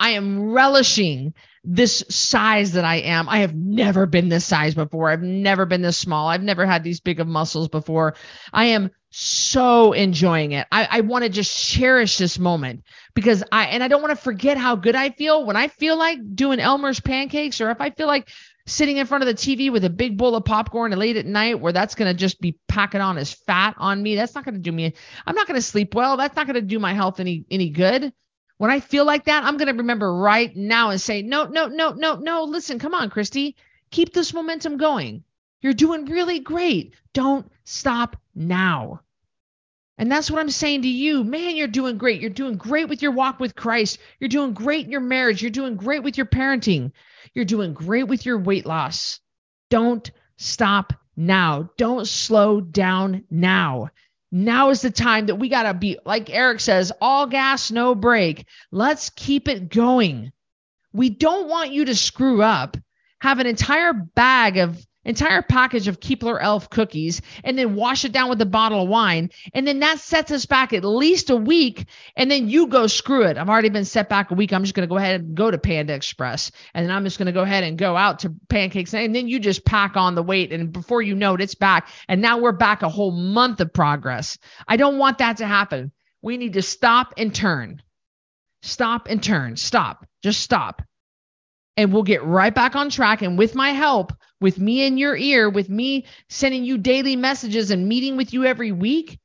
I 0.00 0.10
am 0.10 0.50
relishing 0.50 1.34
this 1.64 2.04
size 2.10 2.72
that 2.72 2.84
I 2.84 2.96
am. 2.96 3.28
I 3.28 3.38
have 3.38 3.54
never 3.54 4.06
been 4.06 4.28
this 4.28 4.44
size 4.44 4.74
before. 4.74 5.10
I've 5.10 5.22
never 5.22 5.64
been 5.64 5.82
this 5.82 5.98
small. 5.98 6.28
I've 6.28 6.42
never 6.42 6.66
had 6.66 6.84
these 6.84 7.00
big 7.00 7.20
of 7.20 7.26
muscles 7.26 7.68
before. 7.68 8.14
I 8.52 8.66
am 8.66 8.90
so 9.10 9.92
enjoying 9.92 10.52
it. 10.52 10.66
I, 10.70 10.88
I 10.90 11.00
want 11.00 11.24
to 11.24 11.30
just 11.30 11.56
cherish 11.56 12.18
this 12.18 12.38
moment 12.38 12.84
because 13.14 13.42
I, 13.50 13.66
and 13.66 13.82
I 13.82 13.88
don't 13.88 14.02
want 14.02 14.10
to 14.10 14.22
forget 14.22 14.58
how 14.58 14.76
good 14.76 14.94
I 14.94 15.10
feel 15.10 15.46
when 15.46 15.56
I 15.56 15.68
feel 15.68 15.96
like 15.96 16.18
doing 16.34 16.60
Elmer's 16.60 17.00
pancakes 17.00 17.60
or 17.60 17.70
if 17.70 17.80
I 17.80 17.90
feel 17.90 18.08
like 18.08 18.28
sitting 18.66 18.96
in 18.96 19.06
front 19.06 19.22
of 19.22 19.28
the 19.28 19.34
TV 19.34 19.70
with 19.70 19.84
a 19.84 19.90
big 19.90 20.18
bowl 20.18 20.36
of 20.36 20.44
popcorn 20.44 20.92
late 20.92 21.16
at 21.16 21.26
night 21.26 21.60
where 21.60 21.72
that's 21.72 21.94
going 21.94 22.10
to 22.10 22.18
just 22.18 22.40
be 22.40 22.58
packing 22.68 23.00
on 23.00 23.16
as 23.16 23.32
fat 23.32 23.74
on 23.78 24.02
me. 24.02 24.16
That's 24.16 24.34
not 24.34 24.44
going 24.44 24.54
to 24.54 24.60
do 24.60 24.72
me. 24.72 24.94
I'm 25.26 25.34
not 25.34 25.46
going 25.46 25.58
to 25.58 25.62
sleep 25.62 25.94
well. 25.94 26.16
That's 26.16 26.36
not 26.36 26.46
going 26.46 26.54
to 26.54 26.62
do 26.62 26.78
my 26.78 26.92
health 26.92 27.20
any, 27.20 27.44
any 27.50 27.70
good. 27.70 28.12
When 28.58 28.70
I 28.70 28.80
feel 28.80 29.04
like 29.04 29.24
that, 29.24 29.44
I'm 29.44 29.56
going 29.56 29.68
to 29.68 29.74
remember 29.78 30.14
right 30.14 30.54
now 30.56 30.90
and 30.90 31.00
say, 31.00 31.22
no, 31.22 31.44
no, 31.44 31.66
no, 31.66 31.92
no, 31.92 32.16
no. 32.16 32.44
Listen, 32.44 32.78
come 32.78 32.94
on, 32.94 33.10
Christy. 33.10 33.56
Keep 33.90 34.12
this 34.12 34.32
momentum 34.32 34.76
going. 34.76 35.24
You're 35.60 35.72
doing 35.72 36.04
really 36.06 36.40
great. 36.40 36.94
Don't 37.12 37.50
stop 37.64 38.16
now. 38.34 39.00
And 39.96 40.10
that's 40.10 40.30
what 40.30 40.40
I'm 40.40 40.50
saying 40.50 40.82
to 40.82 40.88
you. 40.88 41.22
Man, 41.24 41.56
you're 41.56 41.68
doing 41.68 41.98
great. 41.98 42.20
You're 42.20 42.30
doing 42.30 42.56
great 42.56 42.88
with 42.88 43.02
your 43.02 43.12
walk 43.12 43.38
with 43.38 43.54
Christ. 43.54 43.98
You're 44.18 44.28
doing 44.28 44.52
great 44.52 44.84
in 44.86 44.90
your 44.90 45.00
marriage. 45.00 45.40
You're 45.40 45.50
doing 45.50 45.76
great 45.76 46.02
with 46.02 46.16
your 46.16 46.26
parenting. 46.26 46.92
You're 47.32 47.44
doing 47.44 47.74
great 47.74 48.04
with 48.04 48.26
your 48.26 48.38
weight 48.38 48.66
loss. 48.66 49.20
Don't 49.70 50.10
stop 50.36 50.92
now. 51.16 51.70
Don't 51.76 52.06
slow 52.06 52.60
down 52.60 53.24
now. 53.30 53.90
Now 54.36 54.70
is 54.70 54.82
the 54.82 54.90
time 54.90 55.26
that 55.26 55.36
we 55.36 55.48
got 55.48 55.62
to 55.62 55.74
be, 55.74 55.96
like 56.04 56.28
Eric 56.28 56.58
says, 56.58 56.90
all 57.00 57.28
gas, 57.28 57.70
no 57.70 57.94
brake. 57.94 58.46
Let's 58.72 59.10
keep 59.10 59.46
it 59.46 59.68
going. 59.68 60.32
We 60.92 61.08
don't 61.08 61.48
want 61.48 61.70
you 61.70 61.84
to 61.84 61.94
screw 61.94 62.42
up, 62.42 62.76
have 63.20 63.38
an 63.38 63.46
entire 63.46 63.92
bag 63.92 64.56
of 64.56 64.84
entire 65.04 65.42
package 65.42 65.88
of 65.88 66.00
Keebler 66.00 66.38
Elf 66.40 66.70
cookies 66.70 67.20
and 67.42 67.58
then 67.58 67.74
wash 67.74 68.04
it 68.04 68.12
down 68.12 68.28
with 68.28 68.40
a 68.40 68.46
bottle 68.46 68.82
of 68.82 68.88
wine. 68.88 69.30
And 69.52 69.66
then 69.66 69.80
that 69.80 69.98
sets 69.98 70.30
us 70.30 70.46
back 70.46 70.72
at 70.72 70.84
least 70.84 71.30
a 71.30 71.36
week. 71.36 71.86
And 72.16 72.30
then 72.30 72.48
you 72.48 72.66
go 72.66 72.86
screw 72.86 73.22
it. 73.24 73.36
I've 73.36 73.48
already 73.48 73.68
been 73.68 73.84
set 73.84 74.08
back 74.08 74.30
a 74.30 74.34
week. 74.34 74.52
I'm 74.52 74.62
just 74.62 74.74
going 74.74 74.88
to 74.88 74.92
go 74.92 74.98
ahead 74.98 75.20
and 75.20 75.34
go 75.34 75.50
to 75.50 75.58
Panda 75.58 75.94
Express. 75.94 76.50
And 76.74 76.86
then 76.86 76.94
I'm 76.94 77.04
just 77.04 77.18
going 77.18 77.26
to 77.26 77.32
go 77.32 77.42
ahead 77.42 77.64
and 77.64 77.78
go 77.78 77.96
out 77.96 78.20
to 78.20 78.34
pancakes. 78.48 78.94
And 78.94 79.14
then 79.14 79.28
you 79.28 79.38
just 79.38 79.64
pack 79.64 79.96
on 79.96 80.14
the 80.14 80.22
weight. 80.22 80.52
And 80.52 80.72
before 80.72 81.02
you 81.02 81.14
know 81.14 81.34
it, 81.34 81.40
it's 81.40 81.54
back. 81.54 81.88
And 82.08 82.20
now 82.20 82.38
we're 82.38 82.52
back 82.52 82.82
a 82.82 82.88
whole 82.88 83.12
month 83.12 83.60
of 83.60 83.72
progress. 83.72 84.38
I 84.66 84.76
don't 84.76 84.98
want 84.98 85.18
that 85.18 85.38
to 85.38 85.46
happen. 85.46 85.92
We 86.22 86.36
need 86.36 86.54
to 86.54 86.62
stop 86.62 87.14
and 87.16 87.34
turn. 87.34 87.82
Stop 88.62 89.08
and 89.08 89.22
turn. 89.22 89.56
Stop. 89.56 90.06
Just 90.22 90.40
stop 90.40 90.82
and 91.76 91.92
we'll 91.92 92.02
get 92.02 92.24
right 92.24 92.54
back 92.54 92.76
on 92.76 92.90
track. 92.90 93.22
And 93.22 93.38
with 93.38 93.54
my 93.54 93.70
help, 93.70 94.12
with 94.44 94.58
me 94.58 94.84
in 94.84 94.98
your 94.98 95.16
ear, 95.16 95.48
with 95.48 95.70
me 95.70 96.04
sending 96.28 96.64
you 96.64 96.76
daily 96.76 97.16
messages 97.16 97.70
and 97.70 97.88
meeting 97.88 98.18
with 98.18 98.34
you 98.34 98.44
every 98.44 98.72
week, 98.72 99.18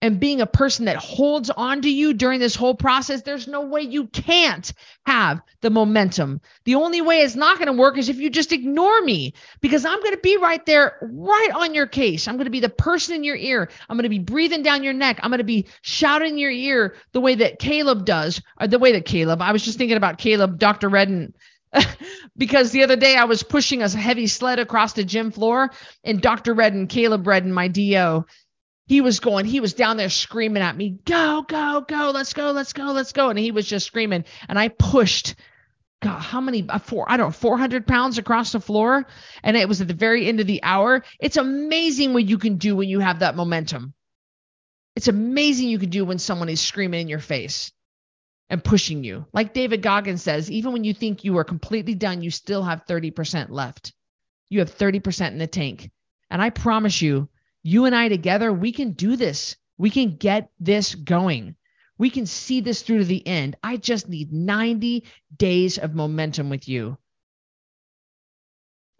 and 0.00 0.20
being 0.20 0.40
a 0.40 0.46
person 0.46 0.84
that 0.84 0.96
holds 0.96 1.50
on 1.50 1.80
to 1.80 1.90
you 1.90 2.12
during 2.12 2.38
this 2.38 2.54
whole 2.54 2.74
process, 2.74 3.22
there's 3.22 3.48
no 3.48 3.62
way 3.62 3.80
you 3.80 4.06
can't 4.06 4.72
have 5.06 5.40
the 5.62 5.70
momentum. 5.70 6.40
The 6.66 6.76
only 6.76 7.00
way 7.00 7.22
it's 7.22 7.34
not 7.34 7.56
going 7.56 7.66
to 7.66 7.72
work 7.72 7.98
is 7.98 8.08
if 8.08 8.18
you 8.18 8.30
just 8.30 8.52
ignore 8.52 9.00
me 9.00 9.32
because 9.60 9.84
I'm 9.84 9.98
going 10.00 10.12
to 10.12 10.20
be 10.20 10.36
right 10.36 10.64
there, 10.66 10.98
right 11.00 11.50
on 11.54 11.74
your 11.74 11.86
case. 11.86 12.28
I'm 12.28 12.36
going 12.36 12.44
to 12.44 12.50
be 12.50 12.60
the 12.60 12.68
person 12.68 13.16
in 13.16 13.24
your 13.24 13.36
ear. 13.36 13.70
I'm 13.88 13.96
going 13.96 14.04
to 14.04 14.08
be 14.10 14.18
breathing 14.18 14.62
down 14.62 14.84
your 14.84 14.92
neck. 14.92 15.18
I'm 15.22 15.30
going 15.30 15.38
to 15.38 15.44
be 15.44 15.66
shouting 15.80 16.34
in 16.34 16.38
your 16.38 16.50
ear 16.50 16.94
the 17.12 17.20
way 17.20 17.34
that 17.36 17.58
Caleb 17.58 18.04
does, 18.04 18.40
or 18.60 18.68
the 18.68 18.78
way 18.78 18.92
that 18.92 19.06
Caleb, 19.06 19.42
I 19.42 19.52
was 19.52 19.64
just 19.64 19.78
thinking 19.78 19.96
about 19.96 20.18
Caleb, 20.18 20.58
Dr. 20.58 20.90
Redden 20.90 21.32
because 22.36 22.70
the 22.70 22.82
other 22.82 22.96
day 22.96 23.16
I 23.16 23.24
was 23.24 23.42
pushing 23.42 23.82
a 23.82 23.88
heavy 23.88 24.26
sled 24.26 24.58
across 24.58 24.92
the 24.92 25.04
gym 25.04 25.30
floor, 25.30 25.70
and 26.02 26.20
Dr. 26.20 26.54
Redden, 26.54 26.86
Caleb 26.86 27.26
Redden, 27.26 27.52
my 27.52 27.68
DO, 27.68 28.24
he 28.86 29.00
was 29.00 29.20
going, 29.20 29.46
he 29.46 29.60
was 29.60 29.74
down 29.74 29.96
there 29.96 30.10
screaming 30.10 30.62
at 30.62 30.76
me, 30.76 30.98
go, 31.04 31.44
go, 31.46 31.84
go, 31.86 32.10
let's 32.12 32.34
go, 32.34 32.50
let's 32.50 32.72
go, 32.72 32.92
let's 32.92 33.12
go. 33.12 33.30
And 33.30 33.38
he 33.38 33.50
was 33.50 33.66
just 33.66 33.86
screaming. 33.86 34.24
And 34.48 34.58
I 34.58 34.68
pushed, 34.68 35.36
God, 36.02 36.18
how 36.18 36.40
many, 36.40 36.68
uh, 36.68 36.78
four, 36.78 37.06
I 37.08 37.16
don't 37.16 37.28
know, 37.28 37.32
400 37.32 37.86
pounds 37.86 38.18
across 38.18 38.52
the 38.52 38.60
floor. 38.60 39.06
And 39.42 39.56
it 39.56 39.68
was 39.68 39.80
at 39.80 39.88
the 39.88 39.94
very 39.94 40.26
end 40.26 40.40
of 40.40 40.46
the 40.46 40.62
hour. 40.62 41.02
It's 41.18 41.38
amazing 41.38 42.12
what 42.12 42.26
you 42.26 42.36
can 42.36 42.58
do 42.58 42.76
when 42.76 42.88
you 42.88 43.00
have 43.00 43.20
that 43.20 43.36
momentum. 43.36 43.94
It's 44.96 45.08
amazing 45.08 45.70
you 45.70 45.78
can 45.78 45.90
do 45.90 46.04
when 46.04 46.18
someone 46.18 46.50
is 46.50 46.60
screaming 46.60 47.00
in 47.00 47.08
your 47.08 47.20
face 47.20 47.72
and 48.54 48.62
pushing 48.62 49.02
you. 49.02 49.26
Like 49.32 49.52
David 49.52 49.82
Goggins 49.82 50.22
says, 50.22 50.48
even 50.48 50.72
when 50.72 50.84
you 50.84 50.94
think 50.94 51.24
you 51.24 51.36
are 51.38 51.44
completely 51.44 51.96
done, 51.96 52.22
you 52.22 52.30
still 52.30 52.62
have 52.62 52.86
30% 52.86 53.50
left. 53.50 53.92
You 54.48 54.60
have 54.60 54.72
30% 54.72 55.32
in 55.32 55.38
the 55.38 55.48
tank. 55.48 55.90
And 56.30 56.40
I 56.40 56.50
promise 56.50 57.02
you, 57.02 57.28
you 57.64 57.86
and 57.86 57.96
I 57.96 58.08
together, 58.08 58.52
we 58.52 58.70
can 58.70 58.92
do 58.92 59.16
this. 59.16 59.56
We 59.76 59.90
can 59.90 60.14
get 60.14 60.50
this 60.60 60.94
going. 60.94 61.56
We 61.98 62.10
can 62.10 62.26
see 62.26 62.60
this 62.60 62.82
through 62.82 62.98
to 62.98 63.04
the 63.04 63.26
end. 63.26 63.56
I 63.60 63.76
just 63.76 64.08
need 64.08 64.32
90 64.32 65.02
days 65.36 65.76
of 65.76 65.96
momentum 65.96 66.48
with 66.48 66.68
you 66.68 66.96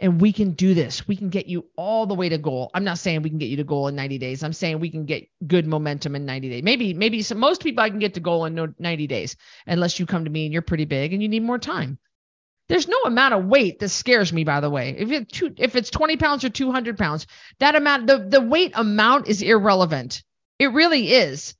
and 0.01 0.21
we 0.21 0.33
can 0.33 0.53
do 0.53 0.75
this. 0.75 1.07
We 1.07 1.17
can 1.17 1.29
get 1.29 1.47
you 1.47 1.67
all 1.77 2.07
the 2.07 2.15
way 2.15 2.29
to 2.29 2.39
goal. 2.39 2.71
I'm 2.75 2.85
not 2.85 2.99
saying 2.99 3.23
we 3.23 3.31
can 3.31 3.39
get 3.39 3.49
you 3.49 3.57
to 3.59 3.65
goal 3.65 3.89
in 3.89 3.95
90 3.95 4.19
days. 4.19 4.43
I'm 4.43 4.53
saying 4.53 4.81
we 4.81 4.91
can 4.91 5.05
get 5.05 5.29
good 5.47 5.67
momentum 5.67 6.17
in 6.17 6.27
90 6.27 6.49
days. 6.49 6.63
Maybe, 6.63 6.95
maybe 6.95 7.23
some, 7.23 7.39
most 7.39 7.63
people 7.63 7.83
I 7.83 7.91
can 7.91 8.01
get 8.01 8.15
to 8.15 8.21
goal 8.21 8.45
in 8.45 8.75
90 8.79 9.07
days, 9.07 9.37
unless 9.67 9.99
you 9.99 10.07
come 10.07 10.25
to 10.25 10.31
me 10.31 10.47
and 10.47 10.53
you're 10.53 10.63
pretty 10.63 10.85
big 10.85 11.13
and 11.13 11.23
you 11.23 11.29
need 11.29 11.43
more 11.43 11.59
time. 11.59 11.99
There's 12.69 12.89
no 12.89 12.97
amount 13.05 13.35
of 13.35 13.45
weight 13.45 13.79
that 13.81 13.91
scares 13.91 14.33
me, 14.33 14.43
by 14.43 14.61
the 14.61 14.71
way. 14.71 14.97
If 14.97 15.11
it's 15.11 15.39
two, 15.39 15.55
if 15.59 15.77
it's 15.77 15.91
20 15.91 16.17
pounds 16.17 16.45
or 16.45 16.49
200 16.49 16.97
pounds, 16.97 17.27
that 17.61 17.75
amount, 17.77 18.07
the, 18.07 18.19
the 18.19 18.41
weight 18.41 18.73
amount 18.75 19.29
is 19.29 19.43
irrelevant. 19.43 20.23
It 20.59 20.73
really 20.73 21.13
is. 21.13 21.55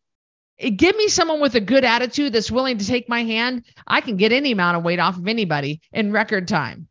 It, 0.57 0.73
give 0.73 0.97
me 0.97 1.09
someone 1.09 1.41
with 1.41 1.55
a 1.57 1.61
good 1.61 1.85
attitude 1.85 2.33
that's 2.33 2.51
willing 2.51 2.79
to 2.79 2.87
take 2.87 3.09
my 3.09 3.23
hand. 3.23 3.65
I 3.87 4.01
can 4.01 4.17
get 4.17 4.33
any 4.33 4.53
amount 4.53 4.79
of 4.79 4.83
weight 4.83 4.99
off 4.99 5.19
of 5.19 5.29
anybody 5.29 5.83
in 5.93 6.11
record 6.11 6.49
time. 6.49 6.89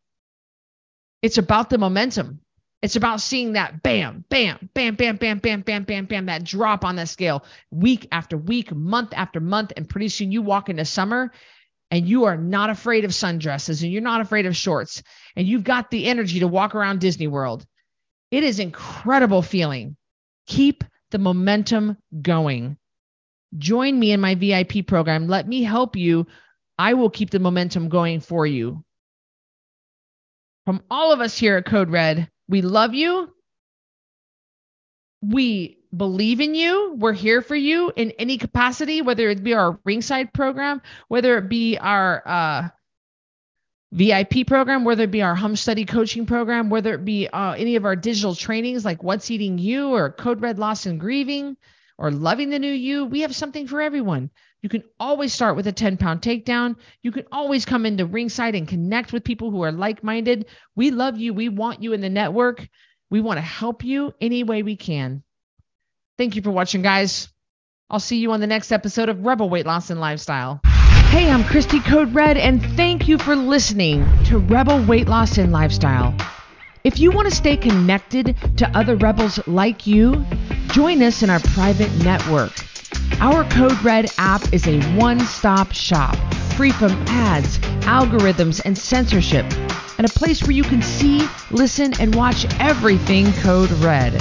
It's 1.24 1.38
about 1.38 1.70
the 1.70 1.78
momentum. 1.78 2.40
It's 2.82 2.96
about 2.96 3.18
seeing 3.18 3.54
that 3.54 3.82
bam, 3.82 4.26
bam, 4.28 4.68
bam, 4.74 4.94
bam, 4.94 5.16
bam, 5.16 5.38
bam, 5.38 5.62
bam, 5.62 5.84
bam, 5.84 6.04
bam, 6.04 6.26
that 6.26 6.44
drop 6.44 6.84
on 6.84 6.96
the 6.96 7.06
scale 7.06 7.46
week 7.70 8.06
after 8.12 8.36
week, 8.36 8.74
month 8.74 9.14
after 9.16 9.40
month. 9.40 9.72
And 9.74 9.88
pretty 9.88 10.10
soon 10.10 10.32
you 10.32 10.42
walk 10.42 10.68
into 10.68 10.84
summer 10.84 11.32
and 11.90 12.06
you 12.06 12.24
are 12.24 12.36
not 12.36 12.68
afraid 12.68 13.06
of 13.06 13.12
sundresses 13.12 13.82
and 13.82 13.90
you're 13.90 14.02
not 14.02 14.20
afraid 14.20 14.44
of 14.44 14.54
shorts 14.54 15.02
and 15.34 15.48
you've 15.48 15.64
got 15.64 15.90
the 15.90 16.04
energy 16.04 16.40
to 16.40 16.46
walk 16.46 16.74
around 16.74 17.00
Disney 17.00 17.26
World. 17.26 17.64
It 18.30 18.44
is 18.44 18.58
incredible 18.58 19.40
feeling. 19.40 19.96
Keep 20.46 20.84
the 21.10 21.18
momentum 21.18 21.96
going. 22.20 22.76
Join 23.56 23.98
me 23.98 24.12
in 24.12 24.20
my 24.20 24.34
VIP 24.34 24.86
program. 24.86 25.26
Let 25.26 25.48
me 25.48 25.62
help 25.62 25.96
you. 25.96 26.26
I 26.78 26.92
will 26.92 27.08
keep 27.08 27.30
the 27.30 27.38
momentum 27.38 27.88
going 27.88 28.20
for 28.20 28.46
you 28.46 28.84
from 30.64 30.82
all 30.90 31.12
of 31.12 31.20
us 31.20 31.38
here 31.38 31.56
at 31.56 31.66
Code 31.66 31.90
Red, 31.90 32.30
We 32.48 32.62
love 32.62 32.94
you. 32.94 33.32
We 35.22 35.78
believe 35.96 36.40
in 36.40 36.54
you. 36.54 36.94
We're 36.98 37.12
here 37.12 37.40
for 37.40 37.56
you 37.56 37.92
in 37.96 38.10
any 38.12 38.36
capacity, 38.38 39.02
whether 39.02 39.28
it 39.30 39.42
be 39.42 39.54
our 39.54 39.78
ringside 39.84 40.32
program, 40.32 40.82
whether 41.08 41.38
it 41.38 41.48
be 41.48 41.78
our 41.78 42.22
uh, 42.26 42.68
VIP 43.92 44.46
program, 44.46 44.84
whether 44.84 45.04
it 45.04 45.10
be 45.10 45.22
our 45.22 45.34
home 45.36 45.56
study 45.56 45.84
coaching 45.84 46.26
program, 46.26 46.68
whether 46.68 46.94
it 46.94 47.04
be 47.04 47.28
uh, 47.28 47.52
any 47.52 47.76
of 47.76 47.84
our 47.84 47.96
digital 47.96 48.34
trainings 48.34 48.84
like 48.84 49.02
What's 49.02 49.30
Eating 49.30 49.56
You 49.58 49.90
or 49.94 50.10
Code 50.10 50.40
Red 50.42 50.58
Loss 50.58 50.86
and 50.86 50.98
Grieving 50.98 51.56
or 51.96 52.10
Loving 52.10 52.50
the 52.50 52.58
New 52.58 52.72
You. 52.72 53.04
We 53.06 53.20
have 53.20 53.34
something 53.34 53.68
for 53.68 53.80
everyone. 53.80 54.30
You 54.64 54.70
can 54.70 54.84
always 54.98 55.34
start 55.34 55.56
with 55.56 55.66
a 55.66 55.72
10 55.72 55.98
pound 55.98 56.22
takedown. 56.22 56.76
You 57.02 57.12
can 57.12 57.26
always 57.30 57.66
come 57.66 57.84
into 57.84 58.06
ringside 58.06 58.54
and 58.54 58.66
connect 58.66 59.12
with 59.12 59.22
people 59.22 59.50
who 59.50 59.60
are 59.62 59.70
like 59.70 60.02
minded. 60.02 60.46
We 60.74 60.90
love 60.90 61.18
you. 61.18 61.34
We 61.34 61.50
want 61.50 61.82
you 61.82 61.92
in 61.92 62.00
the 62.00 62.08
network. 62.08 62.66
We 63.10 63.20
want 63.20 63.36
to 63.36 63.42
help 63.42 63.84
you 63.84 64.14
any 64.22 64.42
way 64.42 64.62
we 64.62 64.74
can. 64.74 65.22
Thank 66.16 66.34
you 66.34 66.40
for 66.40 66.50
watching, 66.50 66.80
guys. 66.80 67.28
I'll 67.90 68.00
see 68.00 68.16
you 68.16 68.32
on 68.32 68.40
the 68.40 68.46
next 68.46 68.72
episode 68.72 69.10
of 69.10 69.26
Rebel 69.26 69.50
Weight 69.50 69.66
Loss 69.66 69.90
and 69.90 70.00
Lifestyle. 70.00 70.62
Hey, 71.10 71.30
I'm 71.30 71.44
Christy 71.44 71.80
Code 71.80 72.14
Red, 72.14 72.38
and 72.38 72.62
thank 72.74 73.06
you 73.06 73.18
for 73.18 73.36
listening 73.36 74.08
to 74.24 74.38
Rebel 74.38 74.82
Weight 74.86 75.08
Loss 75.08 75.36
and 75.36 75.52
Lifestyle. 75.52 76.16
If 76.84 76.98
you 76.98 77.10
want 77.10 77.28
to 77.28 77.36
stay 77.36 77.58
connected 77.58 78.34
to 78.56 78.70
other 78.74 78.96
rebels 78.96 79.46
like 79.46 79.86
you, 79.86 80.24
join 80.68 81.02
us 81.02 81.22
in 81.22 81.28
our 81.28 81.40
private 81.40 81.92
network. 82.02 82.52
Our 83.20 83.44
Code 83.50 83.80
Red 83.82 84.10
app 84.18 84.52
is 84.52 84.66
a 84.66 84.80
one 84.96 85.20
stop 85.20 85.72
shop, 85.72 86.16
free 86.56 86.72
from 86.72 86.92
ads, 87.08 87.58
algorithms, 87.86 88.60
and 88.64 88.76
censorship, 88.76 89.44
and 89.98 90.06
a 90.06 90.10
place 90.10 90.42
where 90.42 90.52
you 90.52 90.64
can 90.64 90.82
see, 90.82 91.26
listen, 91.50 91.92
and 92.00 92.14
watch 92.14 92.46
everything 92.60 93.32
Code 93.34 93.70
Red. 93.72 94.20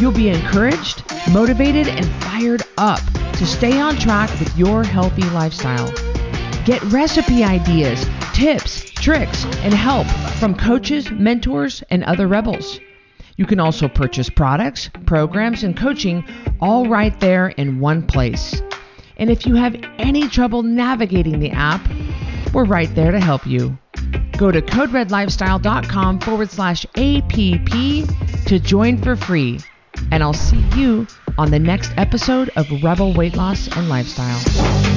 You'll 0.00 0.12
be 0.12 0.28
encouraged, 0.28 1.04
motivated, 1.30 1.88
and 1.88 2.06
fired 2.22 2.62
up 2.78 3.00
to 3.34 3.46
stay 3.46 3.80
on 3.80 3.96
track 3.96 4.30
with 4.38 4.56
your 4.56 4.82
healthy 4.82 5.28
lifestyle. 5.30 5.92
Get 6.64 6.82
recipe 6.84 7.44
ideas, 7.44 8.06
tips, 8.32 8.90
tricks, 8.90 9.44
and 9.62 9.72
help 9.72 10.06
from 10.38 10.54
coaches, 10.54 11.10
mentors, 11.10 11.82
and 11.90 12.02
other 12.04 12.26
rebels. 12.26 12.80
You 13.36 13.46
can 13.46 13.60
also 13.60 13.88
purchase 13.88 14.30
products, 14.30 14.90
programs, 15.06 15.62
and 15.62 15.76
coaching 15.76 16.24
all 16.60 16.88
right 16.88 17.18
there 17.20 17.48
in 17.48 17.80
one 17.80 18.06
place. 18.06 18.62
And 19.18 19.30
if 19.30 19.46
you 19.46 19.54
have 19.54 19.76
any 19.98 20.28
trouble 20.28 20.62
navigating 20.62 21.38
the 21.38 21.50
app, 21.50 21.86
we're 22.52 22.64
right 22.64 22.92
there 22.94 23.10
to 23.10 23.20
help 23.20 23.46
you. 23.46 23.76
Go 24.36 24.50
to 24.50 24.60
coderedlifestyle.com 24.60 26.20
forward 26.20 26.50
slash 26.50 26.84
APP 26.96 27.70
to 28.46 28.58
join 28.58 28.98
for 28.98 29.16
free. 29.16 29.60
And 30.10 30.22
I'll 30.22 30.34
see 30.34 30.62
you 30.76 31.06
on 31.38 31.50
the 31.50 31.58
next 31.58 31.92
episode 31.96 32.50
of 32.56 32.66
Rebel 32.82 33.14
Weight 33.14 33.36
Loss 33.36 33.76
and 33.76 33.88
Lifestyle. 33.88 34.95